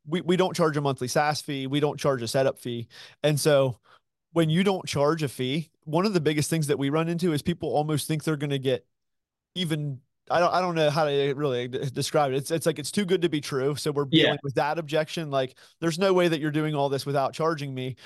we, 0.06 0.22
we 0.22 0.36
don't 0.36 0.56
charge 0.56 0.76
a 0.76 0.80
monthly 0.80 1.08
SaaS 1.08 1.42
fee. 1.42 1.66
We 1.66 1.78
don't 1.78 2.00
charge 2.00 2.22
a 2.22 2.28
setup 2.28 2.58
fee. 2.58 2.88
And 3.22 3.38
so 3.38 3.78
when 4.32 4.48
you 4.48 4.64
don't 4.64 4.86
charge 4.86 5.22
a 5.22 5.28
fee, 5.28 5.70
one 5.84 6.06
of 6.06 6.14
the 6.14 6.20
biggest 6.20 6.48
things 6.48 6.68
that 6.68 6.78
we 6.78 6.90
run 6.90 7.08
into 7.08 7.32
is 7.32 7.42
people 7.42 7.68
almost 7.68 8.08
think 8.08 8.24
they're 8.24 8.36
going 8.36 8.50
to 8.50 8.58
get 8.58 8.86
even 9.54 10.00
I 10.32 10.40
don't 10.40 10.52
I 10.54 10.60
don't 10.60 10.74
know 10.74 10.90
how 10.90 11.04
to 11.04 11.34
really 11.34 11.68
describe 11.68 12.32
it. 12.32 12.36
It's 12.36 12.50
it's 12.50 12.66
like 12.66 12.78
it's 12.78 12.90
too 12.90 13.04
good 13.04 13.22
to 13.22 13.28
be 13.28 13.40
true. 13.40 13.76
So 13.76 13.92
we're 13.92 14.06
dealing 14.06 14.34
yeah. 14.34 14.40
with 14.42 14.54
that 14.54 14.78
objection. 14.78 15.30
Like 15.30 15.56
there's 15.80 15.98
no 15.98 16.12
way 16.12 16.28
that 16.28 16.40
you're 16.40 16.50
doing 16.50 16.74
all 16.74 16.88
this 16.88 17.06
without 17.06 17.34
charging 17.34 17.74
me. 17.74 17.96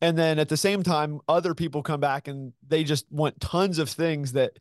And 0.00 0.18
then 0.18 0.40
at 0.40 0.48
the 0.48 0.56
same 0.56 0.82
time, 0.82 1.20
other 1.28 1.54
people 1.54 1.82
come 1.82 2.00
back 2.00 2.26
and 2.26 2.52
they 2.66 2.82
just 2.82 3.06
want 3.10 3.40
tons 3.40 3.78
of 3.78 3.88
things 3.88 4.32
that 4.32 4.58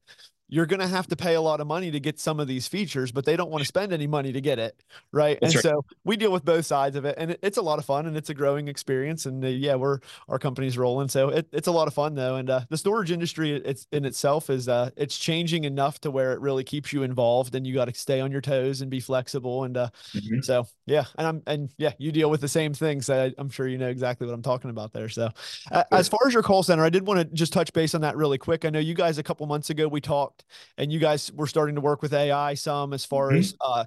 you're 0.51 0.65
going 0.65 0.81
to 0.81 0.87
have 0.87 1.07
to 1.07 1.15
pay 1.15 1.35
a 1.35 1.41
lot 1.41 1.61
of 1.61 1.65
money 1.65 1.89
to 1.89 1.99
get 1.99 2.19
some 2.19 2.39
of 2.39 2.47
these 2.47 2.67
features, 2.67 3.11
but 3.11 3.23
they 3.23 3.37
don't 3.37 3.49
want 3.49 3.61
to 3.61 3.65
spend 3.65 3.93
any 3.93 4.05
money 4.05 4.33
to 4.33 4.41
get 4.41 4.59
it. 4.59 4.83
Right. 5.13 5.39
That's 5.41 5.55
and 5.55 5.63
right. 5.63 5.71
so 5.71 5.85
we 6.03 6.17
deal 6.17 6.31
with 6.31 6.43
both 6.43 6.65
sides 6.65 6.97
of 6.97 7.05
it 7.05 7.15
and 7.17 7.37
it's 7.41 7.57
a 7.57 7.61
lot 7.61 7.79
of 7.79 7.85
fun 7.85 8.05
and 8.05 8.17
it's 8.17 8.29
a 8.29 8.33
growing 8.33 8.67
experience. 8.67 9.25
And 9.25 9.43
uh, 9.43 9.47
yeah, 9.47 9.75
we're, 9.75 9.99
our 10.27 10.37
company's 10.37 10.77
rolling. 10.77 11.07
So 11.07 11.29
it, 11.29 11.47
it's 11.53 11.69
a 11.69 11.71
lot 11.71 11.87
of 11.87 11.93
fun 11.93 12.15
though. 12.15 12.35
And 12.35 12.49
uh, 12.49 12.61
the 12.67 12.75
storage 12.75 13.11
industry 13.11 13.53
it's 13.53 13.87
in 13.93 14.03
itself 14.03 14.49
is, 14.49 14.67
uh, 14.67 14.89
it's 14.97 15.17
changing 15.17 15.63
enough 15.63 16.01
to 16.01 16.11
where 16.11 16.33
it 16.33 16.41
really 16.41 16.65
keeps 16.65 16.91
you 16.91 17.03
involved 17.03 17.55
and 17.55 17.65
you 17.65 17.73
got 17.73 17.85
to 17.85 17.93
stay 17.93 18.19
on 18.19 18.29
your 18.29 18.41
toes 18.41 18.81
and 18.81 18.91
be 18.91 18.99
flexible. 18.99 19.63
And 19.63 19.77
uh, 19.77 19.89
mm-hmm. 20.13 20.41
so, 20.41 20.67
yeah. 20.85 21.05
And 21.17 21.27
I'm, 21.27 21.43
and 21.47 21.69
yeah, 21.77 21.93
you 21.97 22.11
deal 22.11 22.29
with 22.29 22.41
the 22.41 22.49
same 22.49 22.73
things. 22.73 23.05
So 23.05 23.23
I, 23.23 23.33
I'm 23.37 23.49
sure 23.49 23.69
you 23.69 23.77
know 23.77 23.89
exactly 23.89 24.27
what 24.27 24.33
I'm 24.33 24.41
talking 24.41 24.69
about 24.69 24.91
there. 24.91 25.07
So 25.07 25.29
uh, 25.71 25.85
as 25.93 26.09
far 26.09 26.19
as 26.27 26.33
your 26.33 26.43
call 26.43 26.61
center, 26.61 26.83
I 26.83 26.89
did 26.89 27.07
want 27.07 27.21
to 27.21 27.25
just 27.33 27.53
touch 27.53 27.71
base 27.71 27.95
on 27.95 28.01
that 28.01 28.17
really 28.17 28.37
quick. 28.37 28.65
I 28.65 28.69
know 28.69 28.79
you 28.79 28.95
guys 28.95 29.17
a 29.17 29.23
couple 29.23 29.47
months 29.47 29.69
ago, 29.69 29.87
we 29.87 30.01
talked 30.01 30.40
and 30.77 30.91
you 30.91 30.99
guys 30.99 31.31
were 31.33 31.47
starting 31.47 31.75
to 31.75 31.81
work 31.81 32.01
with 32.01 32.13
AI 32.13 32.53
some 32.53 32.93
as 32.93 33.05
far 33.05 33.29
mm-hmm. 33.29 33.39
as 33.39 33.55
uh, 33.61 33.85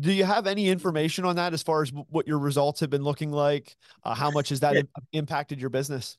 do 0.00 0.12
you 0.12 0.24
have 0.24 0.46
any 0.46 0.68
information 0.68 1.24
on 1.24 1.36
that 1.36 1.52
as 1.52 1.62
far 1.62 1.82
as 1.82 1.92
what 2.10 2.26
your 2.26 2.38
results 2.38 2.80
have 2.80 2.90
been 2.90 3.04
looking 3.04 3.30
like? 3.30 3.76
Uh, 4.04 4.14
how 4.14 4.30
much 4.30 4.48
has 4.50 4.60
that 4.60 4.74
yeah. 4.74 4.82
impacted 5.12 5.60
your 5.60 5.70
business? 5.70 6.18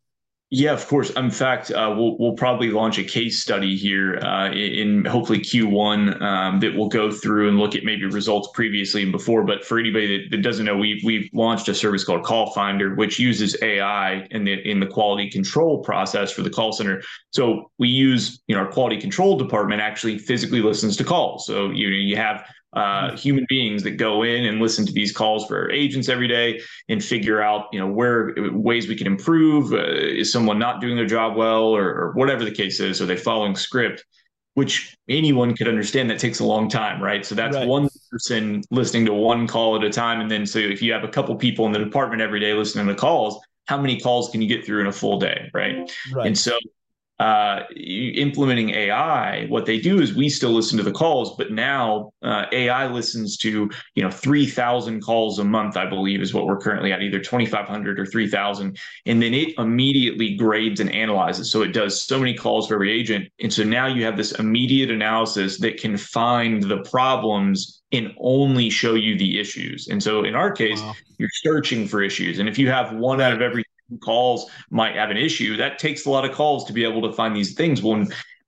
Yeah, 0.51 0.73
of 0.73 0.86
course. 0.88 1.10
In 1.10 1.31
fact, 1.31 1.71
uh, 1.71 1.93
we'll 1.97 2.17
we'll 2.19 2.36
probably 2.36 2.69
launch 2.69 2.99
a 2.99 3.03
case 3.03 3.41
study 3.41 3.75
here 3.75 4.19
uh, 4.19 4.51
in 4.51 5.03
hopefully 5.03 5.39
Q1 5.39 6.21
um, 6.21 6.60
that 6.60 6.75
will 6.75 6.88
go 6.88 7.12
through 7.12 7.49
and 7.49 7.58
look 7.58 7.75
at 7.75 7.84
maybe 7.84 8.05
results 8.05 8.49
previously 8.53 9.01
and 9.01 9.12
before. 9.12 9.43
But 9.43 9.65
for 9.65 9.79
anybody 9.79 10.17
that, 10.17 10.29
that 10.29 10.43
doesn't 10.43 10.63
know, 10.63 10.77
we 10.77 11.01
we've 11.03 11.27
launched 11.34 11.67
a 11.67 11.73
service 11.73 12.03
called 12.03 12.23
Call 12.23 12.53
Finder, 12.53 12.93
which 12.93 13.17
uses 13.17 13.58
AI 13.63 14.27
in 14.29 14.43
the 14.43 14.53
in 14.69 14.79
the 14.79 14.86
quality 14.86 15.31
control 15.31 15.84
process 15.84 16.31
for 16.31 16.43
the 16.43 16.51
call 16.51 16.71
center. 16.71 17.01
So 17.31 17.71
we 17.79 17.88
use 17.88 18.39
you 18.45 18.55
know 18.55 18.62
our 18.62 18.71
quality 18.71 19.01
control 19.01 19.39
department 19.39 19.81
actually 19.81 20.19
physically 20.19 20.62
listens 20.62 20.95
to 20.97 21.03
calls. 21.03 21.47
So 21.47 21.71
you 21.71 21.89
know 21.89 21.97
you 21.97 22.17
have 22.17 22.45
uh, 22.75 23.15
human 23.15 23.45
beings 23.47 23.83
that 23.83 23.91
go 23.91 24.23
in 24.23 24.45
and 24.45 24.59
listen 24.59 24.85
to 24.85 24.91
these 24.91 25.11
calls 25.11 25.47
for 25.47 25.71
agents 25.71 26.09
every 26.09 26.27
day 26.27 26.59
and 26.89 27.03
figure 27.03 27.41
out 27.41 27.67
you 27.71 27.79
know 27.79 27.88
where 27.88 28.33
ways 28.51 28.88
we 28.88 28.95
can 28.95 29.07
improve 29.07 29.71
uh, 29.73 29.77
is 29.77 30.31
someone 30.31 30.59
not 30.59 30.81
doing 30.81 30.95
their 30.95 31.05
job 31.05 31.38
well 31.38 31.63
or, 31.63 31.88
or 31.88 32.11
whatever 32.13 32.43
the 32.43 32.51
case 32.51 32.79
is 32.79 33.01
are 33.01 33.05
they 33.05 33.15
following 33.15 33.55
script 33.55 34.03
which 34.55 34.95
anyone 35.09 35.55
could 35.55 35.67
understand 35.67 36.09
that 36.09 36.19
takes 36.19 36.39
a 36.39 36.45
long 36.45 36.67
time 36.67 37.01
right 37.01 37.25
so 37.25 37.33
that's 37.33 37.55
right. 37.55 37.67
one 37.67 37.88
person 38.11 38.61
listening 38.71 39.05
to 39.05 39.13
one 39.13 39.47
call 39.47 39.77
at 39.77 39.83
a 39.83 39.89
time 39.89 40.19
and 40.19 40.29
then 40.29 40.45
so 40.45 40.59
if 40.59 40.81
you 40.81 40.91
have 40.91 41.05
a 41.05 41.09
couple 41.09 41.33
people 41.35 41.65
in 41.65 41.71
the 41.71 41.79
department 41.79 42.21
every 42.21 42.41
day 42.41 42.53
listening 42.53 42.88
to 42.88 42.95
calls 42.95 43.39
how 43.67 43.77
many 43.79 43.99
calls 43.99 44.29
can 44.29 44.41
you 44.41 44.47
get 44.49 44.65
through 44.65 44.81
in 44.81 44.88
a 44.88 44.91
full 44.91 45.17
day 45.17 45.49
right, 45.53 45.89
right. 46.13 46.27
and 46.27 46.38
so 46.38 46.57
uh, 47.19 47.62
implementing 47.78 48.71
AI, 48.71 49.45
what 49.47 49.65
they 49.65 49.80
do 49.80 50.01
is 50.01 50.13
we 50.13 50.28
still 50.28 50.51
listen 50.51 50.78
to 50.78 50.84
the 50.84 50.91
calls, 50.91 51.36
but 51.38 51.51
now 51.51 52.12
uh, 52.23 52.45
AI 52.51 52.88
listens 52.88 53.38
to 53.38 53.69
you 53.95 54.04
know 54.04 54.12
three 54.12 54.45
thousand 54.45 55.01
calls 55.01 55.39
a 55.39 55.43
month, 55.43 55.78
I 55.78 55.86
believe, 55.89 56.21
is 56.21 56.34
what 56.34 56.45
we're 56.45 56.60
currently 56.60 56.91
at, 56.91 57.01
either 57.01 57.21
twenty 57.21 57.45
five 57.45 57.67
hundred 57.67 57.99
or 57.99 58.06
three 58.06 58.28
thousand, 58.28 58.78
and 59.06 59.21
then 59.21 59.34
it 59.34 59.58
immediately 59.58 60.36
grades 60.36 60.80
and 60.80 60.91
analyzes. 60.91 61.51
So 61.51 61.62
it 61.62 61.71
does 61.71 62.01
so 62.01 62.19
many 62.19 62.34
calls 62.34 62.67
for 62.67 62.75
every 62.75 62.91
agent, 62.91 63.30
and 63.39 63.54
so 63.54 63.63
now 63.63 63.88
you 63.88 64.04
have 64.04 64.17
this 64.17 64.34
immediate 64.34 64.91
analysis 64.91 65.58
that 65.60 65.78
can 65.78 65.95
find 65.95 66.63
the 66.63 66.80
problems 66.80 67.82
and 67.91 68.13
only 68.17 68.69
show 68.69 68.95
you 68.95 69.17
the 69.17 69.39
issues. 69.39 69.88
And 69.88 70.04
so 70.04 70.25
in 70.25 70.36
our 70.36 70.51
case, 70.51 70.82
wow. 70.82 70.93
you're 71.17 71.30
searching 71.32 71.88
for 71.88 72.01
issues, 72.01 72.39
and 72.39 72.49
if 72.49 72.58
you 72.58 72.69
have 72.69 72.93
one 72.93 73.21
out 73.21 73.32
of 73.32 73.41
every 73.41 73.64
calls 74.02 74.50
might 74.69 74.95
have 74.95 75.10
an 75.10 75.17
issue. 75.17 75.58
That 75.58 75.80
takes 75.80 76.06
a 76.06 76.10
lot 76.10 76.26
of 76.26 76.36
calls 76.36 76.65
to 76.65 76.74
be 76.74 76.84
able 76.84 77.02
to 77.04 77.13
find 77.13 77.36
these 77.36 77.54
things. 77.54 77.82
When 77.82 78.08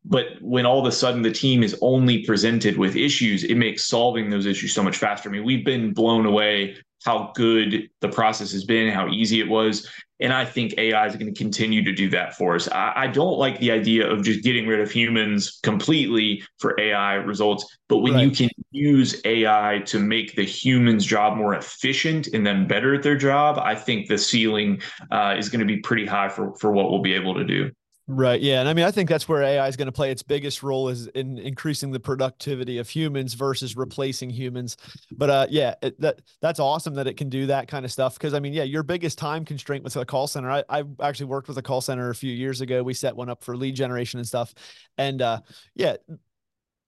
but 0.09 0.41
when 0.41 0.65
all 0.65 0.79
of 0.79 0.85
a 0.85 0.91
sudden 0.91 1.21
the 1.21 1.31
team 1.31 1.63
is 1.63 1.77
only 1.81 2.23
presented 2.23 2.77
with 2.77 2.95
issues, 2.95 3.43
it 3.43 3.55
makes 3.55 3.85
solving 3.85 4.29
those 4.29 4.45
issues 4.45 4.73
so 4.73 4.81
much 4.81 4.97
faster. 4.97 5.27
I 5.27 5.31
mean, 5.33 5.43
we've 5.43 5.65
been 5.65 5.93
blown 5.93 6.25
away 6.25 6.77
how 7.07 7.31
good 7.35 7.89
the 8.01 8.09
process 8.09 8.51
has 8.51 8.65
been, 8.65 8.91
how 8.91 9.07
easy 9.07 9.39
it 9.39 9.47
was. 9.47 9.89
And 10.19 10.33
I 10.33 10.43
think 10.43 10.73
AI 10.77 11.07
is 11.07 11.15
going 11.15 11.33
to 11.33 11.39
continue 11.39 11.81
to 11.81 11.93
do 11.93 12.09
that 12.09 12.35
for 12.35 12.55
us. 12.55 12.67
I, 12.67 12.91
I, 12.95 13.07
don't 13.07 13.37
like 13.37 13.59
the 13.61 13.71
idea 13.71 14.05
of 14.05 14.23
just 14.23 14.43
getting 14.43 14.67
rid 14.67 14.81
of 14.81 14.91
humans 14.91 15.59
completely 15.63 16.43
for 16.57 16.77
AI 16.77 17.13
results. 17.13 17.77
But 17.87 17.99
when 17.99 18.15
right. 18.15 18.25
you 18.25 18.31
can 18.31 18.49
use 18.71 19.21
AI 19.23 19.83
to 19.85 19.99
make 19.99 20.35
the 20.35 20.43
human's 20.43 21.05
job 21.05 21.37
more 21.37 21.55
efficient 21.55 22.27
and 22.27 22.45
then 22.45 22.67
better 22.67 22.93
at 22.93 23.03
their 23.03 23.15
job, 23.15 23.57
I 23.57 23.73
think 23.73 24.09
the 24.09 24.17
ceiling 24.17 24.81
uh, 25.09 25.35
is 25.37 25.47
going 25.47 25.61
to 25.61 25.65
be 25.65 25.77
pretty 25.77 26.05
high 26.05 26.27
for, 26.27 26.55
for 26.57 26.73
what 26.73 26.91
we'll 26.91 27.01
be 27.01 27.13
able 27.13 27.35
to 27.35 27.45
do. 27.45 27.71
Right. 28.09 28.39
Yeah. 28.39 28.61
And 28.61 28.69
I 28.69 28.73
mean, 28.73 28.85
I 28.85 28.91
think 28.91 29.09
that's 29.09 29.27
where 29.27 29.43
AI 29.43 29.67
is 29.67 29.75
going 29.75 29.87
to 29.87 29.91
play 29.91 30.11
its 30.11 30.23
biggest 30.23 30.63
role 30.63 30.87
is 30.87 31.07
in 31.07 31.37
increasing 31.39 31.91
the 31.91 31.99
productivity 31.99 32.77
of 32.77 32.87
humans 32.87 33.33
versus 33.33 33.75
replacing 33.75 34.29
humans. 34.29 34.77
But 35.11 35.29
uh, 35.29 35.47
yeah, 35.49 35.75
it, 35.81 35.99
that 35.99 36.21
that's 36.41 36.61
awesome 36.61 36.93
that 36.93 37.07
it 37.07 37.17
can 37.17 37.27
do 37.27 37.47
that 37.47 37.67
kind 37.67 37.83
of 37.83 37.91
stuff. 37.91 38.13
Because 38.13 38.33
I 38.33 38.39
mean, 38.39 38.53
yeah, 38.53 38.63
your 38.63 38.83
biggest 38.83 39.17
time 39.17 39.43
constraint 39.43 39.83
with 39.83 39.97
a 39.97 40.05
call 40.05 40.25
center. 40.27 40.49
I 40.49 40.63
I 40.69 40.83
actually 41.01 41.25
worked 41.25 41.49
with 41.49 41.57
a 41.57 41.61
call 41.61 41.81
center 41.81 42.09
a 42.09 42.15
few 42.15 42.31
years 42.31 42.61
ago. 42.61 42.81
We 42.81 42.93
set 42.93 43.13
one 43.13 43.27
up 43.27 43.43
for 43.43 43.57
lead 43.57 43.75
generation 43.75 44.19
and 44.19 44.27
stuff. 44.27 44.53
And 44.97 45.21
uh, 45.21 45.41
yeah, 45.75 45.97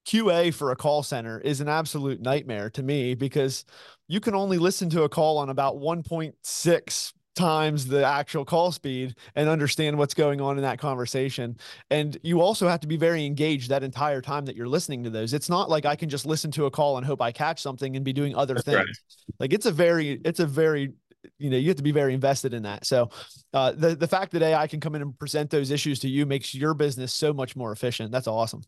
QA 0.06 0.52
for 0.52 0.72
a 0.72 0.76
call 0.76 1.04
center 1.04 1.40
is 1.40 1.62
an 1.62 1.68
absolute 1.68 2.22
nightmare 2.22 2.70
to 2.72 2.84
me 2.84 3.14
because 3.14 3.66
you 4.08 4.20
can 4.20 4.36
only 4.36 4.58
listen 4.58 4.90
to 4.92 5.04
a 5.04 5.10
call 5.10 5.38
on 5.38 5.50
about 5.50 5.78
1.6 5.78 7.14
times 7.40 7.88
the 7.88 8.06
actual 8.06 8.44
call 8.44 8.72
speed 8.72 9.16
and 9.36 9.48
understand 9.48 9.98
what's 9.98 10.14
going 10.14 10.42
on 10.42 10.58
in 10.58 10.64
that 10.64 10.78
conversation. 10.78 11.58
And 11.90 12.18
you 12.22 12.42
also 12.42 12.68
have 12.68 12.82
to 12.82 12.88
be 12.88 12.98
very 12.98 13.26
engaged 13.26 13.70
that 13.70 13.82
entire 13.82 14.22
time 14.22 14.46
that 14.46 14.56
you're 14.56 14.68
listening 14.68 15.04
to 15.06 15.10
those. 15.10 15.34
It's 15.34 15.50
not 15.50 15.70
like 15.70 15.86
I 15.86 15.96
can 15.96 16.10
just 16.10 16.26
listen 16.26 16.52
to 16.52 16.66
a 16.66 16.72
call 16.72 16.98
and 16.98 17.06
hope 17.06 17.22
I 17.22 17.32
catch 17.32 17.62
something 17.62 17.96
and 17.96 18.04
be 18.04 18.14
doing 18.14 18.36
other 18.36 18.56
That's 18.56 18.66
things. 18.66 18.78
Right. 18.78 19.40
Like 19.40 19.54
it's 19.54 19.66
a 19.66 19.72
very, 19.72 20.20
it's 20.26 20.42
a 20.42 20.46
very, 20.46 20.94
you 21.38 21.50
know, 21.50 21.58
you 21.58 21.70
have 21.70 21.78
to 21.78 21.84
be 21.84 21.92
very 21.92 22.14
invested 22.14 22.54
in 22.54 22.64
that. 22.64 22.86
So 22.86 23.10
uh, 23.54 23.72
the 23.72 23.96
the 23.96 24.08
fact 24.08 24.34
that 24.34 24.42
AI 24.42 24.68
can 24.68 24.80
come 24.80 24.96
in 24.96 25.02
and 25.02 25.18
present 25.18 25.50
those 25.50 25.72
issues 25.72 26.00
to 26.00 26.10
you 26.10 26.26
makes 26.26 26.54
your 26.54 26.74
business 26.74 27.14
so 27.14 27.34
much 27.34 27.56
more 27.56 27.72
efficient. 27.72 28.12
That's 28.12 28.28
awesome 28.28 28.62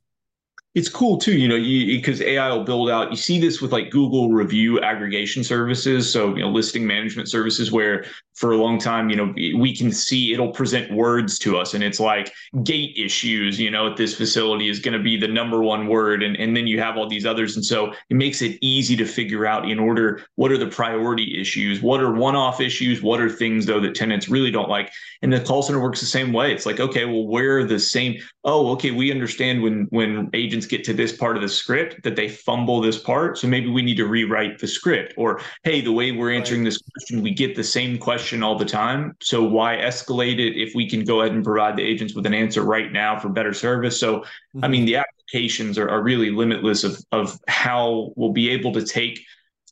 it's 0.73 0.88
cool 0.88 1.17
too, 1.17 1.34
you 1.34 1.49
know, 1.49 1.57
because 1.57 2.21
AI 2.21 2.49
will 2.49 2.63
build 2.63 2.89
out. 2.89 3.12
You 3.12 3.17
see 3.17 3.41
this 3.41 3.62
with 3.62 3.73
like 3.73 3.89
Google 3.89 4.29
review 4.29 4.79
aggregation 4.79 5.43
services, 5.43 6.12
so 6.12 6.34
you 6.36 6.41
know, 6.41 6.49
listing 6.49 6.88
management 6.88 7.29
services, 7.29 7.73
where 7.73 8.05
for 8.36 8.53
a 8.53 8.55
long 8.55 8.79
time, 8.79 9.10
you 9.10 9.17
know, 9.17 9.34
we 9.36 9.75
can 9.75 9.91
see 9.91 10.34
it'll 10.34 10.51
present 10.51 10.89
words 10.93 11.38
to 11.39 11.57
us, 11.57 11.73
and 11.73 11.84
it's 11.84 11.99
like 11.99 12.31
gate 12.63 12.95
issues, 12.97 13.60
you 13.60 13.69
know, 13.69 13.91
at 13.91 13.97
this 13.97 14.15
facility 14.15 14.69
is 14.69 14.79
going 14.79 14.97
to 14.97 15.03
be 15.03 15.17
the 15.17 15.27
number 15.27 15.62
one 15.62 15.88
word, 15.88 16.23
and 16.23 16.38
and 16.38 16.55
then 16.55 16.67
you 16.67 16.79
have 16.79 16.95
all 16.95 17.07
these 17.07 17.25
others, 17.25 17.57
and 17.57 17.65
so 17.65 17.91
it 18.10 18.15
makes 18.15 18.41
it 18.41 18.57
easy 18.62 18.95
to 18.95 19.05
figure 19.05 19.45
out 19.45 19.69
in 19.69 19.77
order 19.77 20.23
what 20.36 20.53
are 20.53 20.57
the 20.57 20.67
priority 20.67 21.38
issues, 21.39 21.81
what 21.81 21.99
are 21.99 22.13
one-off 22.13 22.62
issues, 22.62 23.01
what 23.01 23.19
are 23.19 23.29
things 23.29 23.65
though 23.65 23.81
that 23.81 23.93
tenants 23.93 24.29
really 24.29 24.51
don't 24.51 24.69
like, 24.69 24.89
and 25.21 25.34
the 25.34 25.41
call 25.41 25.62
center 25.62 25.81
works 25.81 25.99
the 25.99 26.05
same 26.05 26.31
way. 26.31 26.53
It's 26.53 26.65
like, 26.65 26.79
okay, 26.79 27.03
well, 27.03 27.27
where 27.27 27.57
are 27.57 27.65
the 27.65 27.79
same? 27.79 28.21
Oh, 28.45 28.71
okay, 28.71 28.91
we 28.91 29.12
understand 29.12 29.62
when 29.62 29.88
when 29.89 30.29
agents 30.34 30.61
agents 30.62 30.67
get 30.67 30.84
to 30.84 30.93
this 30.93 31.15
part 31.15 31.36
of 31.36 31.41
the 31.41 31.50
script 31.50 32.04
that 32.04 32.15
they 32.15 32.30
fumble 32.30 32.82
this 32.82 32.97
part. 32.97 33.38
So 33.38 33.47
maybe 33.47 33.69
we 33.69 33.82
need 33.82 33.97
to 33.97 34.06
rewrite 34.06 34.60
the 34.60 34.67
script. 34.67 35.13
Or, 35.17 35.41
hey, 35.63 35.82
the 35.82 35.91
way 35.91 36.12
we're 36.12 36.34
answering 36.34 36.63
this 36.63 36.78
question, 36.78 37.24
we 37.24 37.34
get 37.34 37.56
the 37.56 37.63
same 37.63 37.97
question 37.97 38.43
all 38.43 38.58
the 38.58 38.65
time. 38.65 39.15
So 39.21 39.43
why 39.43 39.78
escalate 39.78 40.39
it 40.39 40.56
if 40.56 40.74
we 40.76 40.89
can 40.89 41.04
go 41.04 41.21
ahead 41.21 41.34
and 41.34 41.43
provide 41.43 41.78
the 41.78 41.84
agents 41.84 42.13
with 42.13 42.26
an 42.26 42.34
answer 42.34 42.63
right 42.63 42.91
now 42.91 43.19
for 43.19 43.30
better 43.30 43.54
service? 43.54 44.00
So, 44.00 44.19
mm-hmm. 44.19 44.65
I 44.65 44.67
mean, 44.67 44.86
the 44.86 44.97
applications 44.97 45.78
are, 45.78 45.89
are 45.89 46.04
really 46.04 46.30
limitless 46.30 46.84
of, 46.84 47.04
of 47.12 47.39
how 47.47 48.13
we'll 48.15 48.34
be 48.34 48.50
able 48.50 48.74
to 48.74 48.86
take 48.86 49.21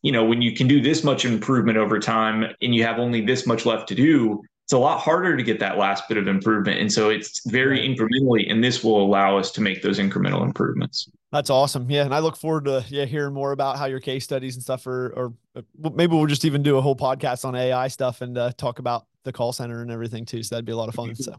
you 0.02 0.14
know 0.14 0.24
when 0.24 0.42
you 0.42 0.54
can 0.54 0.66
do 0.66 0.80
this 0.80 1.04
much 1.04 1.26
improvement 1.26 1.78
over 1.78 2.00
time 2.00 2.46
and 2.62 2.74
you 2.74 2.86
have 2.86 3.00
only 3.00 3.20
this 3.20 3.46
much 3.46 3.66
left 3.66 3.86
to 3.90 3.96
do 3.96 4.42
it's 4.70 4.74
a 4.76 4.78
lot 4.78 5.00
harder 5.00 5.36
to 5.36 5.42
get 5.42 5.60
that 5.60 5.80
last 5.80 6.08
bit 6.08 6.16
of 6.16 6.28
improvement. 6.28 6.80
And 6.80 6.94
so 6.94 7.10
it's 7.10 7.42
very 7.50 7.80
incrementally, 7.80 8.52
and 8.52 8.64
this 8.64 8.84
will 8.84 9.04
allow 9.04 9.36
us 9.36 9.50
to 9.54 9.62
make 9.62 9.82
those 9.82 9.98
incremental 9.98 10.44
improvements. 10.44 11.10
That's 11.32 11.50
awesome. 11.50 11.90
Yeah. 11.90 12.04
And 12.04 12.14
I 12.14 12.20
look 12.20 12.38
forward 12.38 12.66
to 12.66 12.86
yeah, 12.88 13.06
hearing 13.06 13.34
more 13.34 13.52
about 13.52 13.80
how 13.80 13.88
your 13.88 14.00
case 14.00 14.26
studies 14.26 14.54
and 14.54 14.62
stuff 14.62 14.86
are, 14.86 15.12
or 15.16 15.34
uh, 15.56 15.64
maybe 15.96 16.16
we'll 16.16 16.28
just 16.28 16.46
even 16.46 16.62
do 16.62 16.78
a 16.78 16.82
whole 16.82 16.96
podcast 16.96 17.46
on 17.46 17.56
AI 17.56 17.88
stuff 17.88 18.22
and 18.22 18.38
uh, 18.38 18.52
talk 18.58 18.78
about 18.78 19.08
the 19.24 19.34
call 19.34 19.54
center 19.54 19.82
and 19.82 19.90
everything 19.90 20.24
too. 20.24 20.44
So 20.44 20.54
that'd 20.54 20.66
be 20.66 20.72
a 20.72 20.78
lot 20.78 20.88
of 20.88 20.94
fun. 20.94 21.16
So 21.16 21.34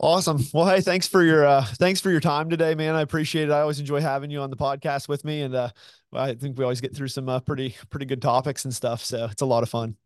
awesome. 0.00 0.42
Well, 0.54 0.64
Hey, 0.64 0.80
thanks 0.80 1.06
for 1.06 1.22
your, 1.22 1.44
uh, 1.44 1.62
thanks 1.62 2.00
for 2.00 2.10
your 2.10 2.20
time 2.20 2.48
today, 2.48 2.74
man. 2.74 2.94
I 2.94 3.02
appreciate 3.02 3.50
it. 3.50 3.52
I 3.52 3.60
always 3.60 3.80
enjoy 3.80 4.00
having 4.00 4.30
you 4.30 4.40
on 4.40 4.48
the 4.48 4.56
podcast 4.56 5.08
with 5.08 5.26
me. 5.26 5.42
And, 5.42 5.54
uh, 5.54 5.68
I 6.14 6.32
think 6.32 6.56
we 6.56 6.64
always 6.64 6.80
get 6.80 6.96
through 6.96 7.08
some 7.08 7.28
uh, 7.28 7.40
pretty, 7.40 7.76
pretty 7.90 8.06
good 8.06 8.22
topics 8.22 8.64
and 8.64 8.74
stuff. 8.74 9.04
So 9.04 9.26
it's 9.30 9.42
a 9.42 9.46
lot 9.46 9.62
of 9.62 9.68
fun 9.68 9.98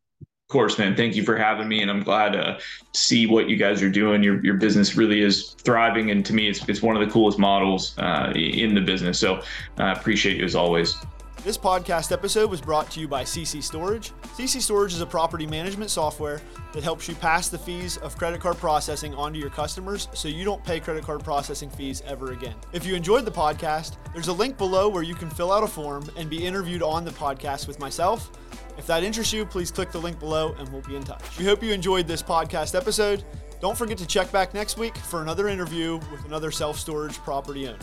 course, 0.48 0.78
man. 0.78 0.96
Thank 0.96 1.14
you 1.14 1.22
for 1.22 1.36
having 1.36 1.68
me, 1.68 1.82
and 1.82 1.90
I'm 1.90 2.02
glad 2.02 2.32
to 2.32 2.58
see 2.94 3.26
what 3.26 3.48
you 3.50 3.56
guys 3.56 3.82
are 3.82 3.90
doing. 3.90 4.22
Your 4.22 4.42
your 4.44 4.54
business 4.54 4.96
really 4.96 5.20
is 5.20 5.54
thriving, 5.58 6.10
and 6.10 6.24
to 6.24 6.32
me, 6.32 6.48
it's 6.48 6.66
it's 6.68 6.82
one 6.82 6.96
of 6.96 7.06
the 7.06 7.12
coolest 7.12 7.38
models 7.38 7.94
uh, 7.98 8.32
in 8.34 8.74
the 8.74 8.80
business. 8.80 9.18
So, 9.18 9.42
I 9.76 9.90
uh, 9.90 9.92
appreciate 9.92 10.38
you 10.38 10.44
as 10.44 10.54
always. 10.54 10.96
This 11.44 11.56
podcast 11.56 12.10
episode 12.12 12.50
was 12.50 12.60
brought 12.60 12.90
to 12.90 13.00
you 13.00 13.06
by 13.06 13.22
CC 13.22 13.62
Storage. 13.62 14.12
CC 14.36 14.60
Storage 14.60 14.92
is 14.92 15.00
a 15.00 15.06
property 15.06 15.46
management 15.46 15.90
software 15.90 16.40
that 16.72 16.82
helps 16.82 17.08
you 17.08 17.14
pass 17.14 17.48
the 17.48 17.58
fees 17.58 17.96
of 17.98 18.18
credit 18.18 18.40
card 18.40 18.56
processing 18.56 19.14
onto 19.14 19.38
your 19.38 19.48
customers 19.48 20.08
so 20.14 20.28
you 20.28 20.44
don't 20.44 20.64
pay 20.64 20.80
credit 20.80 21.04
card 21.04 21.22
processing 21.22 21.70
fees 21.70 22.02
ever 22.06 22.32
again. 22.32 22.56
If 22.72 22.84
you 22.84 22.96
enjoyed 22.96 23.24
the 23.24 23.30
podcast, 23.30 23.98
there's 24.12 24.28
a 24.28 24.32
link 24.32 24.58
below 24.58 24.88
where 24.88 25.04
you 25.04 25.14
can 25.14 25.30
fill 25.30 25.52
out 25.52 25.62
a 25.62 25.68
form 25.68 26.10
and 26.16 26.28
be 26.28 26.44
interviewed 26.44 26.82
on 26.82 27.04
the 27.04 27.12
podcast 27.12 27.68
with 27.68 27.78
myself. 27.78 28.32
If 28.78 28.86
that 28.86 29.02
interests 29.02 29.32
you, 29.32 29.44
please 29.44 29.70
click 29.70 29.90
the 29.90 29.98
link 29.98 30.18
below 30.18 30.54
and 30.58 30.68
we'll 30.70 30.82
be 30.82 30.96
in 30.96 31.02
touch. 31.02 31.38
We 31.38 31.44
hope 31.44 31.62
you 31.62 31.72
enjoyed 31.72 32.06
this 32.06 32.22
podcast 32.22 32.74
episode. 32.74 33.24
Don't 33.60 33.76
forget 33.76 33.98
to 33.98 34.06
check 34.06 34.30
back 34.30 34.54
next 34.54 34.78
week 34.78 34.96
for 34.96 35.20
another 35.20 35.48
interview 35.48 35.96
with 36.12 36.24
another 36.24 36.52
self 36.52 36.78
storage 36.78 37.18
property 37.18 37.66
owner. 37.66 37.78